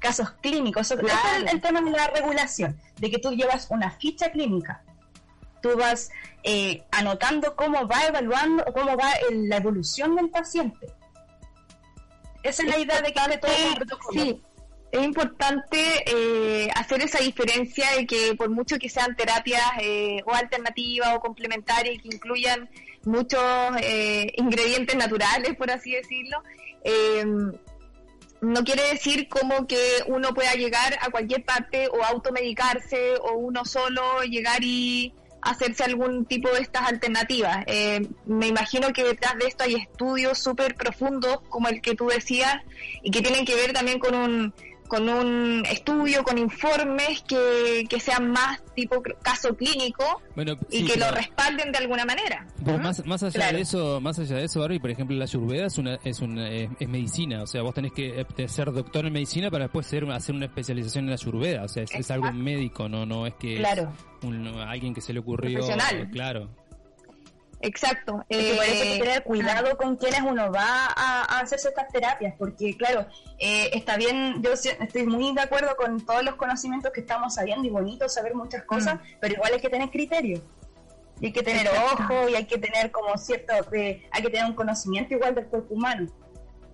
Casos 0.00 0.30
clínicos. 0.40 0.90
Es 0.90 0.98
el, 1.52 1.60
tema 1.60 1.80
de 1.80 1.90
la 1.90 2.08
regulación, 2.08 2.78
de 2.98 3.10
que 3.10 3.18
tú 3.18 3.32
llevas 3.32 3.68
una 3.70 3.90
ficha 3.90 4.30
clínica. 4.30 4.82
Tú 5.60 5.76
vas 5.76 6.10
eh, 6.44 6.84
anotando 6.92 7.56
cómo 7.56 7.86
va 7.88 8.06
evaluando, 8.06 8.64
cómo 8.72 8.96
va 8.96 9.10
la 9.30 9.56
evolución 9.56 10.14
del 10.14 10.30
paciente. 10.30 10.86
Esa 12.42 12.62
es 12.62 12.68
la 12.68 12.78
idea 12.78 13.00
de 13.02 13.12
que 13.12 13.20
hace 13.20 13.38
todo 13.38 13.50
el 13.50 13.74
protocolo. 13.74 14.22
Sí 14.22 14.42
es 14.90 15.02
importante 15.02 16.04
eh, 16.06 16.70
hacer 16.74 17.02
esa 17.02 17.18
diferencia 17.18 17.90
de 17.96 18.06
que 18.06 18.34
por 18.34 18.48
mucho 18.48 18.78
que 18.78 18.88
sean 18.88 19.14
terapias 19.16 19.62
eh, 19.80 20.22
o 20.24 20.32
alternativas 20.32 21.14
o 21.14 21.20
complementarias 21.20 21.96
y 21.96 21.98
que 21.98 22.08
incluyan 22.16 22.70
muchos 23.04 23.42
eh, 23.82 24.32
ingredientes 24.36 24.96
naturales, 24.96 25.56
por 25.56 25.70
así 25.70 25.92
decirlo, 25.92 26.42
no 28.40 28.64
quiere 28.64 28.82
decir 28.90 29.28
como 29.28 29.66
que 29.66 30.02
uno 30.06 30.34
pueda 30.34 30.52
llegar 30.54 30.98
a 31.00 31.10
cualquier 31.10 31.44
parte 31.44 31.88
o 31.88 32.04
automedicarse 32.04 33.16
o 33.16 33.34
uno 33.34 33.64
solo 33.64 34.22
llegar 34.22 34.62
y 34.62 35.12
hacerse 35.40 35.84
algún 35.84 36.24
tipo 36.24 36.48
de 36.50 36.60
estas 36.60 36.88
alternativas. 36.88 37.64
me 38.26 38.46
imagino 38.46 38.92
que 38.92 39.04
detrás 39.04 39.36
de 39.38 39.46
esto 39.46 39.64
hay 39.64 39.74
estudios 39.74 40.38
súper 40.38 40.74
profundos, 40.74 41.40
como 41.48 41.68
el 41.68 41.80
que 41.80 41.94
tú 41.94 42.08
decías, 42.08 42.56
y 43.02 43.10
que 43.10 43.22
tienen 43.22 43.44
que 43.44 43.54
ver 43.54 43.72
también 43.72 43.98
con 43.98 44.14
un 44.14 44.54
con 44.88 45.08
un 45.08 45.62
estudio, 45.66 46.24
con 46.24 46.38
informes 46.38 47.22
que, 47.22 47.84
que 47.88 48.00
sean 48.00 48.30
más 48.30 48.60
tipo 48.74 49.02
caso 49.22 49.54
clínico 49.54 50.04
y 50.70 50.84
que 50.84 50.98
lo 50.98 51.10
respalden 51.10 51.70
de 51.70 51.78
alguna 51.78 52.04
manera. 52.04 52.46
Pero 52.64 52.78
más, 52.78 53.04
más 53.06 53.22
allá 53.22 53.52
de 53.52 53.60
eso, 53.60 54.00
más 54.00 54.18
allá 54.18 54.36
de 54.36 54.44
eso, 54.44 54.60
Barbie, 54.60 54.80
por 54.80 54.90
ejemplo, 54.90 55.16
la 55.16 55.24
ayurveda 55.24 55.66
es 55.66 55.78
una, 55.78 55.98
es 56.04 56.20
una 56.20 56.48
es, 56.48 56.88
medicina, 56.88 57.42
o 57.42 57.46
sea, 57.46 57.62
vos 57.62 57.74
tenés 57.74 57.92
que 57.92 58.20
eh, 58.20 58.48
ser 58.48 58.72
doctor 58.72 59.06
en 59.06 59.12
medicina 59.12 59.50
para 59.50 59.64
después 59.64 59.86
ser, 59.86 60.10
hacer 60.10 60.34
una 60.34 60.46
especialización 60.46 61.04
en 61.04 61.10
la 61.10 61.16
ayurveda, 61.16 61.64
o 61.64 61.68
sea, 61.68 61.84
es, 61.84 62.10
algo 62.10 62.32
médico, 62.32 62.88
no 62.88 63.04
no 63.04 63.26
es 63.26 63.34
que 63.34 63.56
claro. 63.56 63.92
alguien 64.66 64.94
que 64.94 65.00
se 65.00 65.12
le 65.12 65.20
ocurrió, 65.20 65.60
claro. 66.12 66.48
Exacto. 67.60 68.24
Eh, 68.28 68.54
por 68.56 68.64
eso 68.64 68.82
hay 68.82 68.92
que 68.92 69.04
tener 69.04 69.22
cuidado 69.24 69.76
con 69.76 69.96
quienes 69.96 70.20
uno 70.22 70.52
va 70.52 70.88
a, 70.94 71.40
hacerse 71.40 71.68
estas 71.68 71.88
terapias, 71.88 72.34
porque 72.38 72.76
claro, 72.76 73.06
eh, 73.38 73.70
está 73.72 73.96
bien, 73.96 74.42
yo 74.42 74.52
estoy 74.52 75.06
muy 75.06 75.34
de 75.34 75.42
acuerdo 75.42 75.74
con 75.76 76.04
todos 76.04 76.22
los 76.22 76.36
conocimientos 76.36 76.92
que 76.92 77.00
estamos 77.00 77.34
sabiendo 77.34 77.66
y 77.66 77.70
bonito 77.70 78.08
saber 78.08 78.34
muchas 78.34 78.62
cosas, 78.64 78.96
mm. 78.96 79.18
pero 79.20 79.34
igual 79.34 79.52
hay 79.54 79.60
que 79.60 79.70
tener 79.70 79.90
criterio. 79.90 80.42
Y 81.20 81.26
hay 81.26 81.32
que 81.32 81.42
tener 81.42 81.68
ojo 81.68 82.28
y 82.28 82.36
hay 82.36 82.44
que 82.44 82.58
tener 82.58 82.92
como 82.92 83.16
cierto, 83.18 83.52
eh, 83.72 84.06
hay 84.12 84.22
que 84.22 84.30
tener 84.30 84.46
un 84.46 84.54
conocimiento 84.54 85.14
igual 85.14 85.34
del 85.34 85.46
cuerpo 85.46 85.74
humano. 85.74 86.06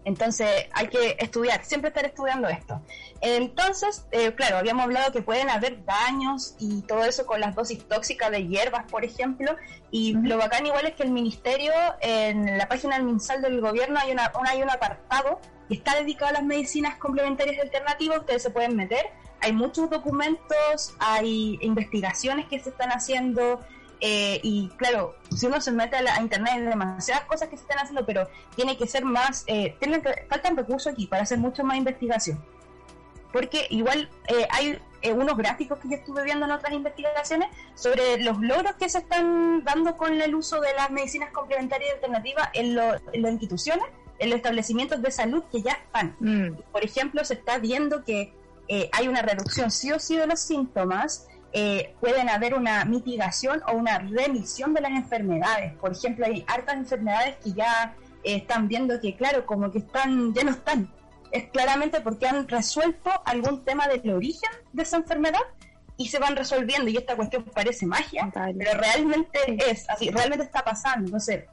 Entonces 0.05 0.67
hay 0.73 0.89
que 0.89 1.17
estudiar, 1.19 1.65
siempre 1.65 1.89
estar 1.89 2.05
estudiando 2.05 2.49
esto. 2.49 2.81
Entonces, 3.21 4.07
eh, 4.11 4.35
claro, 4.35 4.59
habíamos 4.59 4.85
hablado 4.85 5.13
que 5.13 5.23
pueden 5.23 5.49
haber 5.49 5.85
daños 5.85 6.55
y 6.59 6.83
todo 6.83 7.05
eso 7.05 7.25
con 7.25 7.41
las 7.41 7.55
dosis 7.55 7.87
tóxicas 7.89 8.31
de 8.31 8.47
hierbas, 8.47 8.85
por 8.91 9.05
ejemplo. 9.05 9.57
Y 9.91 10.15
lo 10.15 10.37
bacán 10.37 10.67
igual 10.67 10.87
es 10.87 10.95
que 10.95 11.05
el 11.05 11.11
ministerio, 11.11 11.73
en 12.01 12.59
la 12.59 12.69
página 12.69 12.97
del 12.97 13.05
MinSal 13.05 13.41
del 13.41 13.61
gobierno, 13.61 13.99
hay, 13.99 14.13
una, 14.13 14.31
hay 14.47 14.63
un 14.63 14.71
apartado 14.71 15.41
que 15.69 15.75
está 15.75 15.95
dedicado 15.95 16.31
a 16.31 16.33
las 16.33 16.45
medicinas 16.45 16.97
complementarias 16.97 17.59
alternativas. 17.63 18.19
Ustedes 18.19 18.43
se 18.43 18.51
pueden 18.51 18.77
meter. 18.77 19.07
Hay 19.41 19.53
muchos 19.53 19.89
documentos, 19.89 20.95
hay 20.99 21.59
investigaciones 21.63 22.47
que 22.47 22.61
se 22.61 22.71
están 22.71 22.91
haciendo, 22.91 23.61
eh, 24.07 24.39
y 24.43 24.69
claro, 24.77 25.15
si 25.35 25.47
uno 25.47 25.63
se 25.63 25.73
mete 25.73 25.97
a, 25.97 26.21
internet 26.21 26.53
hay 26.53 26.61
demasiadas 26.61 27.25
cosas 27.25 27.49
que 27.49 27.57
se 27.57 27.63
están 27.63 27.79
haciendo, 27.79 28.05
pero 28.05 28.29
tiene 28.55 28.77
que 28.77 28.87
ser 28.87 29.03
más, 29.03 29.45
eh, 29.47 29.77
tienen 29.81 30.03
que, 30.03 30.27
faltan 30.29 30.59
recursos 30.59 30.93
aquí 30.93 31.07
para 31.07 31.23
hacer 31.23 31.39
mucho 31.39 31.65
más 31.65 31.79
investigación. 31.79 32.45
Porque 33.33 33.67
igual 33.71 34.11
eh, 34.29 34.47
hay 34.51 34.79
eh, 35.01 35.13
unos 35.15 35.39
gráficos 35.39 35.79
que 35.79 35.89
yo 35.89 35.95
estuve 35.95 36.23
viendo 36.23 36.45
en 36.45 36.53
otras 36.53 36.75
investigaciones 36.75 37.49
sobre 37.77 38.23
los 38.23 38.39
logros 38.43 38.75
que 38.75 38.91
se 38.91 38.99
están 38.99 39.65
dando 39.65 39.97
con 39.97 40.21
el 40.21 40.35
uso 40.35 40.61
de 40.61 40.75
las 40.75 40.91
medicinas 40.91 41.31
complementarias 41.33 41.89
y 41.89 41.95
alternativas 41.95 42.51
en, 42.53 42.77
las 42.77 43.01
instituciones, 43.15 43.87
en 44.19 44.29
los 44.29 44.37
establecimientos 44.37 45.01
de 45.01 45.13
salud 45.13 45.45
que 45.51 45.63
ya 45.63 45.73
están. 45.73 46.15
Mm. 46.21 46.57
Por 46.71 46.85
ejemplo, 46.85 47.25
se 47.25 47.33
está 47.33 47.57
viendo 47.57 48.05
que 48.05 48.35
hay 48.93 49.09
una 49.09 49.23
reducción 49.23 49.71
sí 49.71 49.93
o 49.93 49.99
sí 49.99 50.17
de 50.17 50.27
los 50.27 50.41
síntomas, 50.41 51.27
eh, 51.57 51.95
pueden 52.01 52.29
haber 52.29 52.55
una 52.55 52.85
mitigación 52.85 53.63
o 53.69 53.77
una 53.77 54.01
remisión 54.01 54.75
de 54.75 54.81
las 54.81 54.91
enfermedades. 54.91 55.73
Por 55.75 55.93
ejemplo, 55.93 56.27
hay 56.27 56.45
hartas 56.49 56.75
enfermedades 56.75 57.37
que 57.45 57.53
ya 57.53 57.95
eh, 58.25 58.39
están 58.39 58.67
viendo 58.67 59.01
que, 59.01 59.15
claro, 59.15 59.47
como 59.47 59.71
que 59.71 59.79
están, 59.79 60.35
ya 60.35 60.43
no 60.43 60.51
están. 60.51 60.91
Es 61.31 61.49
claramente 61.51 62.01
porque 62.01 62.27
han 62.27 62.49
resuelto 62.49 63.09
algún 63.25 63.65
tema 63.65 63.87
del 63.87 64.11
origen 64.11 64.51
de 64.73 64.83
esa 64.83 64.97
enfermedad 64.97 65.43
y 65.97 66.09
se 66.09 66.19
van 66.19 66.35
resolviendo. 66.35 66.91
Y 66.91 66.97
esta 66.97 67.15
cuestión 67.15 67.45
parece 67.45 67.87
magia, 67.87 68.29
pero 68.35 68.73
realmente 68.77 69.39
es 69.71 69.89
así, 69.89 70.11
realmente 70.11 70.45
está 70.45 70.65
pasando. 70.65 71.07
Entonces, 71.07 71.45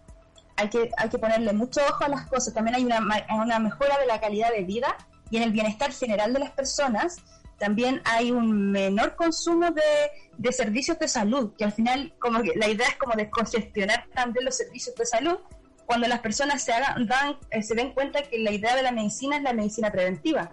hay 0.56 0.68
que, 0.70 0.90
hay 0.98 1.10
que 1.10 1.20
ponerle 1.20 1.54
mucho 1.54 1.80
ojo 1.88 2.06
a 2.06 2.10
las 2.10 2.26
cosas. 2.26 2.56
También 2.56 2.76
hay 2.76 2.86
una, 2.86 3.02
una 3.36 3.60
mejora 3.60 4.00
de 4.00 4.08
la 4.08 4.20
calidad 4.20 4.50
de 4.50 4.64
vida 4.64 4.98
y 5.30 5.38
en 5.38 5.44
el 5.44 5.52
bienestar 5.52 5.92
general 5.94 6.34
de 6.34 6.40
las 6.40 6.50
personas 6.50 7.18
también 7.62 8.02
hay 8.06 8.32
un 8.32 8.72
menor 8.72 9.16
consumo 9.16 9.70
de, 9.70 10.52
servicios 10.52 10.98
de 10.98 11.08
salud, 11.08 11.54
que 11.56 11.64
al 11.64 11.72
final 11.72 12.12
como 12.18 12.42
que 12.42 12.54
la 12.56 12.68
idea 12.68 12.88
es 12.88 12.96
como 12.96 13.14
descongestionar 13.16 14.08
también 14.16 14.46
los 14.46 14.58
servicios 14.58 14.96
de 14.96 15.06
salud 15.06 15.38
cuando 15.86 16.08
las 16.08 16.22
personas 16.22 16.64
se 16.64 16.74
hagan 16.74 17.06
dan, 17.06 17.38
eh, 17.52 17.62
se 17.62 17.76
den 17.76 17.94
cuenta 17.94 18.24
que 18.24 18.40
la 18.40 18.52
idea 18.52 18.76
de 18.76 18.82
la 18.82 18.92
medicina 18.92 19.38
es 19.38 19.44
la 19.44 19.54
medicina 19.54 19.92
preventiva. 19.92 20.52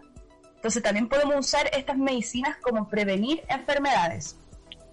Entonces 0.57 0.83
también 0.83 1.09
podemos 1.09 1.37
usar 1.39 1.71
estas 1.73 1.97
medicinas 1.97 2.59
como 2.61 2.89
prevenir 2.91 3.43
enfermedades. 3.49 4.37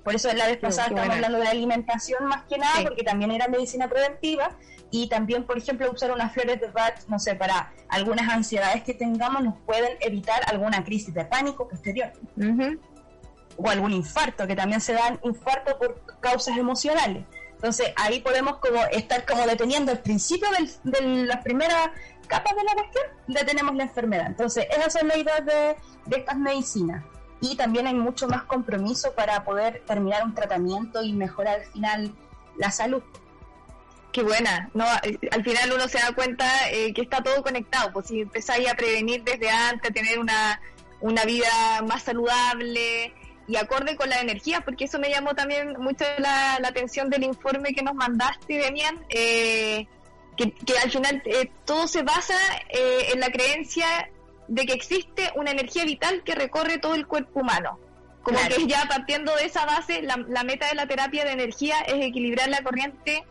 Por 0.06 0.14
eso 0.14 0.32
la 0.34 0.46
vez 0.46 0.58
pasada 0.58 0.90
estamos 0.90 1.16
hablando 1.16 1.40
de 1.40 1.48
alimentación 1.48 2.26
más 2.26 2.44
que 2.44 2.60
nada, 2.60 2.84
porque 2.84 3.04
también 3.04 3.32
era 3.32 3.48
medicina 3.48 3.90
preventiva, 3.90 4.52
y 4.92 5.10
también, 5.10 5.46
por 5.46 5.58
ejemplo, 5.58 5.92
usar 5.92 6.12
unas 6.12 6.32
flores 6.32 6.62
de 6.62 6.68
Bach, 6.68 7.00
no 7.08 7.18
sé, 7.18 7.34
para 7.34 7.74
algunas 7.90 8.30
ansiedades 8.30 8.84
que 8.84 8.94
tengamos 8.94 9.44
nos 9.44 9.56
pueden 9.66 9.98
evitar 10.02 10.44
alguna 10.46 10.84
crisis 10.84 11.12
de 11.12 11.26
pánico 11.26 11.68
posterior. 11.68 12.14
O 13.58 13.68
algún 13.68 13.94
infarto, 13.94 14.46
que 14.46 14.56
también 14.56 14.80
se 14.80 14.94
dan 14.94 15.20
infarto 15.24 15.76
por 15.80 16.20
causas 16.20 16.56
emocionales. 16.56 17.26
Entonces 17.54 17.92
ahí 17.96 18.20
podemos 18.20 18.58
como 18.60 18.84
estar 18.92 19.26
como 19.26 19.48
deteniendo 19.48 19.92
el 19.92 20.00
principio 20.00 20.48
de 20.84 21.02
las 21.26 21.44
primeras 21.44 21.90
capas 22.28 22.56
de 22.56 22.64
la 22.64 22.74
cuestión, 22.74 23.06
detenemos 23.28 23.74
la 23.74 23.84
enfermedad. 23.84 24.28
Entonces 24.28 24.68
esas 24.70 24.94
son 24.94 25.08
las 25.08 25.18
ideas 25.18 25.44
de, 25.46 25.76
de 26.06 26.18
estas 26.18 26.38
medicinas. 26.38 27.04
Y 27.42 27.56
también 27.56 27.88
hay 27.88 27.94
mucho 27.94 28.28
más 28.28 28.44
compromiso 28.44 29.14
para 29.14 29.44
poder 29.44 29.84
terminar 29.86 30.24
un 30.24 30.34
tratamiento 30.34 31.04
y 31.04 31.14
mejorar 31.14 31.60
al 31.60 31.66
final 31.66 32.12
la 32.58 32.72
salud 32.72 33.04
qué 34.16 34.24
buena. 34.24 34.70
No, 34.74 34.86
al 34.86 35.44
final 35.44 35.74
uno 35.74 35.90
se 35.90 36.00
da 36.00 36.14
cuenta 36.14 36.72
eh, 36.72 36.94
que 36.94 37.02
está 37.02 37.22
todo 37.22 37.44
conectado. 37.44 37.92
Pues 37.92 38.08
si 38.08 38.22
empezáis 38.22 38.70
a 38.70 38.74
prevenir 38.74 39.24
desde 39.26 39.50
antes, 39.50 39.92
a 39.92 39.94
tener 39.94 40.20
una, 40.20 40.62
una 41.02 41.26
vida 41.26 41.52
más 41.86 42.04
saludable 42.04 43.14
y 43.46 43.58
acorde 43.58 43.98
con 43.98 44.10
la 44.10 44.22
energía, 44.22 44.62
porque 44.62 44.86
eso 44.86 45.00
me 45.00 45.10
llamó 45.10 45.36
también 45.36 45.76
mucho 45.80 46.06
la, 46.18 46.56
atención 46.64 47.10
del 47.10 47.24
informe 47.24 47.76
que 47.76 47.84
nos 47.84 47.94
mandaste, 47.94 48.58
Demian, 48.58 49.06
eh, 49.10 49.86
que, 50.38 50.54
que, 50.54 50.78
al 50.78 50.90
final 50.90 51.22
eh, 51.26 51.52
todo 51.66 51.86
se 51.86 52.02
basa 52.02 52.38
en 52.70 53.20
la 53.20 53.30
creencia 53.30 54.10
de 54.48 54.66
que 54.66 54.74
existe 54.74 55.32
una 55.36 55.52
energía 55.52 55.86
vital 55.86 56.24
que 56.24 56.36
recorre 56.36 56.78
todo 56.78 56.96
el 56.96 57.08
cuerpo 57.08 57.42
humano. 57.42 57.80
Como 58.24 58.40
que 58.48 58.66
ya 58.66 58.86
partiendo 58.88 59.36
de 59.36 59.46
esa 59.46 59.66
base, 59.66 60.02
la, 60.02 60.18
la 60.28 60.44
meta 60.44 60.68
de 60.68 60.76
la 60.76 60.88
terapia 60.88 61.24
de 61.26 61.32
energía 61.32 61.80
es 61.82 62.04
equilibrar 62.04 62.50
la 62.50 62.64
corriente 62.64 63.24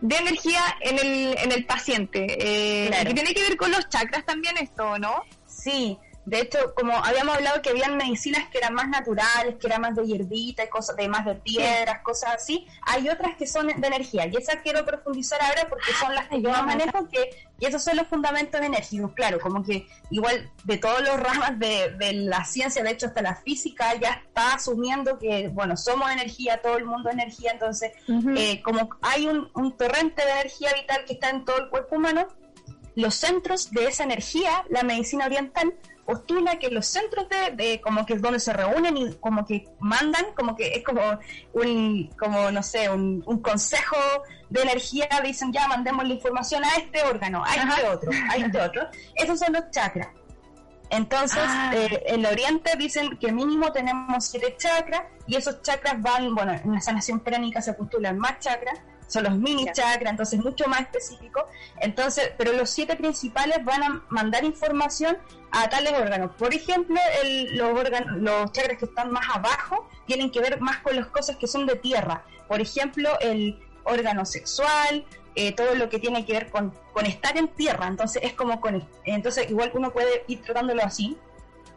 de 0.00 0.16
energía 0.16 0.60
en 0.80 0.98
el, 0.98 1.38
en 1.38 1.52
el 1.52 1.64
paciente. 1.64 2.26
Eh, 2.38 2.90
que 3.06 3.14
tiene 3.14 3.34
que 3.34 3.42
ver 3.42 3.56
con 3.56 3.70
los 3.70 3.88
chakras 3.88 4.26
también 4.26 4.56
esto, 4.58 4.98
¿no? 4.98 5.22
Sí, 5.46 5.96
de 6.24 6.40
hecho, 6.40 6.74
como 6.76 6.96
habíamos 6.96 7.36
hablado 7.36 7.62
que 7.62 7.70
habían 7.70 7.96
medicinas 7.96 8.48
que 8.48 8.58
eran 8.58 8.74
más 8.74 8.88
naturales, 8.88 9.56
que 9.58 9.66
eran 9.66 9.80
más 9.80 9.96
de 9.96 10.06
hierbita 10.06 10.64
y 10.64 10.68
cosas 10.68 10.96
de 10.96 11.08
más 11.08 11.24
de 11.24 11.34
piedras, 11.34 12.00
cosas 12.02 12.34
así, 12.36 12.66
hay 12.82 13.08
otras 13.08 13.36
que 13.36 13.46
son 13.46 13.66
de 13.66 13.86
energía. 13.86 14.26
Y 14.26 14.36
esas 14.36 14.56
quiero 14.62 14.84
profundizar 14.84 15.42
ahora 15.42 15.66
porque 15.68 15.92
son 15.98 16.14
las 16.14 16.28
que 16.28 16.40
yo 16.40 16.50
manejo 16.50 17.08
que 17.08 17.48
y 17.58 17.66
esos 17.66 17.84
son 17.84 17.96
los 17.96 18.08
fundamentos 18.08 18.60
enérgicos, 18.60 19.12
claro, 19.14 19.38
como 19.38 19.62
que 19.62 19.86
igual 20.10 20.50
de 20.64 20.78
todos 20.78 21.00
los 21.00 21.18
ramas 21.20 21.58
de, 21.60 22.12
la 22.12 22.44
ciencia, 22.44 22.82
de 22.82 22.90
hecho 22.90 23.06
hasta 23.06 23.22
la 23.22 23.36
física 23.36 23.94
ya 23.94 24.20
está 24.26 24.54
asumiendo 24.54 25.16
que, 25.16 25.46
bueno, 25.46 25.76
somos 25.76 26.10
energía, 26.10 26.60
todo 26.60 26.76
el 26.76 26.84
mundo 26.84 27.08
es 27.08 27.14
energía, 27.14 27.52
entonces 27.52 27.92
eh, 28.36 28.60
como 28.62 28.90
hay 29.00 29.28
un, 29.28 29.48
un 29.54 29.76
torrente 29.76 30.24
de 30.24 30.30
energía 30.32 30.70
vital 30.74 31.04
que 31.06 31.12
está 31.12 31.30
en 31.30 31.44
todo 31.44 31.56
el 31.58 31.68
cuerpo 31.68 31.96
humano, 31.96 32.26
los 32.96 33.14
centros 33.14 33.70
de 33.70 33.86
esa 33.86 34.04
energía, 34.04 34.64
la 34.68 34.82
medicina 34.82 35.26
oriental, 35.26 35.72
postula 36.04 36.58
que 36.58 36.68
los 36.70 36.86
centros 36.86 37.26
de, 37.28 37.80
como 37.80 38.04
que 38.04 38.14
es 38.14 38.22
donde 38.22 38.40
se 38.40 38.52
reúnen 38.52 38.96
y 38.96 39.14
como 39.14 39.44
que 39.44 39.68
mandan, 39.78 40.26
como 40.36 40.56
que 40.56 40.74
es 40.74 40.84
como 40.84 41.00
un, 41.52 42.10
como 42.18 42.50
no 42.50 42.62
sé, 42.62 42.90
un, 42.90 43.22
consejo 43.42 43.96
de 44.50 44.62
energía, 44.62 45.08
dicen 45.22 45.52
ya 45.52 45.68
mandemos 45.68 46.06
la 46.06 46.14
información 46.14 46.64
a 46.64 46.76
este 46.76 47.02
órgano, 47.04 47.44
a 47.44 47.54
este 47.54 47.88
otro, 47.88 48.10
a 48.30 48.36
este 48.36 48.60
otro. 48.60 48.82
Esos 49.14 49.38
son 49.38 49.52
los 49.52 49.70
chakras. 49.70 50.08
Entonces, 50.90 51.42
ah. 51.42 51.72
eh, 51.74 52.02
en 52.06 52.20
el 52.20 52.26
oriente 52.26 52.72
dicen 52.76 53.16
que 53.16 53.32
mínimo 53.32 53.72
tenemos 53.72 54.26
siete 54.26 54.54
chakras 54.58 55.04
y 55.26 55.36
esos 55.36 55.62
chakras 55.62 56.02
van, 56.02 56.34
bueno, 56.34 56.52
en 56.52 56.74
la 56.74 56.82
sanación 56.82 57.20
pránica 57.20 57.62
se 57.62 57.72
postulan 57.72 58.18
más 58.18 58.40
chakras, 58.40 58.78
son 59.12 59.24
los 59.24 59.36
mini 59.36 59.66
chakras, 59.72 60.10
entonces 60.10 60.40
mucho 60.40 60.66
más 60.66 60.80
específico. 60.82 61.46
Entonces, 61.80 62.32
pero 62.38 62.52
los 62.52 62.70
siete 62.70 62.96
principales 62.96 63.64
van 63.64 63.82
a 63.82 64.02
mandar 64.08 64.44
información 64.44 65.18
a 65.50 65.68
tales 65.68 65.92
órganos. 65.92 66.30
Por 66.36 66.54
ejemplo, 66.54 66.98
los, 67.52 67.78
órganos, 67.78 68.16
los 68.18 68.52
chakras 68.52 68.78
que 68.78 68.86
están 68.86 69.12
más 69.12 69.26
abajo 69.34 69.88
tienen 70.06 70.30
que 70.30 70.40
ver 70.40 70.60
más 70.60 70.78
con 70.78 70.96
las 70.96 71.06
cosas 71.08 71.36
que 71.36 71.46
son 71.46 71.66
de 71.66 71.76
tierra. 71.76 72.24
Por 72.48 72.60
ejemplo, 72.60 73.10
el 73.20 73.58
órgano 73.84 74.24
sexual, 74.24 75.04
eh, 75.34 75.52
todo 75.52 75.74
lo 75.74 75.88
que 75.88 75.98
tiene 75.98 76.24
que 76.24 76.32
ver 76.32 76.50
con, 76.50 76.74
con, 76.92 77.06
estar 77.06 77.36
en 77.36 77.48
tierra. 77.48 77.86
Entonces 77.86 78.22
es 78.24 78.32
como 78.34 78.60
con, 78.60 78.86
entonces 79.04 79.50
igual 79.50 79.70
uno 79.74 79.92
puede 79.92 80.24
ir 80.28 80.42
tratándolo 80.42 80.82
así, 80.82 81.16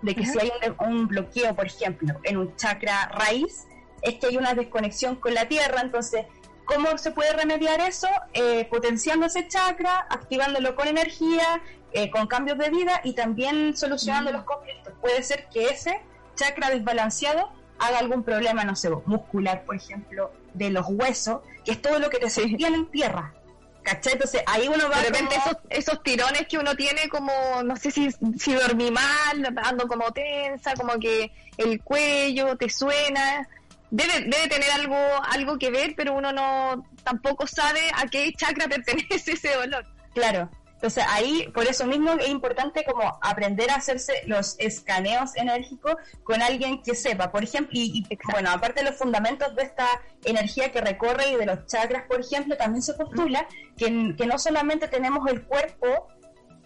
de 0.01 0.15
que 0.15 0.25
si 0.25 0.37
hay 0.39 0.51
un, 0.79 1.07
bloqueo, 1.07 1.55
por 1.55 1.65
ejemplo, 1.65 2.13
en 2.23 2.37
un 2.37 2.55
chakra 2.55 3.07
raíz, 3.07 3.67
es 4.01 4.15
que 4.15 4.27
hay 4.27 4.37
una 4.37 4.53
desconexión 4.53 5.15
con 5.15 5.33
la 5.33 5.47
tierra. 5.47 5.81
Entonces, 5.81 6.25
¿cómo 6.65 6.97
se 6.97 7.11
puede 7.11 7.33
remediar 7.33 7.79
eso? 7.81 8.07
Eh, 8.33 8.65
potenciando 8.69 9.25
ese 9.27 9.47
chakra, 9.47 10.05
activándolo 10.09 10.75
con 10.75 10.87
energía, 10.87 11.61
eh, 11.93 12.09
con 12.09 12.27
cambios 12.27 12.57
de 12.57 12.69
vida 12.69 13.01
y 13.03 13.13
también 13.13 13.75
solucionando 13.75 14.31
los 14.31 14.43
conflictos. 14.43 14.93
Puede 14.99 15.23
ser 15.23 15.47
que 15.47 15.67
ese 15.67 16.01
chakra 16.35 16.69
desbalanceado 16.69 17.49
haga 17.79 17.99
algún 17.99 18.23
problema, 18.23 18.63
no 18.63 18.75
sé, 18.75 18.89
muscular, 19.05 19.63
por 19.63 19.75
ejemplo, 19.75 20.31
de 20.53 20.69
los 20.69 20.85
huesos, 20.89 21.41
que 21.63 21.71
es 21.71 21.81
todo 21.81 21.99
lo 21.99 22.09
que 22.09 22.17
te 22.17 22.29
sostiene 22.29 22.75
en 22.77 22.91
tierra. 22.91 23.33
¿Cachai? 23.83 24.13
Entonces 24.13 24.41
ahí 24.47 24.67
uno 24.67 24.89
va. 24.89 24.97
De 24.97 25.09
repente 25.09 25.35
esos, 25.35 25.57
esos 25.69 26.01
tirones 26.01 26.47
que 26.47 26.57
uno 26.57 26.75
tiene, 26.75 27.07
como, 27.07 27.31
no 27.63 27.75
sé 27.75 27.91
si, 27.91 28.09
si 28.11 28.53
dormí 28.53 28.89
mal, 28.89 29.55
ando 29.63 29.87
como 29.87 30.11
tensa, 30.11 30.73
como 30.73 30.99
que 30.99 31.31
el 31.57 31.81
cuello 31.83 32.57
te 32.57 32.67
suena. 32.69 33.47
Debe, 33.91 34.21
debe 34.21 34.47
tener 34.49 34.71
algo, 34.71 34.97
algo 35.31 35.57
que 35.57 35.71
ver, 35.71 35.93
pero 35.95 36.13
uno 36.13 36.31
no 36.31 36.83
tampoco 37.03 37.47
sabe 37.47 37.81
a 37.95 38.07
qué 38.07 38.33
chakra 38.33 38.67
pertenece 38.69 39.33
ese 39.33 39.55
dolor. 39.55 39.85
Claro, 40.13 40.49
entonces 40.75 41.05
ahí, 41.09 41.49
por 41.53 41.65
eso 41.65 41.85
mismo 41.87 42.11
es 42.11 42.29
importante 42.29 42.83
como 42.83 43.17
aprender 43.21 43.71
a 43.71 43.75
hacerse 43.75 44.21
los 44.27 44.55
escaneos 44.59 45.35
enérgicos 45.35 45.95
con 46.23 46.41
alguien 46.41 46.83
que 46.83 46.93
sepa, 46.93 47.31
por 47.31 47.43
ejemplo, 47.43 47.71
y, 47.73 48.05
bueno, 48.31 48.51
aparte 48.51 48.83
de 48.83 48.91
los 48.91 48.99
fundamentos 48.99 49.55
de 49.55 49.63
esta 49.63 49.87
energía 50.25 50.71
que 50.71 50.81
recorre 50.81 51.29
y 51.31 51.37
de 51.37 51.45
los 51.45 51.65
chakras, 51.65 52.03
por 52.07 52.19
ejemplo, 52.19 52.55
también 52.57 52.83
se 52.83 52.93
postula 52.93 53.47
que, 53.77 54.15
que 54.17 54.25
no 54.27 54.37
solamente 54.37 54.87
tenemos 54.87 55.27
el 55.29 55.43
cuerpo 55.45 56.07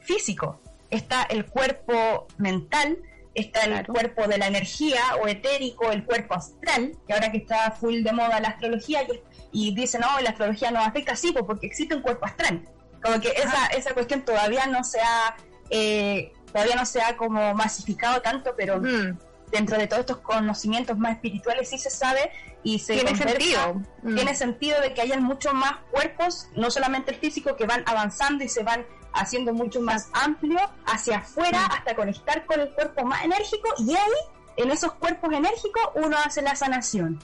físico, 0.01 0.59
está 0.89 1.23
el 1.23 1.45
cuerpo 1.45 2.27
mental, 2.37 2.97
está 3.33 3.61
el 3.63 3.85
cuerpo 3.85 4.27
de 4.27 4.37
la 4.37 4.47
energía 4.47 5.01
o 5.21 5.27
etérico, 5.27 5.91
el 5.91 6.03
cuerpo 6.03 6.35
astral, 6.35 6.93
que 7.07 7.13
ahora 7.13 7.31
que 7.31 7.37
está 7.37 7.71
full 7.71 8.03
de 8.03 8.11
moda 8.11 8.39
la 8.39 8.49
astrología 8.49 9.03
y, 9.03 9.69
y 9.69 9.75
dicen, 9.75 10.01
no, 10.01 10.19
la 10.21 10.31
astrología 10.31 10.71
no 10.71 10.79
afecta, 10.79 11.15
sí, 11.15 11.31
pues, 11.31 11.45
porque 11.45 11.67
existe 11.67 11.95
un 11.95 12.01
cuerpo 12.01 12.25
astral 12.25 12.67
como 13.01 13.19
que 13.19 13.29
esa, 13.29 13.67
esa 13.67 13.93
cuestión 13.93 14.23
todavía 14.23 14.65
no 14.67 14.83
se 14.83 14.99
ha, 14.99 15.35
eh, 15.69 16.33
todavía 16.51 16.75
no 16.75 16.85
se 16.85 17.01
ha 17.01 17.17
como 17.17 17.53
masificado 17.53 18.21
tanto, 18.21 18.53
pero 18.57 18.79
mm. 18.79 19.17
dentro 19.51 19.77
de 19.77 19.87
todos 19.87 20.01
estos 20.01 20.17
conocimientos 20.17 20.97
más 20.97 21.13
espirituales 21.13 21.69
sí 21.69 21.77
se 21.77 21.89
sabe 21.89 22.31
y 22.63 22.79
se 22.79 22.95
tiene 22.95 23.15
sentido. 23.15 23.81
Mm. 24.03 24.15
Tiene 24.15 24.35
sentido 24.35 24.81
de 24.81 24.93
que 24.93 25.01
hayan 25.01 25.23
muchos 25.23 25.53
más 25.53 25.77
cuerpos, 25.91 26.47
no 26.55 26.69
solamente 26.71 27.11
el 27.11 27.17
físico, 27.17 27.55
que 27.55 27.65
van 27.65 27.83
avanzando 27.85 28.43
y 28.43 28.49
se 28.49 28.63
van 28.63 28.85
haciendo 29.13 29.53
mucho 29.53 29.81
más 29.81 30.09
amplio 30.13 30.59
hacia 30.85 31.17
afuera 31.17 31.67
mm. 31.67 31.71
hasta 31.71 31.95
conectar 31.95 32.45
con 32.45 32.59
el 32.59 32.69
cuerpo 32.73 33.05
más 33.05 33.23
enérgico 33.23 33.69
y 33.77 33.95
ahí, 33.95 34.11
en 34.57 34.71
esos 34.71 34.93
cuerpos 34.93 35.31
enérgicos, 35.33 35.83
uno 35.95 36.17
hace 36.23 36.41
la 36.41 36.55
sanación. 36.55 37.19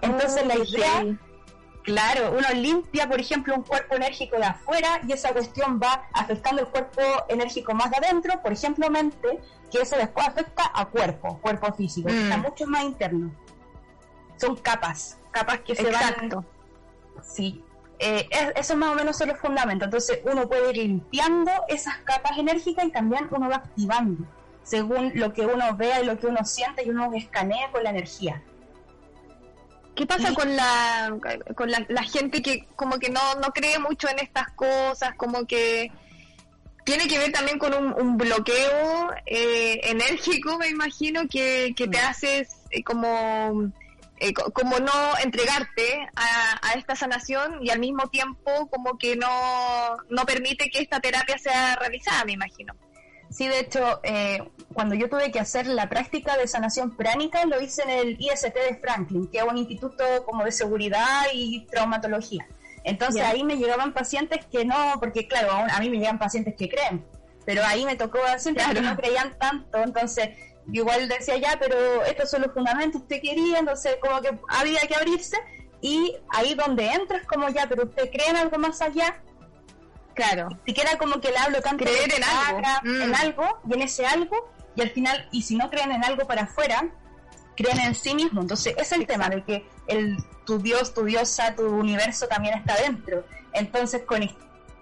Entonces 0.00 0.46
la 0.46 0.56
idea 0.56 1.18
Claro, 1.88 2.32
uno 2.36 2.46
limpia, 2.54 3.08
por 3.08 3.18
ejemplo, 3.18 3.54
un 3.54 3.62
cuerpo 3.62 3.94
enérgico 3.94 4.36
de 4.36 4.44
afuera 4.44 5.00
y 5.08 5.12
esa 5.14 5.32
cuestión 5.32 5.80
va 5.82 6.06
afectando 6.12 6.60
el 6.60 6.68
cuerpo 6.68 7.00
enérgico 7.28 7.72
más 7.72 7.90
de 7.90 7.96
adentro, 7.96 8.42
por 8.42 8.52
ejemplo, 8.52 8.90
mente, 8.90 9.40
que 9.70 9.80
eso 9.80 9.96
después 9.96 10.28
afecta 10.28 10.70
a 10.74 10.84
cuerpo, 10.84 11.38
cuerpo 11.38 11.72
físico, 11.72 12.10
está 12.10 12.36
mm. 12.36 12.42
mucho 12.42 12.66
más 12.66 12.84
interno. 12.84 13.34
Son 14.36 14.54
capas, 14.56 15.18
capas 15.30 15.60
que 15.60 15.74
se 15.74 15.88
Exacto. 15.88 16.44
Sí, 17.22 17.64
eh, 17.98 18.28
eso 18.56 18.76
más 18.76 18.90
o 18.90 18.94
menos 18.94 19.16
son 19.16 19.28
los 19.28 19.38
fundamentos. 19.38 19.86
Entonces 19.86 20.20
uno 20.24 20.48
puede 20.48 20.70
ir 20.70 20.76
limpiando 20.78 21.50
esas 21.68 21.96
capas 21.98 22.38
enérgicas 22.38 22.84
y 22.84 22.90
también 22.90 23.28
uno 23.30 23.48
va 23.48 23.56
activando 23.56 24.24
según 24.62 25.12
lo 25.14 25.32
que 25.32 25.46
uno 25.46 25.74
vea 25.76 26.02
y 26.02 26.04
lo 26.04 26.18
que 26.18 26.26
uno 26.26 26.44
siente 26.44 26.84
y 26.84 26.90
uno 26.90 27.10
escanea 27.14 27.70
con 27.72 27.82
la 27.82 27.90
energía. 27.90 28.42
¿Qué 29.96 30.06
pasa 30.06 30.32
con 30.32 30.54
la 30.54 31.16
con 31.56 31.70
la, 31.70 32.02
gente 32.02 32.40
que 32.40 32.68
como 32.76 32.98
que 32.98 33.10
no, 33.10 33.34
no 33.42 33.48
cree 33.48 33.80
mucho 33.80 34.08
en 34.08 34.20
estas 34.20 34.48
cosas, 34.52 35.14
como 35.16 35.46
que 35.46 35.90
tiene 36.84 37.08
que 37.08 37.18
ver 37.18 37.32
también 37.32 37.58
con 37.58 37.74
un, 37.74 38.16
bloqueo 38.16 39.10
eh, 39.26 39.80
enérgico, 39.84 40.56
me 40.58 40.68
imagino, 40.68 41.22
que, 41.28 41.74
que 41.76 41.88
te 41.88 41.98
mm. 41.98 42.06
haces 42.06 42.48
eh, 42.70 42.84
como 42.84 43.72
eh, 44.20 44.32
como 44.32 44.78
no 44.78 45.18
entregarte 45.22 46.08
a, 46.16 46.68
a, 46.68 46.72
esta 46.74 46.96
sanación 46.96 47.64
y 47.64 47.70
al 47.70 47.78
mismo 47.78 48.08
tiempo 48.08 48.68
como 48.70 48.98
que 48.98 49.16
no, 49.16 49.96
no 50.08 50.26
permite 50.26 50.70
que 50.70 50.80
esta 50.80 51.00
terapia 51.00 51.38
sea 51.38 51.76
realizada, 51.76 52.24
me 52.24 52.32
imagino. 52.32 52.74
Sí, 53.30 53.46
de 53.46 53.60
hecho, 53.60 54.00
eh, 54.04 54.42
cuando 54.72 54.94
yo 54.94 55.08
tuve 55.08 55.30
que 55.30 55.38
hacer 55.38 55.66
la 55.66 55.88
práctica 55.88 56.36
de 56.36 56.48
sanación 56.48 56.96
pránica, 56.96 57.44
lo 57.44 57.60
hice 57.60 57.82
en 57.82 57.90
el 57.90 58.16
IST 58.18 58.54
de 58.54 58.78
Franklin, 58.80 59.28
que 59.30 59.38
es 59.38 59.44
un 59.44 59.58
instituto 59.58 60.04
como 60.24 60.44
de 60.44 60.52
seguridad 60.52 61.26
y 61.32 61.66
traumatología. 61.66 62.46
Entonces 62.84 63.22
ahí 63.22 63.44
me 63.44 63.56
llegaban 63.56 63.92
pacientes 63.92 64.46
que 64.46 64.64
no, 64.64 64.94
porque 64.98 65.28
claro, 65.28 65.52
a 65.52 65.78
mí 65.80 65.90
me 65.90 65.98
llegan 65.98 66.18
pacientes 66.18 66.54
que 66.56 66.70
creen, 66.70 67.04
pero 67.44 67.62
ahí 67.64 67.84
me 67.84 67.96
tocó 67.96 68.18
pacientes 68.20 68.66
que 68.66 68.80
no 68.80 68.96
creían 68.96 69.36
tanto, 69.38 69.82
entonces 69.82 70.30
igual 70.72 71.08
decía 71.08 71.36
ya, 71.38 71.58
pero 71.58 72.04
estos 72.04 72.30
son 72.30 72.42
los 72.42 72.52
fundamentos, 72.52 73.02
usted 73.02 73.20
quería, 73.20 73.58
entonces 73.58 73.96
como 74.00 74.20
que 74.20 74.38
había 74.48 74.80
que 74.80 74.94
abrirse 74.94 75.36
y 75.80 76.16
ahí 76.30 76.54
donde 76.54 76.86
entras 76.86 77.26
como 77.26 77.48
ya, 77.48 77.66
pero 77.68 77.84
usted 77.84 78.10
cree 78.10 78.28
en 78.28 78.36
algo 78.36 78.58
más 78.58 78.80
allá, 78.82 79.22
Claro. 80.18 80.48
Siquiera 80.66 80.98
como 80.98 81.20
que 81.20 81.30
le 81.30 81.38
hablo 81.38 81.62
tanto 81.62 81.84
creer 81.84 82.12
en 82.12 82.24
algo. 82.24 82.60
en 82.84 83.10
mm. 83.10 83.14
algo 83.14 83.60
y 83.68 83.74
en 83.74 83.82
ese 83.82 84.04
algo 84.04 84.50
y 84.74 84.82
al 84.82 84.90
final 84.90 85.28
y 85.30 85.42
si 85.42 85.54
no 85.54 85.70
creen 85.70 85.92
en 85.92 86.04
algo 86.04 86.26
para 86.26 86.42
afuera 86.42 86.88
creen 87.56 87.78
en 87.78 87.94
sí 87.94 88.16
mismo 88.16 88.40
entonces 88.40 88.74
es 88.76 88.90
el 88.90 89.06
tema 89.06 89.28
de 89.28 89.44
que 89.44 89.68
el 89.86 90.16
tu 90.44 90.58
dios 90.58 90.92
tu 90.92 91.04
diosa 91.04 91.54
tu 91.54 91.66
universo 91.66 92.26
también 92.26 92.58
está 92.58 92.74
dentro 92.76 93.24
entonces 93.52 94.02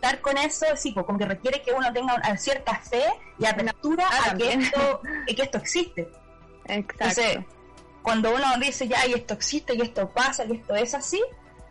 conectar 0.07 0.21
con 0.21 0.39
eso 0.39 0.67
sí 0.77 0.93
pues 0.93 1.07
como 1.07 1.19
que 1.19 1.27
requiere 1.27 1.63
que 1.63 1.73
uno 1.73 1.93
tenga 1.93 2.15
una 2.15 2.37
cierta 2.37 2.77
fe 2.77 3.05
y 3.39 3.47
apertura 3.47 4.07
a 4.25 4.35
que 4.37 4.53
esto 4.53 5.01
que 5.27 5.43
esto 5.43 5.59
existe 5.59 6.09
Exacto. 6.65 6.93
entonces 6.93 7.39
cuando 8.03 8.35
uno 8.35 8.47
dice 8.61 8.87
ya 8.87 9.07
y 9.07 9.15
esto 9.15 9.35
existe 9.35 9.75
y 9.75 9.81
esto 9.81 10.09
pasa 10.11 10.45
y 10.45 10.53
esto 10.53 10.75
es 10.75 10.95
así 10.95 11.21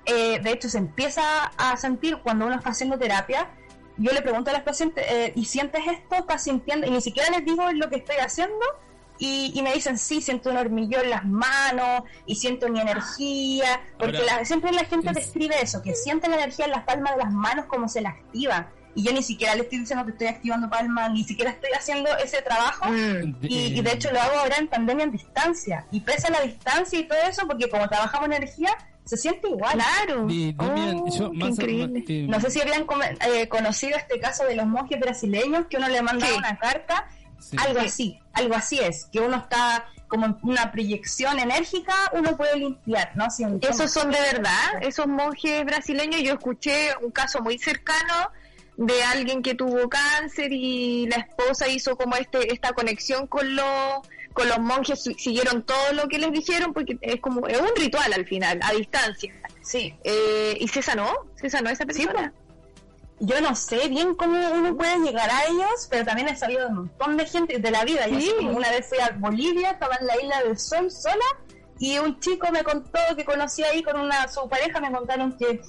eh, 0.05 0.39
de 0.39 0.51
hecho 0.51 0.69
se 0.69 0.77
empieza 0.77 1.45
a 1.57 1.75
sentir 1.77 2.19
cuando 2.19 2.45
uno 2.45 2.55
está 2.55 2.69
haciendo 2.69 2.97
terapia. 2.97 3.49
Yo 3.97 4.11
le 4.11 4.21
pregunto 4.21 4.49
a 4.51 4.53
las 4.53 4.63
pacientes, 4.63 5.05
eh, 5.09 5.33
¿y 5.35 5.45
sientes 5.45 5.81
esto? 5.87 6.15
¿Estás 6.15 6.43
sintiendo? 6.43 6.85
Y 6.85 6.91
ni 6.91 7.01
siquiera 7.01 7.29
les 7.29 7.45
digo 7.45 7.71
lo 7.71 7.89
que 7.89 7.97
estoy 7.97 8.17
haciendo. 8.17 8.65
Y, 9.17 9.59
me 9.63 9.73
dicen, 9.73 9.97
sí, 9.97 10.21
siento 10.21 10.49
un 10.49 10.57
hormigueo 10.57 11.01
en 11.01 11.09
las 11.09 11.25
manos 11.25 12.03
y 12.25 12.35
siento 12.35 12.67
mi 12.69 12.79
energía. 12.81 13.81
Porque 13.97 14.19
siempre 14.43 14.71
la 14.71 14.85
gente 14.85 15.11
describe 15.13 15.55
eso, 15.61 15.81
que 15.81 15.95
siente 15.95 16.27
la 16.27 16.35
energía 16.35 16.65
en 16.65 16.71
las 16.71 16.83
palmas 16.83 17.15
de 17.15 17.23
las 17.23 17.31
manos 17.31 17.65
como 17.65 17.87
se 17.87 18.01
la 18.01 18.09
activa 18.09 18.71
y 18.95 19.03
yo 19.03 19.11
ni 19.11 19.21
siquiera 19.21 19.53
le 19.55 19.63
estoy 19.63 19.79
diciendo 19.79 20.05
que 20.05 20.11
estoy 20.11 20.27
activando 20.27 20.69
palmas, 20.69 21.11
ni 21.11 21.23
siquiera 21.23 21.51
estoy 21.51 21.69
haciendo 21.77 22.09
ese 22.17 22.41
trabajo 22.41 22.89
mm. 22.89 23.39
y, 23.41 23.81
de 23.81 23.91
hecho 23.91 24.11
lo 24.11 24.21
hago 24.21 24.39
ahora 24.39 24.55
en 24.57 24.67
pandemia 24.67 25.03
en 25.03 25.11
distancia 25.11 25.85
y 25.91 25.99
pesa 25.99 26.29
la 26.29 26.41
distancia 26.41 26.97
y 26.97 27.03
todo 27.03 27.19
eso 27.29 27.45
porque 27.45 27.69
como 27.69 27.87
trabajamos 27.89 28.27
energía 28.27 28.75
se 29.03 29.17
siente 29.17 29.47
igual. 29.49 29.73
Claro. 29.73 30.27
Oh, 30.57 31.05
no 32.27 32.39
sé 32.39 32.49
si 32.49 32.61
habían 32.61 32.87
eh, 33.27 33.47
conocido 33.47 33.97
este 33.97 34.19
caso 34.19 34.45
de 34.45 34.55
los 34.55 34.65
monjes 34.65 34.99
brasileños 34.99 35.67
que 35.67 35.77
uno 35.77 35.87
le 35.89 36.01
manda 36.01 36.25
una 36.35 36.57
carta, 36.57 37.07
algo 37.57 37.79
así, 37.79 38.19
algo 38.33 38.55
así 38.55 38.79
es, 38.79 39.05
que 39.11 39.19
uno 39.19 39.37
está 39.37 39.85
como 40.07 40.27
en 40.27 40.37
una 40.43 40.71
proyección 40.71 41.39
enérgica, 41.39 41.93
uno 42.13 42.37
puede 42.37 42.57
limpiar, 42.57 43.11
¿no? 43.15 43.29
Si 43.29 43.43
Esos 43.61 43.91
son 43.91 44.11
de 44.11 44.19
verdad, 44.19 44.81
esos 44.81 45.07
monjes 45.07 45.65
brasileños, 45.65 46.21
yo 46.21 46.33
escuché 46.33 46.95
un 47.01 47.11
caso 47.11 47.41
muy 47.41 47.57
cercano 47.57 48.31
de 48.77 49.03
alguien 49.03 49.41
que 49.41 49.55
tuvo 49.55 49.87
cáncer 49.89 50.51
y 50.51 51.07
la 51.07 51.17
esposa 51.17 51.67
hizo 51.67 51.95
como 51.95 52.15
este 52.17 52.53
esta 52.53 52.73
conexión 52.73 53.25
con 53.27 53.55
los 53.55 54.01
con 54.33 54.49
los 54.49 54.59
monjes 54.59 55.01
siguieron 55.17 55.63
todo 55.63 55.93
lo 55.93 56.09
que 56.09 56.19
les 56.19 56.31
dijeron 56.33 56.73
porque 56.73 56.97
es 56.99 57.21
como 57.21 57.47
es 57.47 57.59
un 57.59 57.69
ritual 57.77 58.11
al 58.11 58.25
final 58.25 58.59
a 58.61 58.73
distancia. 58.73 59.33
Sí. 59.61 59.95
Eh, 60.03 60.57
y 60.59 60.67
se 60.67 60.81
sanó 60.81 61.09
se 61.35 61.49
sanó 61.49 61.69
esa 61.69 61.85
persona 61.85 62.33
pues. 62.33 62.44
Yo 63.19 63.39
no 63.41 63.55
sé 63.55 63.87
bien 63.87 64.15
cómo 64.15 64.37
uno 64.53 64.75
puede 64.75 64.97
llegar 64.99 65.29
a 65.29 65.45
ellos 65.45 65.87
pero 65.89 66.05
también 66.05 66.27
he 66.27 66.35
sabido 66.35 66.61
de 66.61 66.67
un 66.67 66.75
montón 66.75 67.17
de 67.17 67.25
gente 67.25 67.59
de 67.59 67.71
la 67.71 67.85
vida 67.85 68.05
sí. 68.05 68.33
una 68.41 68.69
vez 68.69 68.87
fui 68.87 68.99
a 68.99 69.15
Bolivia 69.17 69.71
estaba 69.71 69.95
en 69.99 70.07
la 70.07 70.21
isla 70.21 70.43
del 70.43 70.57
Sol 70.59 70.91
sola 70.91 71.25
y 71.79 71.97
un 71.97 72.19
chico 72.19 72.51
me 72.51 72.63
contó 72.63 72.99
que 73.15 73.23
conocía 73.23 73.67
ahí 73.67 73.83
con 73.83 73.99
una 73.99 74.27
su 74.27 74.47
pareja 74.49 74.79
me 74.79 74.91
contaron 74.91 75.37
que 75.37 75.61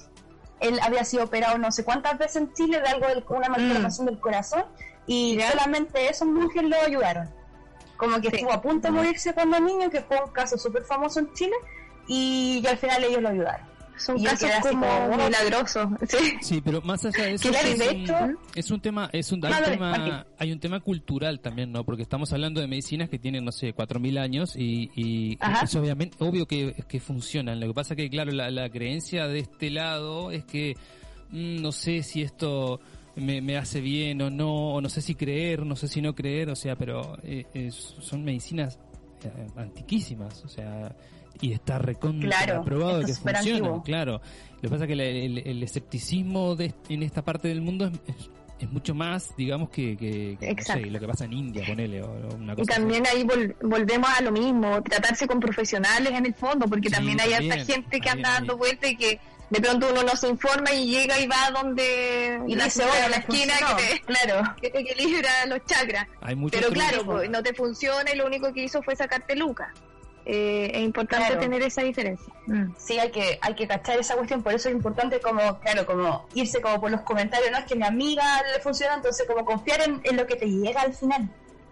él 0.60 0.80
había 0.82 1.04
sido 1.04 1.24
operado 1.24 1.58
no 1.58 1.70
sé 1.70 1.84
cuántas 1.84 2.18
veces 2.18 2.36
en 2.36 2.52
Chile 2.54 2.80
de 2.80 2.88
algo 2.88 3.06
de 3.06 3.22
una 3.28 3.48
malformación 3.48 4.06
mm. 4.06 4.10
del 4.10 4.20
corazón 4.20 4.64
y 5.06 5.38
solamente 5.40 6.08
esos 6.08 6.28
monjes 6.28 6.62
lo 6.64 6.76
ayudaron. 6.80 7.30
Como 7.96 8.20
que 8.20 8.28
estuvo 8.28 8.52
a 8.52 8.60
punto 8.60 8.88
de 8.88 8.92
morirse 8.92 9.32
cuando 9.32 9.58
niño, 9.60 9.88
que 9.88 10.02
fue 10.02 10.20
un 10.22 10.30
caso 10.32 10.58
súper 10.58 10.84
famoso 10.84 11.20
en 11.20 11.32
Chile, 11.32 11.54
y, 12.08 12.64
al 12.66 12.76
final 12.76 13.04
ellos 13.04 13.22
lo 13.22 13.28
ayudaron. 13.30 13.66
Son 13.96 14.22
casos 14.22 14.50
como 14.62 15.16
milagrosos. 15.16 15.88
¿sí? 16.08 16.36
sí, 16.40 16.60
pero 16.64 16.82
más 16.82 17.04
allá 17.04 17.24
de 17.24 17.34
eso, 17.34 17.50
es, 18.54 18.70
un, 18.70 18.80
tema, 18.80 19.08
es 19.12 19.32
un, 19.32 19.40
tema, 19.40 20.26
hay 20.38 20.52
un 20.52 20.60
tema 20.60 20.80
cultural 20.80 21.40
también, 21.40 21.72
¿no? 21.72 21.84
Porque 21.84 22.02
estamos 22.02 22.32
hablando 22.32 22.60
de 22.60 22.66
medicinas 22.66 23.08
que 23.08 23.18
tienen, 23.18 23.44
no 23.44 23.52
sé, 23.52 23.74
4.000 23.74 24.18
años 24.18 24.56
y, 24.56 24.90
y 24.94 25.38
es 25.62 25.74
obviamente, 25.74 26.16
obvio 26.20 26.46
que, 26.46 26.74
que 26.88 27.00
funcionan. 27.00 27.58
Lo 27.60 27.68
que 27.68 27.74
pasa 27.74 27.96
que, 27.96 28.10
claro, 28.10 28.32
la, 28.32 28.50
la 28.50 28.68
creencia 28.68 29.26
de 29.28 29.40
este 29.40 29.70
lado 29.70 30.30
es 30.30 30.44
que 30.44 30.76
mm, 31.30 31.62
no 31.62 31.72
sé 31.72 32.02
si 32.02 32.22
esto 32.22 32.80
me, 33.16 33.40
me, 33.40 33.56
hace 33.56 33.80
bien 33.80 34.20
o 34.20 34.30
no, 34.30 34.74
o 34.74 34.80
no 34.80 34.88
sé 34.88 35.00
si 35.00 35.14
creer, 35.14 35.64
no 35.64 35.74
sé 35.74 35.88
si 35.88 36.02
no 36.02 36.14
creer, 36.14 36.50
o 36.50 36.56
sea, 36.56 36.76
pero 36.76 37.16
eh, 37.22 37.70
son 37.70 38.24
medicinas 38.24 38.78
eh, 39.24 39.46
antiquísimas, 39.56 40.44
o 40.44 40.48
sea, 40.48 40.94
y 41.40 41.52
está 41.52 41.78
recontra 41.78 42.28
claro, 42.28 42.64
probado 42.64 43.04
que 43.04 43.14
funciona, 43.14 43.82
claro. 43.82 44.20
Lo 44.56 44.60
que 44.62 44.68
pasa 44.68 44.84
es 44.84 44.88
que 44.88 45.24
el, 45.26 45.62
escepticismo 45.62 46.56
de, 46.56 46.74
en 46.88 47.02
esta 47.02 47.22
parte 47.22 47.48
del 47.48 47.60
mundo 47.60 47.90
es, 48.06 48.30
es, 48.58 48.70
mucho 48.70 48.94
más, 48.94 49.34
digamos, 49.36 49.68
que, 49.68 49.96
que, 49.96 50.38
lo 50.90 50.98
que 50.98 51.06
pasa 51.06 51.26
en 51.26 51.34
India, 51.34 51.64
con 51.66 51.78
él 51.78 52.02
o 52.02 52.34
una 52.36 52.54
cosa 52.54 52.72
Y 52.72 52.74
también 52.74 53.06
ahí 53.06 53.26
volvemos 53.62 54.08
a 54.08 54.22
lo 54.22 54.32
mismo, 54.32 54.82
tratarse 54.82 55.26
con 55.26 55.40
profesionales 55.40 56.12
en 56.12 56.26
el 56.26 56.34
fondo, 56.34 56.66
porque 56.66 56.88
también 56.88 57.20
hay 57.20 57.34
harta 57.34 57.64
gente 57.64 58.00
que 58.00 58.08
anda 58.08 58.30
dando 58.32 58.56
vueltas 58.56 58.90
y 58.90 58.96
que 58.96 59.20
de 59.50 59.60
pronto 59.60 59.90
uno 59.90 60.02
no 60.02 60.16
se 60.16 60.28
informa 60.28 60.72
y 60.72 60.90
llega 60.90 61.20
y 61.20 61.26
va 61.26 61.50
donde 61.54 62.40
y 62.48 62.54
dice 62.56 62.82
oh, 62.84 63.08
la 63.08 63.16
esquina 63.16 63.54
que 63.76 63.82
te, 63.82 64.00
claro. 64.00 64.54
que 64.60 64.70
te 64.70 64.80
equilibra 64.80 65.46
los 65.46 65.64
chakras. 65.66 66.08
Pero 66.50 66.70
claro 66.70 67.04
pues, 67.04 67.30
no 67.30 67.42
te 67.42 67.54
funciona 67.54 68.10
y 68.12 68.16
lo 68.16 68.26
único 68.26 68.52
que 68.52 68.64
hizo 68.64 68.82
fue 68.82 68.96
sacarte 68.96 69.36
lucas 69.36 69.68
eh, 70.28 70.72
es 70.74 70.82
importante 70.82 71.36
tener 71.36 71.62
esa 71.62 71.82
diferencia. 71.82 72.34
Mm. 72.46 72.74
sí 72.76 72.98
hay 72.98 73.10
que 73.12 73.38
hay 73.40 73.54
que 73.54 73.68
cachar 73.68 73.98
esa 73.98 74.16
cuestión. 74.16 74.42
Por 74.42 74.52
eso 74.52 74.68
es 74.68 74.74
importante 74.74 75.20
como 75.20 75.60
claro 75.60 75.86
como 75.86 76.26
irse 76.34 76.60
como 76.60 76.80
por 76.80 76.90
los 76.90 77.02
comentarios 77.02 77.50
no 77.52 77.58
es 77.58 77.64
que 77.64 77.76
mi 77.76 77.84
amiga 77.84 78.42
le 78.52 78.60
funciona 78.60 78.94
entonces 78.94 79.26
como 79.26 79.44
confiar 79.44 79.80
en, 79.82 80.16
lo 80.16 80.26
que 80.26 80.34
te 80.34 80.46
llega 80.46 80.82
al 80.82 80.92
final. 80.92 81.28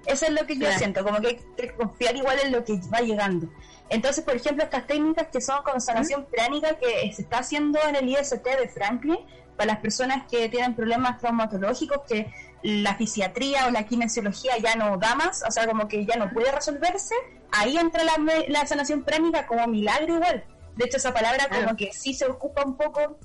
Eso 0.07 0.27
es 0.27 0.33
lo 0.33 0.47
que 0.47 0.57
yo 0.57 0.71
siento 0.79 1.03
como 1.03 1.21
que 1.21 1.29
hay 1.29 1.41
que 1.57 1.73
confiar 1.73 2.15
igual 2.15 2.39
en 2.45 2.53
lo 2.53 2.65
que 2.65 2.79
va 2.93 3.01
llegando 3.01 3.49
entonces, 3.91 4.25
por 4.25 4.35
ejemplo, 4.35 4.65
estas 4.65 4.87
técnicas 4.87 5.29
que 5.29 5.41
son 5.41 5.63
con 5.63 5.81
sanación 5.81 6.27
pránica 6.27 6.77
que 6.79 7.13
se 7.13 7.23
está 7.23 7.39
haciendo 7.39 7.79
en 7.87 7.97
el 7.97 8.09
IST 8.09 8.45
de 8.45 8.69
Franklin 8.69 9.19
para 9.57 9.73
las 9.73 9.81
personas 9.81 10.27
que 10.29 10.49
tienen 10.49 10.75
problemas 10.75 11.19
traumatológicos 11.19 12.01
que 12.09 12.33
la 12.63 12.97
fisiatría 12.97 13.67
o 13.67 13.71
la 13.71 13.85
kinesiología 13.85 14.57
ya 14.59 14.75
no 14.75 14.97
da 14.97 15.15
más, 15.15 15.45
o 15.47 15.51
sea, 15.51 15.67
como 15.67 15.87
que 15.87 16.07
ya 16.07 16.17
no 16.17 16.31
puede 16.31 16.51
resolverse, 16.51 17.15
ahí 17.53 17.77
entra 17.77 18.03
la, 18.05 18.67
sanación 18.67 19.05
pránica 19.05 19.47
como 19.47 19.67
milagro 19.67 20.17
igual. 20.17 20.45
De 20.77 20.87
hecho, 20.87 20.97
esa 20.97 21.13
palabra 21.13 21.49
como 21.49 21.77
que 21.77 21.93
sí 21.93 22.15
se 22.15 22.27
ocupa 22.27 22.65
un 22.65 22.77
poco 22.77 23.19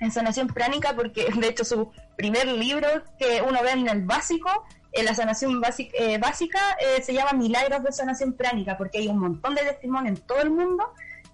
en 0.00 0.10
sanación 0.10 0.46
pránica 0.48 0.94
porque 0.94 1.26
de 1.36 1.48
hecho 1.48 1.64
su 1.64 1.90
primer 2.16 2.46
libro 2.46 2.88
que 3.18 3.42
uno 3.42 3.62
ve 3.62 3.72
en 3.72 3.88
el 3.88 4.02
básico 4.02 4.48
en 4.94 5.04
la 5.04 5.14
sanación 5.14 5.60
eh, 5.94 6.18
básica, 6.18 6.58
eh, 6.80 7.02
se 7.02 7.12
llama 7.12 7.32
Milagros 7.32 7.82
de 7.82 7.92
Sanación 7.92 8.32
Pránica, 8.32 8.78
porque 8.78 8.98
hay 8.98 9.08
un 9.08 9.18
montón 9.18 9.54
de 9.54 9.62
testimonios 9.62 10.18
en 10.18 10.24
todo 10.24 10.40
el 10.40 10.50
mundo 10.50 10.84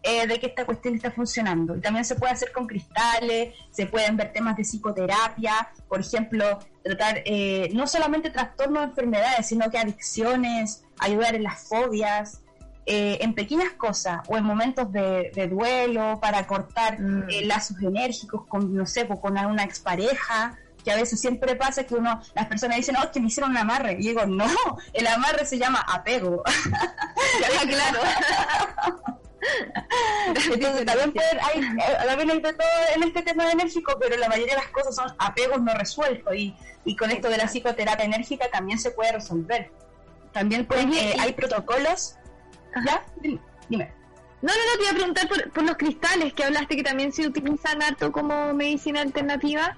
eh, 0.02 0.26
de 0.26 0.40
que 0.40 0.46
esta 0.46 0.64
cuestión 0.64 0.94
está 0.94 1.10
funcionando. 1.10 1.76
Y 1.76 1.80
también 1.80 2.06
se 2.06 2.14
puede 2.14 2.32
hacer 2.32 2.52
con 2.52 2.66
cristales, 2.66 3.54
se 3.70 3.86
pueden 3.86 4.16
ver 4.16 4.32
temas 4.32 4.56
de 4.56 4.64
psicoterapia, 4.64 5.70
por 5.88 6.00
ejemplo, 6.00 6.58
tratar 6.82 7.22
no 7.74 7.86
solamente 7.86 8.30
trastornos 8.30 8.82
de 8.82 8.88
enfermedades, 8.88 9.46
sino 9.46 9.70
que 9.70 9.78
adicciones, 9.78 10.84
ayudar 10.98 11.34
en 11.34 11.42
las 11.42 11.60
fobias. 11.68 12.40
en 12.86 13.34
pequeñas 13.34 13.72
cosas 13.74 14.20
o 14.26 14.36
en 14.36 14.42
momentos 14.42 14.90
de, 14.90 15.48
duelo 15.48 16.18
para 16.20 16.46
cortar 16.46 16.98
mm. 16.98 17.26
lazos 17.44 17.76
enérgicos 17.82 18.46
con, 18.48 18.74
no 18.74 18.86
sé, 18.86 19.06
con 19.06 19.38
una 19.38 19.62
expareja 19.62 20.58
que 20.84 20.92
a 20.92 20.96
veces 20.96 21.20
siempre 21.20 21.56
pasa 21.56 21.84
que 21.84 21.94
uno, 21.94 22.20
las 22.34 22.46
personas 22.46 22.76
dicen, 22.76 22.96
oh, 22.96 23.10
que 23.10 23.20
me 23.20 23.28
hicieron 23.28 23.50
un 23.50 23.56
amarre. 23.56 23.94
Y 23.94 24.08
digo, 24.08 24.26
no, 24.26 24.46
el 24.92 25.06
amarre 25.06 25.44
se 25.44 25.58
llama 25.58 25.80
apego. 25.80 26.42
claro. 27.68 28.00
Entonces 30.52 30.84
también 30.84 31.12
hay, 31.42 31.60
también 32.06 32.30
hay 32.30 32.40
de 32.40 32.52
todo 32.52 32.68
en 32.94 33.02
este 33.02 33.22
tema 33.22 33.50
enérgico, 33.50 33.96
pero 33.98 34.16
la 34.16 34.28
mayoría 34.28 34.54
de 34.54 34.60
las 34.60 34.70
cosas 34.70 34.94
son 34.94 35.14
apegos 35.18 35.62
no 35.62 35.72
resueltos 35.74 36.34
y, 36.34 36.54
y 36.84 36.96
con 36.96 37.10
esto 37.10 37.28
de 37.28 37.38
la 37.38 37.46
psicoterapia 37.46 38.04
enérgica 38.04 38.50
también 38.50 38.78
se 38.78 38.90
puede 38.90 39.12
resolver. 39.12 39.70
También 40.32 40.66
eh, 40.70 41.16
hay 41.18 41.32
protocolos. 41.32 42.16
¿Ya? 42.86 43.04
Dime. 43.68 43.92
No, 44.42 44.52
no, 44.52 44.58
no, 44.58 44.76
te 44.76 44.82
iba 44.82 44.90
a 44.90 44.94
preguntar 44.94 45.28
por, 45.28 45.50
por, 45.50 45.64
los 45.64 45.76
cristales 45.76 46.32
que 46.32 46.44
hablaste 46.44 46.76
que 46.76 46.82
también 46.82 47.12
se 47.12 47.26
utilizan 47.26 47.82
harto 47.82 48.10
como 48.12 48.54
medicina 48.54 49.00
alternativa. 49.00 49.76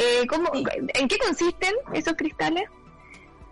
Eh, 0.00 0.26
¿cómo, 0.26 0.50
¿En 0.54 1.08
qué 1.08 1.18
consisten 1.18 1.74
esos 1.92 2.14
cristales? 2.14 2.64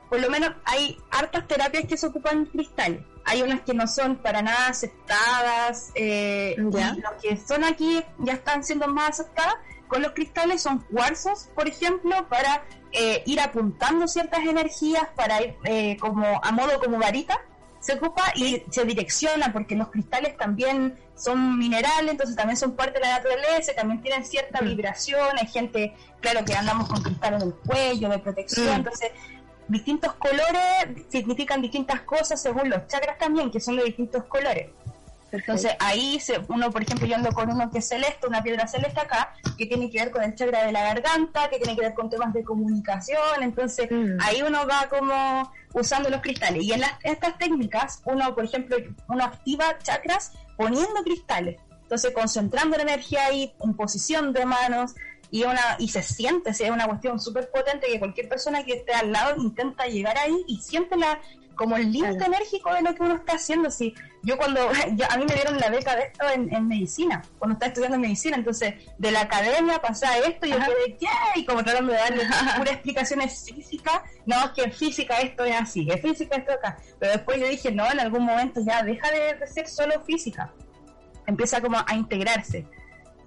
Por 0.09 0.21
lo 0.21 0.31
menos 0.31 0.53
hay 0.65 0.97
hartas 1.11 1.47
terapias 1.47 1.85
que 1.85 1.99
se 1.99 2.07
ocupan 2.07 2.47
cristales. 2.47 3.03
Hay 3.27 3.43
unas 3.43 3.61
que 3.61 3.75
no 3.75 3.87
son 3.87 4.17
para 4.17 4.41
nada 4.41 4.69
aceptadas. 4.69 5.93
Eh, 5.95 6.57
y 6.57 6.63
los 6.63 7.13
que 7.21 7.37
son 7.37 7.65
aquí 7.65 8.03
ya 8.21 8.33
están 8.33 8.65
siendo 8.65 8.89
más 8.89 9.21
aceptadas. 9.21 9.57
Con 9.89 10.01
los 10.01 10.13
cristales 10.13 10.63
son 10.63 10.79
cuarzos, 10.81 11.51
por 11.55 11.69
ejemplo, 11.69 12.27
para 12.31 12.63
eh, 12.93 13.23
ir 13.27 13.41
apuntando 13.41 14.09
ciertas 14.09 14.41
energías, 14.41 15.07
para 15.15 15.43
ir 15.43 15.57
eh, 15.65 15.99
como 16.01 16.41
a 16.43 16.51
modo 16.53 16.79
como 16.81 16.99
varita 16.99 17.39
se 17.81 17.95
ocupa 17.95 18.33
y 18.35 18.63
se 18.71 18.85
direcciona 18.85 19.53
porque 19.53 19.77
los 19.77 19.89
cristales 19.89 20.37
también 20.37 20.99
son 21.19 21.59
minerales, 21.59 22.13
entonces 22.13 22.37
también 22.37 22.57
son 22.57 22.73
parte 22.73 22.95
de 22.95 23.01
la 23.01 23.19
naturaleza, 23.19 23.73
también 23.75 24.01
tienen 24.01 24.25
cierta 24.25 24.63
mm. 24.63 24.65
vibración, 24.65 25.37
hay 25.39 25.47
gente, 25.47 25.95
claro, 26.21 26.45
que 26.45 26.55
andamos 26.55 26.89
con 26.89 27.03
cristales 27.03 27.43
en 27.43 27.49
el 27.49 27.55
cuello, 27.55 28.09
de 28.09 28.19
protección, 28.19 28.69
mm. 28.69 28.77
entonces 28.77 29.11
distintos 29.67 30.15
colores 30.15 31.05
significan 31.09 31.61
distintas 31.61 32.01
cosas 32.03 32.41
según 32.41 32.71
los 32.71 32.87
chakras 32.87 33.19
también, 33.19 33.51
que 33.51 33.61
son 33.61 33.77
de 33.77 33.85
distintos 33.85 34.25
colores. 34.25 34.71
Entonces 35.31 35.73
ahí 35.79 36.19
se, 36.21 36.41
uno, 36.49 36.71
por 36.71 36.83
ejemplo, 36.83 37.07
yo 37.07 37.17
ando 37.17 37.31
con 37.33 37.51
uno 37.51 37.71
que 37.71 37.79
es 37.79 37.89
celeste, 37.89 38.27
una 38.27 38.43
piedra 38.43 38.67
celeste 38.67 39.01
acá, 39.01 39.35
que 39.57 39.67
tiene 39.67 39.91
que 39.91 39.99
ver 39.99 40.11
con 40.11 40.23
el 40.23 40.35
chakra 40.35 40.65
de 40.65 40.73
la 40.73 40.83
garganta, 40.83 41.49
que 41.51 41.59
tiene 41.59 41.75
que 41.75 41.83
ver 41.83 41.95
con 41.95 42.09
temas 42.09 42.33
de 42.33 42.43
comunicación, 42.43 43.43
entonces 43.43 43.91
mm. 43.91 44.19
ahí 44.21 44.43
uno 44.43 44.67
va 44.67 44.89
como 44.89 45.53
usando 45.75 46.09
los 46.09 46.23
cristales. 46.23 46.63
Y 46.63 46.73
en 46.73 46.81
las, 46.81 46.93
estas 47.03 47.37
técnicas, 47.39 48.01
uno, 48.05 48.35
por 48.35 48.45
ejemplo, 48.45 48.77
uno 49.09 49.25
activa 49.25 49.79
chakras 49.83 50.33
poniendo 50.57 51.03
cristales. 51.05 51.61
Entonces, 51.83 52.13
concentrando 52.13 52.77
la 52.77 52.83
energía 52.83 53.27
ahí, 53.27 53.53
en 53.61 53.75
posición 53.75 54.33
de 54.33 54.45
manos, 54.45 54.95
y 55.31 55.45
una 55.45 55.77
y 55.79 55.89
se 55.89 56.03
siente, 56.03 56.51
es 56.51 56.61
una 56.71 56.87
cuestión 56.87 57.21
súper 57.21 57.51
potente 57.51 57.87
que 57.87 57.99
cualquier 57.99 58.29
persona 58.29 58.65
que 58.65 58.75
esté 58.75 58.93
al 58.93 59.13
lado 59.13 59.41
intenta 59.41 59.87
llegar 59.87 60.17
ahí 60.17 60.45
y 60.47 60.57
siente 60.59 60.97
la, 60.97 61.21
como 61.59 61.77
el 61.77 61.93
límite 61.93 62.25
enérgico 62.25 62.73
de 62.73 62.83
lo 62.83 62.95
que 62.95 63.03
uno 63.03 63.17
está 63.17 63.35
haciendo. 63.35 63.71
Si 63.71 63.93
yo 64.23 64.39
cuando, 64.39 64.61
a 65.11 65.17
mí 65.19 65.25
me 65.29 65.35
dieron 65.35 65.59
la 65.59 65.69
beca 65.69 65.95
de 65.97 66.05
esto 66.05 66.25
en, 66.31 66.69
medicina, 66.69 67.21
cuando 67.39 67.55
estaba 67.55 67.69
estudiando 67.69 67.99
medicina, 67.99 68.37
entonces 68.37 68.75
de 68.97 69.11
la 69.11 69.23
academia 69.23 69.79
pasaba 69.81 70.17
esto 70.19 70.47
y 70.47 70.51
yo 70.51 70.59
quedé, 70.59 70.97
¿qué? 70.97 71.09
Y 71.35 71.45
como 71.45 71.63
tratando 71.63 71.93
de 71.93 71.99
darle 71.99 72.23
pura 72.57 72.73
explicaciones 72.73 73.45
físicas, 73.45 74.01
no, 74.25 74.37
es 74.45 74.51
que 74.53 74.63
en 74.63 74.73
física 74.73 75.21
esto 75.21 75.45
es 75.45 75.57
así, 75.57 75.89
en 75.91 75.99
física 75.99 76.37
esto 76.37 76.53
acá. 76.53 76.79
Pero 76.99 77.13
después 77.13 77.41
yo 77.41 77.49
dije, 77.49 77.73
no, 77.73 77.91
en 77.91 78.01
algún 78.01 78.25
momento 78.25 78.61
ya 78.65 78.83
deja 78.83 79.11
de, 79.11 79.47
ser 79.49 79.69
solo 79.69 80.01
física, 80.05 80.53
empieza 81.27 81.61
como 81.61 81.79
a 81.85 81.95
integrarse. 81.95 82.67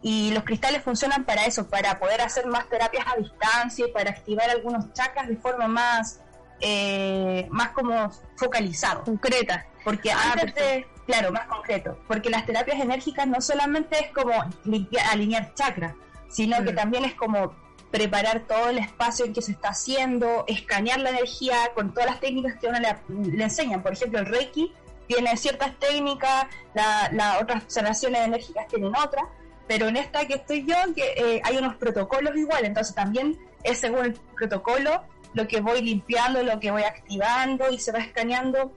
Y 0.04 0.32
los 0.32 0.44
cristales 0.46 0.82
funcionan 0.82 1.26
para 1.26 1.46
eso, 1.46 1.70
para 1.70 2.00
poder 2.00 2.22
hacer 2.22 2.48
más 2.48 2.68
terapias 2.70 3.06
a 3.06 3.20
distancia 3.20 3.86
y 3.88 3.92
para 3.92 4.10
activar 4.10 4.50
algunos 4.50 4.92
chakras 4.94 5.28
de 5.28 5.36
forma 5.36 5.68
más 5.68 6.22
eh, 6.62 7.48
más 7.50 7.70
como 7.70 8.12
focalizado. 8.36 9.04
Concreta. 9.04 9.66
Porque 9.84 10.12
ah, 10.12 10.34
antes 10.34 10.54
de, 10.56 10.88
claro, 11.06 11.32
más 11.32 11.48
concreto, 11.48 11.98
porque 12.08 12.30
las 12.30 12.46
terapias 12.46 12.80
enérgicas 12.80 13.28
no 13.28 13.42
solamente 13.42 14.00
es 14.00 14.12
como 14.12 14.32
limpiar, 14.64 15.06
alinear 15.12 15.54
chakras, 15.56 15.96
sino 16.30 16.64
que 16.64 16.72
mm. 16.72 16.76
también 16.76 17.06
es 17.06 17.16
como 17.16 17.56
preparar 17.92 18.42
todo 18.48 18.70
el 18.70 18.78
espacio 18.78 19.26
en 19.26 19.34
que 19.34 19.42
se 19.42 19.52
está 19.52 19.70
haciendo, 19.70 20.46
escanear 20.48 21.00
la 21.00 21.10
energía 21.10 21.72
con 21.76 21.94
todas 21.94 22.10
las 22.10 22.20
técnicas 22.20 22.56
que 22.60 22.68
uno 22.68 22.80
le, 22.80 23.44
enseñan. 23.44 23.84
Por 23.84 23.94
ejemplo, 23.94 24.20
el 24.20 24.28
Reiki 24.28 24.72
tiene 25.08 25.36
ciertas 25.36 25.78
técnicas, 25.78 26.46
las 26.74 27.12
la 27.12 27.40
otras 27.40 27.64
sanaciones 27.68 28.22
enérgicas 28.22 28.68
tienen 28.68 28.96
otras, 28.96 29.26
pero 29.68 29.88
en 29.88 29.98
esta 29.98 30.26
que 30.26 30.36
estoy 30.36 30.66
yo 30.66 30.76
que 30.96 31.14
eh, 31.18 31.42
hay 31.44 31.58
unos 31.58 31.76
protocolos 31.76 32.36
igual, 32.38 32.66
entonces 32.66 32.96
también 32.96 33.38
es 33.64 33.80
según 33.80 34.06
el 34.06 34.14
protocolo 34.14 35.04
lo 35.34 35.48
que 35.48 35.62
voy 35.62 35.82
limpiando, 35.82 36.44
lo 36.44 36.60
que 36.60 36.72
voy 36.72 36.84
activando 36.84 37.70
y 37.72 37.80
se 37.80 37.92
va 37.92 38.00
escaneando 38.00 38.74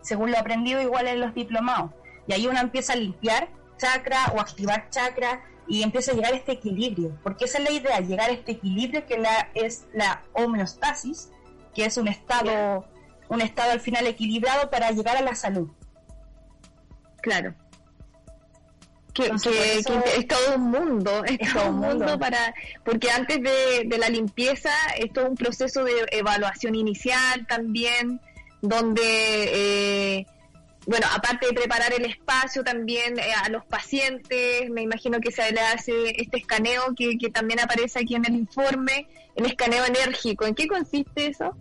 según 0.00 0.30
lo 0.30 0.38
aprendido 0.38 0.80
igual 0.80 1.08
en 1.08 1.20
los 1.20 1.34
diplomados. 1.34 1.90
Y 2.26 2.32
ahí 2.32 2.46
uno 2.46 2.60
empieza 2.60 2.92
a 2.92 2.96
limpiar 2.96 3.48
chakra 3.78 4.32
o 4.34 4.40
activar 4.40 4.90
chakra 4.90 5.42
y 5.66 5.82
empieza 5.82 6.12
a 6.12 6.14
llegar 6.14 6.32
a 6.32 6.36
este 6.36 6.52
equilibrio, 6.52 7.18
porque 7.22 7.44
esa 7.44 7.58
es 7.58 7.64
la 7.64 7.70
idea, 7.70 8.00
llegar 8.00 8.30
a 8.30 8.32
este 8.32 8.52
equilibrio 8.52 9.06
que 9.06 9.18
la, 9.18 9.50
es 9.54 9.86
la 9.92 10.24
homeostasis, 10.32 11.30
que 11.74 11.84
es 11.84 11.96
un 11.98 12.08
estado, 12.08 12.86
un 13.28 13.40
estado 13.42 13.72
al 13.72 13.80
final 13.80 14.06
equilibrado 14.06 14.70
para 14.70 14.90
llegar 14.90 15.16
a 15.16 15.22
la 15.22 15.34
salud. 15.34 15.70
Claro. 17.20 17.54
Que, 19.24 19.78
es 19.78 20.28
todo 20.28 20.56
un 20.56 20.70
mundo, 20.70 21.24
es, 21.24 21.52
todo 21.52 21.70
un 21.70 21.78
mundo, 21.78 22.18
para, 22.18 22.54
porque 22.84 23.10
antes 23.10 23.40
de, 23.42 23.98
la 23.98 24.08
limpieza 24.08 24.70
es 24.96 25.12
todo 25.12 25.28
un 25.28 25.36
proceso 25.36 25.82
de 25.84 25.92
evaluación 26.12 26.74
inicial 26.74 27.46
también, 27.46 28.20
donde 28.62 29.00
eh, 29.02 30.26
bueno, 30.88 31.06
aparte 31.14 31.48
de 31.48 31.52
preparar 31.52 31.92
el 31.92 32.06
espacio 32.06 32.64
también 32.64 33.18
eh, 33.18 33.32
a 33.44 33.50
los 33.50 33.62
pacientes, 33.66 34.70
me 34.70 34.80
imagino 34.80 35.20
que 35.20 35.30
se 35.30 35.52
le 35.52 35.60
hace 35.60 35.92
este 36.16 36.38
escaneo 36.38 36.94
que, 36.96 37.18
también 37.30 37.60
aparece 37.60 37.98
aquí 37.98 38.14
en 38.14 38.24
el 38.24 38.34
informe, 38.34 39.06
el 39.36 39.44
escaneo 39.44 39.84
enérgico. 39.84 40.46
¿En 40.46 40.54
qué 40.54 40.66
consiste 40.66 41.26
eso? 41.26 41.54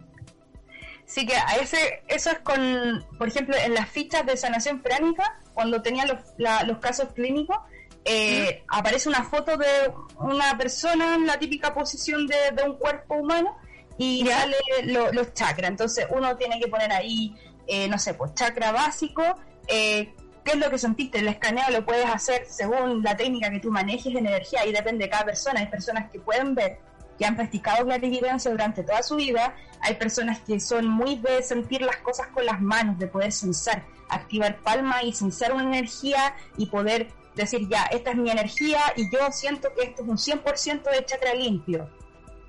Sí, 1.06 1.26
que 1.26 1.36
a 1.36 1.58
ese, 1.62 2.04
eso 2.08 2.32
es 2.32 2.40
con, 2.40 3.06
por 3.18 3.28
ejemplo, 3.28 3.54
en 3.58 3.74
las 3.74 3.90
fichas 3.90 4.26
de 4.26 4.38
sanación 4.38 4.82
pránica, 4.82 5.38
cuando 5.58 5.82
tenía 5.82 6.06
los, 6.06 6.20
los 6.68 6.78
casos 6.78 7.10
clínicos, 7.16 7.58
eh, 8.06 8.64
aparece 8.68 9.10
una 9.10 9.24
foto 9.24 9.58
de 9.58 9.92
una 10.20 10.56
persona 10.56 11.16
en 11.16 11.26
la 11.26 11.40
típica 11.40 11.74
posición 11.74 12.28
de, 12.28 12.64
un 12.64 12.78
cuerpo 12.78 13.16
humano 13.16 13.58
y 13.98 14.24
sale 14.28 14.56
los 14.84 15.34
chakras. 15.34 15.72
Entonces 15.72 16.06
uno 16.12 16.38
tiene 16.38 16.60
que 16.60 16.68
poner 16.68 16.92
ahí 16.92 17.36
eh, 17.66 17.88
no 17.88 17.98
sé, 17.98 18.14
pues 18.14 18.36
chakra 18.36 18.72
básico, 18.72 19.24
eh, 19.68 20.14
qué 20.46 20.52
es 20.52 20.58
lo 20.58 20.70
que 20.70 20.78
sentiste, 20.78 21.18
el 21.20 21.28
escaneo 21.28 21.66
lo 21.72 21.84
puedes 21.84 22.06
hacer 22.06 22.46
según 22.48 23.02
la 23.02 23.18
técnica 23.18 23.50
que 23.50 23.60
tú 23.60 23.72
manejes 23.72 24.16
en 24.16 24.26
energía, 24.26 24.64
y 24.66 24.72
depende 24.72 25.06
de 25.06 25.10
cada 25.10 25.26
persona, 25.26 25.60
hay 25.60 25.68
personas 25.68 26.12
que 26.12 26.20
pueden 26.20 26.54
ver, 26.54 26.80
que 27.18 27.26
han 27.26 27.36
practicado 27.36 27.86
clarividencia 27.86 28.52
durante 28.52 28.84
toda 28.84 29.02
su 29.04 29.16
vida, 29.16 29.56
hay 29.82 29.96
personas 29.96 30.40
que 30.42 30.60
son 30.60 30.88
muy 30.88 31.16
de 31.16 31.42
sentir 31.44 31.82
las 31.82 31.98
cosas 31.98 32.28
con 32.28 32.46
las 32.46 32.62
manos, 32.62 33.00
de 33.00 33.08
poder 33.08 33.32
sensar, 33.32 33.84
activar 34.10 34.58
palma 34.58 35.04
y 35.04 35.14
sensar 35.14 35.54
una 35.54 35.64
energía 35.64 36.36
y 36.58 36.68
poder 36.68 37.08
decir, 37.36 37.68
ya, 37.70 37.84
esta 37.86 38.12
es 38.12 38.18
mi 38.18 38.30
energía 38.30 38.80
y 38.96 39.12
yo 39.12 39.32
siento 39.32 39.70
que 39.76 39.86
esto 39.86 40.04
es 40.04 40.08
un 40.08 40.18
100% 40.18 40.84
de 40.84 41.06
chakra 41.06 41.34
limpio. 41.34 41.90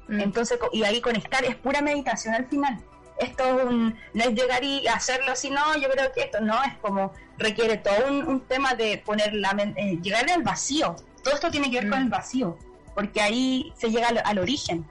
Mm. 0.08 0.20
Entonces, 0.20 0.58
y 0.72 0.84
ahí 0.84 1.00
conectar 1.00 1.44
es 1.44 1.56
pura 1.56 1.82
meditación 1.82 2.34
al 2.34 2.46
final 2.46 2.82
esto 3.18 3.70
no 3.70 3.94
es 4.14 4.34
llegar 4.34 4.62
y 4.62 4.86
hacerlo 4.86 5.32
así, 5.32 5.50
no, 5.50 5.76
yo 5.76 5.88
creo 5.90 6.12
que 6.12 6.22
esto 6.22 6.40
no, 6.40 6.62
es 6.64 6.74
como 6.80 7.12
requiere 7.36 7.76
todo 7.76 8.08
un, 8.08 8.40
tema 8.42 8.74
de 8.74 8.98
poner 8.98 9.34
la 9.34 9.50
eh, 9.76 9.98
llegar 10.02 10.30
al 10.30 10.42
vacío. 10.42 10.96
Todo 11.22 11.34
esto 11.34 11.50
tiene 11.50 11.70
que 11.70 11.80
ver 11.80 11.90
con 11.90 11.98
el 11.98 12.06
mm. 12.06 12.10
vacío, 12.10 12.58
porque 12.98 13.20
ahí 13.20 13.72
se 13.76 13.90
llega 13.90 14.08
al, 14.08 14.38
origen, 14.40 14.84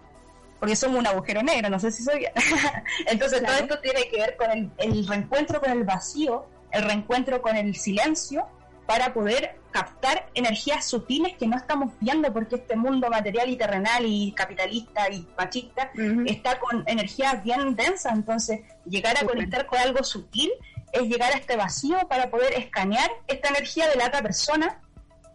porque 0.61 0.77
somos 0.77 0.97
un 0.97 1.07
agujero 1.07 1.43
negro, 1.43 1.69
no 1.69 1.77
sé 1.77 1.91
si 1.91 2.03
soy 2.03 2.25
Entonces 3.05 3.43
todo 3.43 3.53
esto 3.57 3.79
tiene 3.79 4.07
que 4.09 4.15
ver 4.15 4.37
con 4.37 4.49
el, 4.49 4.71
el 4.77 5.05
reencuentro 5.05 5.59
con 5.59 5.71
el 5.71 5.83
vacío, 5.83 6.45
el 6.71 6.83
reencuentro 6.83 7.41
con 7.41 7.57
el 7.57 7.75
silencio, 7.75 8.47
para 8.85 9.13
poder 9.13 9.59
captar 9.71 10.29
energías 10.35 10.85
sutiles 10.85 11.35
que 11.35 11.47
no 11.47 11.57
estamos 11.57 11.91
viendo 11.99 12.31
porque 12.31 12.55
este 12.55 12.77
mundo 12.77 13.09
material 13.09 13.49
y 13.49 13.57
terrenal 13.57 14.05
y 14.05 14.31
capitalista 14.31 15.11
y 15.11 15.27
machista 15.37 15.91
está 16.27 16.59
con 16.59 16.85
energías 16.87 17.43
bien 17.43 17.75
densas, 17.75 18.13
entonces 18.13 18.61
llegar 18.85 19.17
a 19.21 19.25
conectar 19.25 19.65
con 19.65 19.79
algo 19.79 20.01
sutil 20.05 20.49
es 20.93 21.01
llegar 21.01 21.33
a 21.33 21.35
este 21.35 21.57
vacío 21.57 21.97
para 22.07 22.29
poder 22.29 22.53
escanear 22.53 23.11
esta 23.27 23.49
energía 23.49 23.89
de 23.89 23.97
la 23.97 24.05
otra 24.05 24.21
persona 24.21 24.79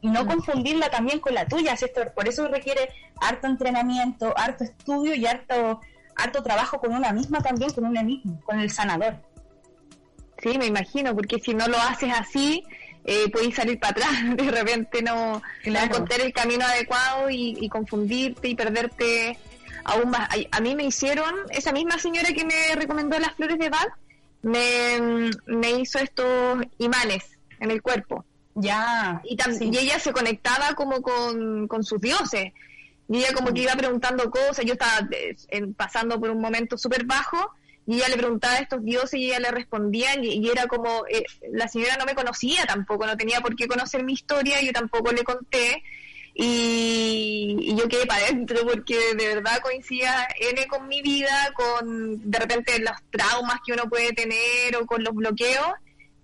y 0.02 0.08
no 0.08 0.26
confundirla 0.26 0.90
también 0.90 1.20
con 1.20 1.32
la 1.32 1.46
tuya, 1.46 1.76
por 2.14 2.28
eso 2.28 2.48
requiere 2.48 2.88
harto 3.20 3.46
entrenamiento, 3.46 4.34
harto 4.36 4.64
estudio 4.64 5.14
y 5.14 5.24
harto, 5.26 5.80
harto 6.16 6.42
trabajo 6.42 6.80
con 6.80 6.92
una 6.92 7.12
misma 7.12 7.40
también, 7.40 7.72
con 7.72 7.86
uno 7.86 8.02
mismo, 8.02 8.40
con 8.44 8.58
el 8.58 8.70
sanador. 8.70 9.14
Sí, 10.42 10.58
me 10.58 10.66
imagino, 10.66 11.14
porque 11.14 11.38
si 11.38 11.54
no 11.54 11.68
lo 11.68 11.78
haces 11.78 12.12
así, 12.12 12.64
eh, 13.04 13.30
puedes 13.30 13.54
salir 13.54 13.78
para 13.78 13.92
atrás, 13.92 14.10
de 14.36 14.50
repente 14.50 15.02
no, 15.02 15.40
encontrar 15.62 16.20
el 16.20 16.32
camino 16.32 16.64
adecuado 16.64 17.30
y, 17.30 17.68
confundirte 17.68 18.48
y 18.48 18.56
perderte 18.56 19.38
aún 19.84 20.10
más. 20.10 20.28
A, 20.50 20.60
mí 20.60 20.74
me 20.74 20.82
hicieron, 20.82 21.32
esa 21.50 21.70
misma 21.70 21.96
señora 21.98 22.28
que 22.32 22.44
me 22.44 22.74
recomendó 22.74 23.20
las 23.20 23.34
flores 23.34 23.56
de 23.56 23.68
Bach, 23.68 23.92
me, 24.42 25.30
me 25.46 25.70
hizo 25.70 26.00
estos 26.00 26.60
imanes 26.78 27.38
en 27.60 27.70
el 27.70 27.80
cuerpo. 27.80 28.24
Ya. 28.54 29.22
Y, 29.24 29.36
y 29.36 29.78
ella 29.78 29.98
se 29.98 30.12
conectaba 30.12 30.74
como 30.74 31.02
con, 31.02 31.68
con 31.68 31.84
sus 31.84 32.00
dioses. 32.00 32.52
Y 33.08 33.18
ella 33.18 33.32
como 33.34 33.52
que 33.52 33.62
iba 33.62 33.74
preguntando 33.74 34.30
cosas, 34.30 34.64
yo 34.64 34.74
estaba 34.74 35.08
eh, 35.10 35.66
pasando 35.76 36.18
por 36.18 36.30
un 36.30 36.40
momento 36.40 36.78
súper 36.78 37.04
bajo 37.04 37.52
y 37.86 37.96
ella 37.96 38.08
le 38.08 38.16
preguntaba 38.16 38.54
a 38.54 38.58
estos 38.58 38.84
dioses 38.84 39.14
y 39.14 39.26
ella 39.26 39.40
le 39.40 39.50
respondía 39.50 40.10
y, 40.22 40.48
era 40.48 40.66
como, 40.66 41.04
eh, 41.10 41.24
la 41.50 41.66
señora 41.68 41.96
no 41.96 42.06
me 42.06 42.14
conocía 42.14 42.64
tampoco, 42.64 43.06
no 43.06 43.16
tenía 43.16 43.40
por 43.40 43.56
qué 43.56 43.66
conocer 43.66 44.04
mi 44.04 44.12
historia, 44.12 44.62
yo 44.62 44.72
tampoco 44.72 45.12
le 45.12 45.24
conté 45.24 45.82
y, 46.34 47.74
yo 47.76 47.88
quedé 47.88 48.06
para 48.06 48.24
adentro 48.24 48.60
porque 48.64 49.14
de 49.14 49.34
verdad 49.34 49.60
coincidía 49.60 50.28
N 50.38 50.66
con 50.68 50.86
mi 50.88 51.02
vida, 51.02 51.52
con 51.54 52.30
de 52.30 52.38
repente 52.38 52.78
los 52.78 52.96
traumas 53.10 53.60
que 53.66 53.72
uno 53.72 53.88
puede 53.88 54.12
tener 54.12 54.76
o 54.80 54.86
con 54.86 55.02
los 55.02 55.14
bloqueos 55.14 55.72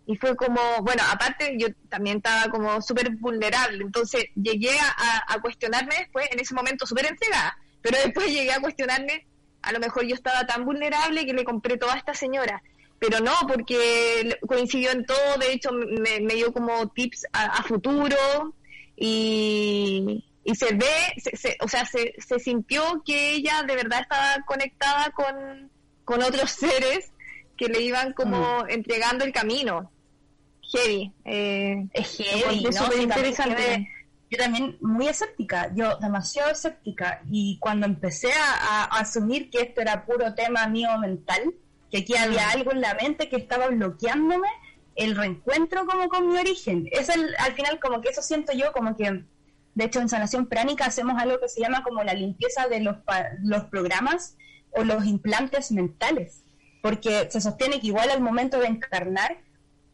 y 0.08 0.16
fue 0.16 0.34
como, 0.34 0.60
bueno, 0.80 1.02
aparte 1.12 1.54
yo 1.58 1.68
también 1.88 2.16
estaba 2.16 2.50
como 2.50 2.80
súper 2.82 3.10
vulnerable, 3.10 3.84
entonces 3.84 4.24
llegué 4.34 4.76
a, 4.80 5.24
a 5.28 5.40
cuestionarme 5.40 5.94
después, 5.98 6.26
en 6.32 6.40
ese 6.40 6.54
momento 6.54 6.86
súper 6.86 7.06
entregada, 7.06 7.56
pero 7.82 7.98
después 8.02 8.26
llegué 8.32 8.52
a 8.52 8.60
cuestionarme 8.60 9.26
a 9.62 9.72
lo 9.72 9.80
mejor 9.80 10.06
yo 10.06 10.14
estaba 10.14 10.46
tan 10.46 10.64
vulnerable 10.64 11.26
que 11.26 11.32
le 11.34 11.44
compré 11.44 11.76
toda 11.76 11.94
esta 11.94 12.14
señora. 12.14 12.62
Pero 12.98 13.20
no, 13.20 13.34
porque 13.46 14.38
coincidió 14.46 14.90
en 14.90 15.04
todo, 15.04 15.36
de 15.38 15.52
hecho 15.52 15.70
me, 15.72 16.34
dio 16.34 16.52
como 16.52 16.88
tips 16.88 17.26
a, 17.32 17.62
futuro 17.62 18.16
y, 18.96 20.24
se 20.54 20.74
ve, 20.74 21.12
o 21.60 21.68
sea, 21.68 21.84
se, 21.84 22.14
se, 22.18 22.40
sintió 22.40 23.02
que 23.04 23.32
ella 23.34 23.62
de 23.62 23.76
verdad 23.76 24.00
estaba 24.00 24.42
conectada 24.46 25.10
con, 25.10 25.70
con 26.04 26.22
otros 26.22 26.50
seres 26.62 27.12
que 27.56 27.68
le 27.68 27.82
iban 27.82 28.14
como 28.14 28.64
mm. 28.64 28.70
entregando 28.70 29.24
el 29.24 29.32
camino. 29.32 29.92
Heavy. 30.72 31.12
Eh, 31.24 31.86
es 31.92 32.16
heavy, 32.16 32.64
¿no? 32.64 33.02
interesante 33.02 33.88
yo 34.30 34.38
también 34.38 34.76
muy 34.80 35.08
escéptica, 35.08 35.72
yo 35.74 35.96
demasiado 35.98 36.50
escéptica, 36.50 37.22
y 37.30 37.58
cuando 37.60 37.86
empecé 37.86 38.30
a, 38.32 38.84
asumir 38.84 39.50
que 39.50 39.62
esto 39.62 39.80
era 39.80 40.04
puro 40.04 40.34
tema 40.34 40.66
mío 40.66 40.90
mental, 40.98 41.54
que 41.90 41.98
aquí 41.98 42.14
había 42.16 42.46
mm. 42.46 42.50
algo 42.50 42.72
en 42.72 42.80
la 42.82 42.94
mente 42.94 43.28
que 43.28 43.36
estaba 43.36 43.68
bloqueándome, 43.68 44.48
el 44.96 45.16
reencuentro 45.16 45.86
como 45.86 46.08
con 46.08 46.28
mi 46.28 46.36
origen, 46.38 46.88
es 46.90 47.08
el, 47.08 47.34
al 47.38 47.54
final 47.54 47.78
como 47.80 48.00
que 48.00 48.10
eso 48.10 48.20
siento 48.20 48.52
yo 48.52 48.72
como 48.72 48.96
que, 48.96 49.24
de 49.74 49.84
hecho 49.84 50.00
en 50.00 50.08
sanación 50.08 50.46
pránica 50.46 50.86
hacemos 50.86 51.20
algo 51.20 51.38
que 51.40 51.48
se 51.48 51.60
llama 51.60 51.82
como 51.82 52.02
la 52.02 52.14
limpieza 52.14 52.66
de 52.68 52.80
los, 52.80 52.96
los 53.42 53.64
programas 53.64 54.36
o 54.72 54.84
los 54.84 55.06
implantes 55.06 55.70
mentales, 55.70 56.44
porque 56.82 57.28
se 57.30 57.40
sostiene 57.40 57.80
que 57.80 57.86
igual 57.86 58.10
al 58.10 58.20
momento 58.20 58.58
de 58.58 58.66
encarnar, 58.66 59.38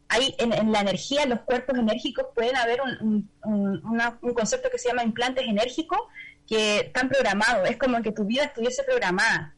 hay 0.07 0.35
en, 0.37 0.71
la 0.71 0.81
energía, 0.81 1.23
en 1.23 1.29
los 1.29 1.41
cuerpos 1.41 1.77
enérgicos, 1.77 2.27
pueden 2.35 2.55
haber 2.55 2.81
un, 2.81 3.29
un, 3.43 4.33
concepto 4.33 4.69
que 4.69 4.77
se 4.77 4.89
llama 4.89 5.03
implantes 5.03 5.45
enérgicos 5.47 5.99
que 6.47 6.79
están 6.81 7.09
programados. 7.09 7.69
Es 7.69 7.77
como 7.77 8.01
que 8.01 8.11
tu 8.11 8.25
vida 8.25 8.43
estuviese 8.43 8.83
programada. 8.83 9.55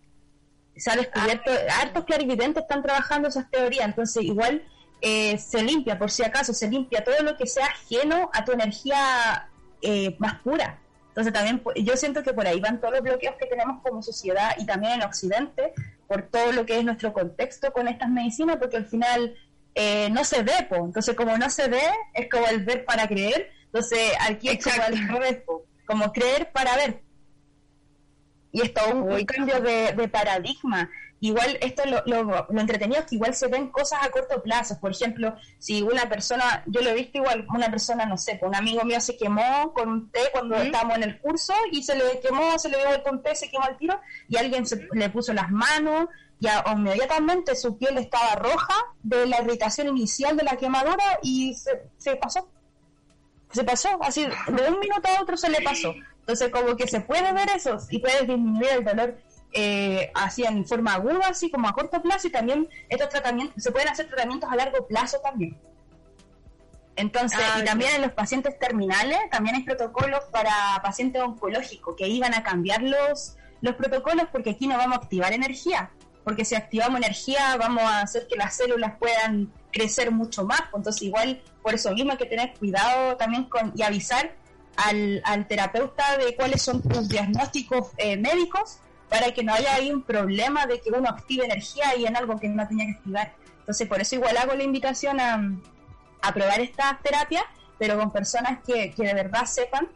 Se 0.76 0.92
ha 0.92 0.96
descubierto, 0.96 1.52
ah. 1.52 1.82
hartos 1.82 2.06
clarividentes 2.06 2.64
están 2.64 2.82
trabajando 2.82 3.28
esas 3.28 3.50
teorías, 3.50 3.86
entonces 3.86 4.24
igual 4.24 4.64
eh, 5.02 5.38
se 5.38 5.64
limpia, 5.64 5.98
por 5.98 6.12
si 6.12 6.24
acaso, 6.24 6.54
se 6.54 6.70
limpia 6.70 7.04
todo 7.04 7.22
lo 7.24 7.36
que 7.36 7.48
sea 7.48 7.66
ajeno 7.66 8.30
a 8.34 8.46
tu 8.46 8.52
energía 8.52 9.50
eh, 9.82 10.16
más 10.20 10.40
pura. 10.40 10.80
Entonces 11.10 11.34
también 11.34 11.64
yo 11.84 11.98
siento 11.98 12.22
que 12.22 12.32
por 12.32 12.46
ahí 12.46 12.60
van 12.60 12.80
todos 12.80 12.94
los 12.94 13.02
bloqueos 13.02 13.36
que 13.40 13.48
tenemos 13.48 13.82
como 13.82 14.04
sociedad 14.04 14.52
y 14.60 14.68
también 14.68 14.94
en 14.94 15.02
Occidente, 15.02 15.74
por 16.08 16.22
todo 16.22 16.52
lo 16.52 16.66
que 16.66 16.78
es 16.78 16.86
nuestro 16.86 17.12
contexto 17.12 17.74
con 17.74 17.88
estas 17.88 18.10
medicinas, 18.10 18.58
porque 18.58 18.78
al 18.78 18.86
final 18.86 19.36
eh, 19.80 20.10
no 20.10 20.24
se 20.24 20.42
ve, 20.42 20.66
po. 20.68 20.78
entonces 20.78 21.16
como 21.16 21.38
no 21.38 21.52
se 21.52 21.68
ve, 21.70 21.84
es 22.16 22.28
como 22.32 22.48
el 22.48 22.66
ver 22.66 22.84
para 22.84 23.08
creer, 23.08 23.52
entonces 23.66 24.12
aquí 24.28 24.50
es 24.50 24.64
como 24.64 25.22
el 25.22 25.44
como 25.86 26.12
creer 26.12 26.52
para 26.52 26.76
ver. 26.76 27.04
y 28.52 28.62
es 28.62 28.74
todo 28.74 28.96
un, 28.96 29.24
cambio 29.26 29.62
de, 29.62 30.08
paradigma. 30.08 30.90
Igual 31.20 31.60
esto 31.62 31.84
lo, 31.86 32.24
lo, 32.24 32.60
entretenido 32.60 33.02
es 33.02 33.06
que 33.06 33.16
igual 33.16 33.36
se 33.36 33.48
ven 33.48 33.70
cosas 33.70 34.00
a 34.04 34.10
corto 34.10 34.42
plazo. 34.42 34.80
Por 34.80 34.92
ejemplo, 34.92 35.36
si 35.60 35.84
una 35.84 36.10
persona, 36.10 36.64
yo 36.66 36.82
lo 36.82 36.90
he 36.90 36.96
visto 36.96 37.20
igual, 37.20 37.46
una 37.54 37.70
persona, 37.70 38.08
no 38.08 38.18
sé, 38.18 38.36
pues 38.40 38.50
un 38.50 38.56
amigo 38.56 38.84
mío 38.84 39.00
se 39.00 39.16
quemó 39.16 39.74
con 39.74 39.90
un 39.90 40.12
té 40.12 40.22
cuando 40.32 40.56
estábamos 40.56 40.98
en 40.98 41.04
el 41.04 41.20
curso 41.20 41.54
y 41.72 41.84
se 41.84 41.96
le 41.96 42.20
quemó, 42.20 42.58
se 42.58 42.70
le 42.70 42.78
dio 42.78 42.88
el 42.96 43.22
té, 43.22 43.36
se 43.36 43.52
quemó 43.52 43.66
al 43.66 43.78
tiro 43.78 44.00
y 44.28 44.38
alguien 44.38 44.66
se, 44.66 44.88
le 44.92 45.10
puso 45.12 45.34
las 45.34 45.52
manos 45.52 46.08
ya 46.40 46.64
inmediatamente 46.72 47.56
su 47.56 47.78
piel 47.78 47.98
estaba 47.98 48.36
roja 48.36 48.76
de 49.04 49.26
la 49.26 49.42
irritación 49.42 49.88
inicial 49.90 50.38
de 50.38 50.44
la 50.44 50.58
quemadura 50.58 51.20
y 51.22 51.54
se, 51.56 51.90
se 51.98 52.16
pasó. 52.16 52.48
Se 53.52 53.64
pasó, 53.64 53.90
así 54.02 54.26
de 54.26 54.70
un 54.70 54.80
minuto 54.80 55.08
a 55.08 55.22
otro 55.22 55.38
se 55.38 55.50
le 55.50 55.62
pasó. 55.62 55.94
Entonces 56.20 56.50
como 56.52 56.76
que 56.76 56.88
se 56.88 57.02
puede 57.02 57.32
ver 57.32 57.50
eso 57.56 57.78
y 57.90 58.00
puedes 58.00 58.28
disminuir 58.28 58.70
el 58.70 58.84
dolor 58.84 59.18
eh, 59.54 60.12
así 60.14 60.44
en 60.44 60.66
forma 60.66 60.94
aguda, 60.94 61.30
así 61.30 61.50
como 61.50 61.68
a 61.68 61.74
corto 61.74 62.02
plazo 62.02 62.28
y 62.28 62.32
también 62.32 62.68
estos 62.90 63.10
tratamientos, 63.10 63.64
se 63.64 63.72
pueden 63.72 63.88
hacer 63.88 64.08
tratamientos 64.08 64.52
a 64.52 64.56
largo 64.56 64.86
plazo 64.86 65.20
también. 65.24 65.58
Entonces, 66.98 67.40
ah, 67.42 67.60
y 67.62 67.64
también 67.64 67.96
en 67.96 68.02
los 68.02 68.12
pacientes 68.12 68.58
terminales, 68.60 69.18
también 69.32 69.56
hay 69.56 69.64
protocolos 69.64 70.22
para 70.32 70.52
pacientes 70.84 71.22
oncológicos 71.22 71.96
que 71.96 72.08
iban 72.08 72.34
a 72.34 72.44
cambiar 72.44 72.82
los, 72.82 73.38
los 73.62 73.76
protocolos 73.76 74.28
porque 74.32 74.52
aquí 74.52 74.68
no 74.68 74.78
vamos 74.78 74.98
a 74.98 75.02
activar 75.02 75.32
energía, 75.32 75.92
porque 76.28 76.44
si 76.44 76.56
activamos 76.56 76.98
energía 76.98 77.56
vamos 77.56 77.84
a 77.84 78.02
hacer 78.02 78.28
que 78.28 78.36
las 78.36 78.58
células 78.58 78.96
puedan 79.00 79.50
crecer 79.72 80.12
mucho 80.12 80.44
más, 80.44 80.62
entonces 80.76 81.02
igual 81.04 81.42
por 81.64 81.74
eso 81.74 81.94
mismo 81.94 82.12
hay 82.12 82.18
que 82.18 82.26
tener 82.26 82.54
cuidado 82.60 83.16
también 83.16 83.46
con 83.46 83.72
y 83.78 83.82
avisar 83.82 84.36
al, 84.76 85.48
terapeuta 85.48 86.18
de 86.18 86.36
cuáles 86.36 86.62
son 86.62 86.82
tus 86.82 87.08
diagnósticos 87.08 87.92
eh, 87.96 88.18
médicos 88.18 88.80
para 89.08 89.34
que 89.34 89.42
no 89.42 89.54
haya 89.54 89.74
ahí 89.76 89.90
un 89.90 90.04
problema 90.04 90.66
de 90.66 90.82
que 90.82 90.90
uno 90.90 91.08
active 91.08 91.46
energía 91.46 91.96
y 91.96 92.06
en 92.06 92.18
algo 92.18 92.38
que 92.38 92.50
no 92.50 92.68
tenía 92.68 92.88
que 92.88 92.98
activar. 92.98 93.34
Entonces 93.60 93.88
por 93.88 94.02
eso 94.02 94.16
igual 94.16 94.36
hago 94.36 94.54
la 94.54 94.64
invitación 94.64 95.22
a, 95.22 95.42
a 96.24 96.34
probar 96.34 96.60
estas 96.60 97.02
terapias, 97.04 97.46
pero 97.80 97.98
con 97.98 98.12
personas 98.12 98.60
que, 98.68 98.92
que 98.92 99.04
de 99.04 99.14
verdad 99.14 99.46
sepan 99.46 99.88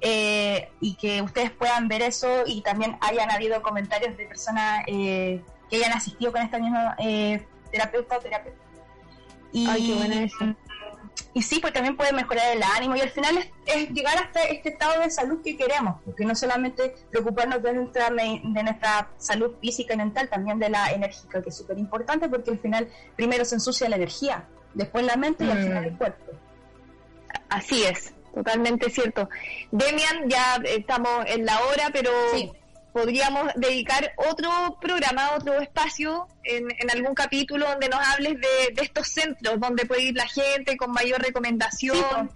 eh, 0.00 0.68
y 0.80 0.94
que 0.96 1.22
ustedes 1.22 1.50
puedan 1.50 1.88
ver 1.88 2.02
eso 2.02 2.44
y 2.46 2.60
también 2.60 2.96
hayan 3.00 3.30
habido 3.30 3.62
comentarios 3.62 4.16
de 4.16 4.26
personas 4.26 4.84
eh, 4.86 5.42
que 5.68 5.76
hayan 5.76 5.92
asistido 5.92 6.32
con 6.32 6.42
esta 6.42 6.58
misma 6.58 6.94
eh, 6.98 7.44
terapeuta 7.70 8.18
o 8.18 8.20
terapeuta. 8.20 8.58
Y, 9.52 9.68
Y 11.32 11.42
sí, 11.42 11.58
pues 11.60 11.72
también 11.72 11.96
puede 11.96 12.12
mejorar 12.12 12.56
el 12.56 12.62
ánimo 12.62 12.94
y 12.96 13.00
al 13.00 13.10
final 13.10 13.38
es, 13.66 13.90
llegar 13.90 14.18
hasta 14.18 14.42
este 14.44 14.70
estado 14.70 15.00
de 15.00 15.10
salud 15.10 15.42
que 15.42 15.56
queremos, 15.56 16.00
porque 16.04 16.24
no 16.24 16.34
solamente 16.34 16.94
preocuparnos 17.10 17.62
de 17.62 17.72
nuestra, 17.72 18.10
de 18.10 18.62
nuestra 18.62 19.10
salud 19.18 19.52
física 19.60 19.94
y 19.94 19.96
mental, 19.96 20.28
también 20.28 20.58
de 20.58 20.70
la 20.70 20.92
enérgica, 20.92 21.42
que 21.42 21.48
es 21.48 21.56
súper 21.56 21.78
importante 21.78 22.28
porque 22.28 22.52
al 22.52 22.58
final 22.58 22.88
primero 23.16 23.44
se 23.44 23.56
ensucia 23.56 23.88
la 23.88 23.96
energía, 23.96 24.44
después 24.74 25.04
la 25.04 25.16
mente 25.16 25.44
y 25.44 25.50
al 25.50 25.62
final 25.62 25.84
el 25.84 25.92
mm. 25.92 25.98
cuerpo. 25.98 26.32
Así 27.48 27.82
es, 27.84 28.12
totalmente 28.32 28.90
cierto. 28.90 29.28
Demian, 29.72 30.28
ya 30.28 30.60
estamos 30.64 31.24
en 31.26 31.46
la 31.46 31.58
hora, 31.62 31.90
pero 31.92 32.10
podríamos 32.94 33.50
dedicar 33.56 34.12
otro 34.16 34.78
programa, 34.80 35.32
otro 35.32 35.60
espacio 35.60 36.28
en, 36.44 36.68
algún 36.88 37.12
capítulo 37.12 37.66
donde 37.66 37.88
nos 37.88 37.98
hables 38.06 38.34
de, 38.40 38.82
estos 38.82 39.08
centros, 39.08 39.58
donde 39.58 39.84
puede 39.84 40.02
ir 40.04 40.14
la 40.14 40.28
gente 40.28 40.76
con 40.76 40.92
mayor 40.92 41.20
recomendación. 41.20 42.30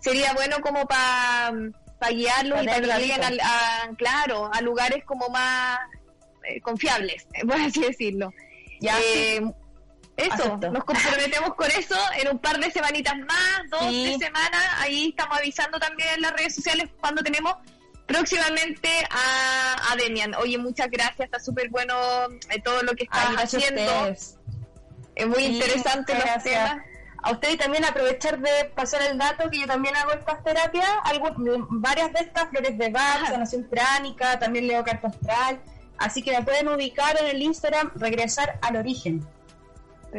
Sería 0.00 0.32
bueno 0.34 0.60
como 0.60 0.86
para 0.86 1.50
guiarlos 2.12 2.62
y 2.62 2.66
para 2.66 2.80
que 2.80 2.86
lleguen 2.86 3.20
a, 3.42 3.90
claro, 3.98 4.48
a 4.54 4.60
lugares 4.60 5.04
como 5.04 5.28
más 5.28 5.80
eh, 6.44 6.60
confiables, 6.60 7.26
por 7.42 7.56
así 7.56 7.80
decirlo. 7.80 8.32
Ya, 8.80 8.96
eh, 9.00 9.40
Eso, 10.16 10.56
nos 10.70 10.84
comprometemos 10.84 11.52
con 11.56 11.68
eso 11.72 11.98
en 12.20 12.28
un 12.28 12.38
par 12.38 12.60
de 12.60 12.70
semanitas 12.70 13.16
más, 13.18 13.62
dos, 13.70 13.88
tres 13.90 14.18
semanas. 14.18 14.64
Ahí 14.78 15.08
estamos 15.08 15.36
avisando 15.36 15.80
también 15.80 16.10
en 16.14 16.20
las 16.20 16.32
redes 16.32 16.54
sociales 16.54 16.90
cuando 17.00 17.24
tenemos 17.24 17.56
próximamente 18.06 18.88
a, 19.10 19.92
a 19.92 19.96
Demian. 19.96 20.34
Oye, 20.36 20.58
muchas 20.58 20.88
gracias, 20.90 21.20
está 21.20 21.40
súper 21.40 21.68
bueno 21.68 21.94
eh, 22.50 22.60
todo 22.62 22.82
lo 22.82 22.94
que 22.94 23.04
estás 23.04 23.36
haciendo. 23.36 24.06
Es 25.14 25.26
muy 25.26 25.44
interesante 25.44 26.14
los 26.14 26.42
temas. 26.42 26.78
A 27.22 27.32
ustedes 27.32 27.58
también 27.58 27.84
aprovechar 27.84 28.38
de 28.38 28.66
pasar 28.76 29.02
el 29.02 29.18
dato 29.18 29.50
que 29.50 29.58
yo 29.58 29.66
también 29.66 29.96
hago 29.96 30.12
estas 30.12 30.44
terapias, 30.44 30.88
varias 31.70 32.12
de 32.12 32.20
estas, 32.20 32.48
flores 32.50 32.78
de 32.78 32.90
Bach, 32.90 33.26
sanación 33.26 33.64
pránica, 33.64 34.38
también 34.38 34.68
leo 34.68 34.84
carta 34.84 35.08
astral, 35.08 35.60
así 35.98 36.22
que 36.22 36.30
me 36.30 36.44
pueden 36.44 36.68
ubicar 36.68 37.20
en 37.20 37.26
el 37.26 37.42
Instagram, 37.42 37.90
regresar 37.96 38.60
al 38.62 38.76
origen. 38.76 39.26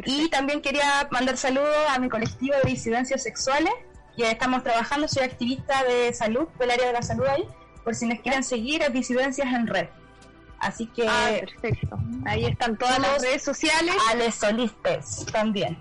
Y 0.04 0.28
también 0.28 0.60
quería 0.60 1.08
mandar 1.10 1.38
saludos 1.38 1.76
a 1.88 1.98
mi 1.98 2.10
colectivo 2.10 2.54
de 2.62 2.70
disidencias 2.70 3.22
sexuales, 3.22 3.72
que 4.14 4.30
estamos 4.30 4.62
trabajando, 4.62 5.08
soy 5.08 5.22
activista 5.22 5.84
de 5.84 6.12
salud, 6.12 6.46
del 6.58 6.72
área 6.72 6.88
de 6.88 6.92
la 6.92 7.02
salud 7.02 7.24
ahí, 7.24 7.48
por 7.88 7.94
si 7.94 8.04
nos 8.04 8.20
quieren 8.20 8.44
seguir, 8.44 8.82
a 8.82 8.90
Disidencias 8.90 9.48
en 9.50 9.66
Red. 9.66 9.88
Así 10.58 10.88
que. 10.88 11.08
Ah, 11.08 11.30
perfecto. 11.40 11.98
Ahí 12.26 12.44
están 12.44 12.76
todas 12.76 12.98
las 12.98 13.22
redes 13.22 13.42
sociales. 13.42 13.94
Alex 14.10 14.34
Solistes 14.34 15.24
también. 15.32 15.78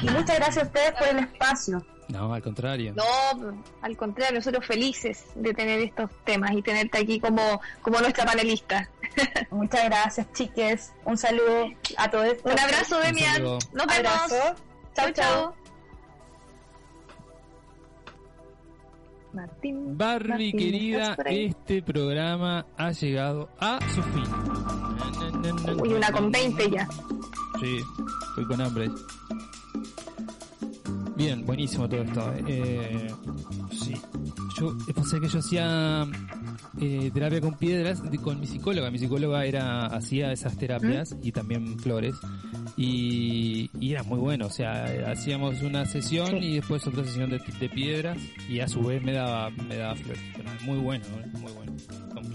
y 0.00 0.10
muchas 0.10 0.36
gracias 0.36 0.58
a 0.58 0.66
ustedes 0.68 0.92
por 0.92 1.08
el 1.08 1.18
espacio. 1.18 1.84
No, 2.06 2.32
al 2.32 2.40
contrario. 2.40 2.94
No, 2.94 3.64
al 3.82 3.96
contrario, 3.96 4.36
nosotros 4.36 4.64
felices 4.64 5.24
de 5.34 5.52
tener 5.52 5.80
estos 5.80 6.08
temas 6.22 6.52
y 6.52 6.62
tenerte 6.62 6.98
aquí 6.98 7.18
como, 7.18 7.60
como 7.82 7.98
nuestra 7.98 8.24
panelista. 8.24 8.88
Muchas 9.50 9.86
gracias, 9.86 10.32
chiques. 10.32 10.92
Un 11.04 11.18
saludo 11.18 11.66
a 11.96 12.08
todos. 12.12 12.36
Un 12.44 12.60
abrazo, 12.60 13.00
Demian. 13.00 13.42
Nos 13.42 13.86
vemos. 13.88 14.54
Chao, 14.94 15.10
chao. 15.12 15.59
Martín. 19.32 19.96
Barbie, 19.96 20.52
querida, 20.52 21.16
este 21.26 21.82
programa 21.82 22.66
ha 22.76 22.90
llegado 22.92 23.48
a 23.58 23.78
su 23.94 24.02
fin. 24.02 24.24
Uy, 25.80 25.94
una 25.94 26.10
con 26.10 26.30
20 26.30 26.70
ya. 26.70 26.88
Sí, 27.60 27.78
estoy 28.28 28.44
con 28.46 28.60
hambre. 28.60 28.90
Bien, 31.16 31.44
buenísimo 31.44 31.88
todo 31.88 32.00
esto. 32.00 32.32
Eh, 32.46 33.12
sí. 33.72 33.94
Yo, 34.58 34.76
pensé 34.94 35.20
que 35.20 35.28
yo 35.28 35.38
hacía 35.38 36.06
eh, 36.80 37.10
terapia 37.12 37.40
con 37.40 37.54
piedras 37.54 38.02
con 38.22 38.40
mi 38.40 38.46
psicóloga. 38.46 38.90
Mi 38.90 38.98
psicóloga 38.98 39.44
era 39.44 39.86
hacía 39.86 40.32
esas 40.32 40.56
terapias 40.56 41.16
y 41.22 41.32
también 41.32 41.78
flores 41.78 42.14
y, 42.76 43.70
era 43.80 44.02
muy 44.02 44.18
bueno. 44.18 44.46
O 44.46 44.50
sea, 44.50 44.84
hacíamos 45.10 45.62
una 45.62 45.86
sesión 45.86 46.42
y 46.42 46.56
después 46.56 46.86
otra 46.86 47.04
sesión 47.04 47.30
de, 47.30 47.38
de, 47.38 47.68
piedras 47.68 48.18
y 48.48 48.60
a 48.60 48.68
su 48.68 48.82
vez 48.82 49.02
me 49.02 49.12
daba 49.12 49.50
me 49.50 49.76
daba 49.76 49.94
flores. 49.96 50.20
muy 50.62 50.78
bueno, 50.78 51.04
muy 51.40 51.52
bueno. 51.52 51.72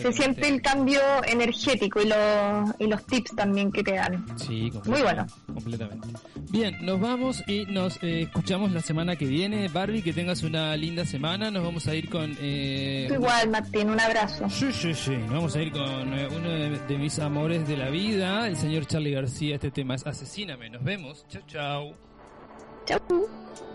Se 0.01 0.11
siente 0.11 0.47
el 0.47 0.61
cambio 0.61 0.99
energético 1.25 2.01
y 2.01 2.07
los, 2.07 2.75
y 2.79 2.87
los 2.87 3.05
tips 3.05 3.35
también 3.35 3.71
que 3.71 3.83
te 3.83 3.93
dan. 3.93 4.25
Sí, 4.37 4.71
muy 4.85 5.01
bueno. 5.01 5.25
Completamente. 5.47 6.07
Bien, 6.51 6.77
nos 6.81 6.99
vamos 6.99 7.43
y 7.47 7.65
nos 7.65 8.01
eh, 8.03 8.21
escuchamos 8.21 8.71
la 8.71 8.81
semana 8.81 9.15
que 9.15 9.25
viene. 9.25 9.67
Barbie, 9.67 10.01
que 10.01 10.13
tengas 10.13 10.43
una 10.43 10.75
linda 10.75 11.05
semana. 11.05 11.51
Nos 11.51 11.63
vamos 11.63 11.87
a 11.87 11.95
ir 11.95 12.09
con... 12.09 12.35
Eh, 12.39 13.09
igual, 13.11 13.49
Martín, 13.49 13.89
un 13.89 13.99
abrazo. 13.99 14.24
Sí, 14.27 14.71
sí, 14.71 14.93
sí. 14.93 15.17
Nos 15.17 15.31
vamos 15.31 15.55
a 15.55 15.61
ir 15.61 15.71
con 15.71 16.13
eh, 16.13 16.27
uno 16.35 16.49
de, 16.49 16.97
mis 16.97 17.19
amores 17.19 17.67
de 17.67 17.77
la 17.77 17.89
vida, 17.89 18.47
el 18.47 18.57
señor 18.57 18.85
Charlie 18.85 19.11
García. 19.11 19.55
Este 19.55 19.71
tema 19.71 19.95
es 19.95 20.05
Asesíname. 20.05 20.69
Nos 20.69 20.83
vemos. 20.83 21.25
Chao, 21.27 21.41
chao. 21.47 21.93
Chao. 22.85 23.74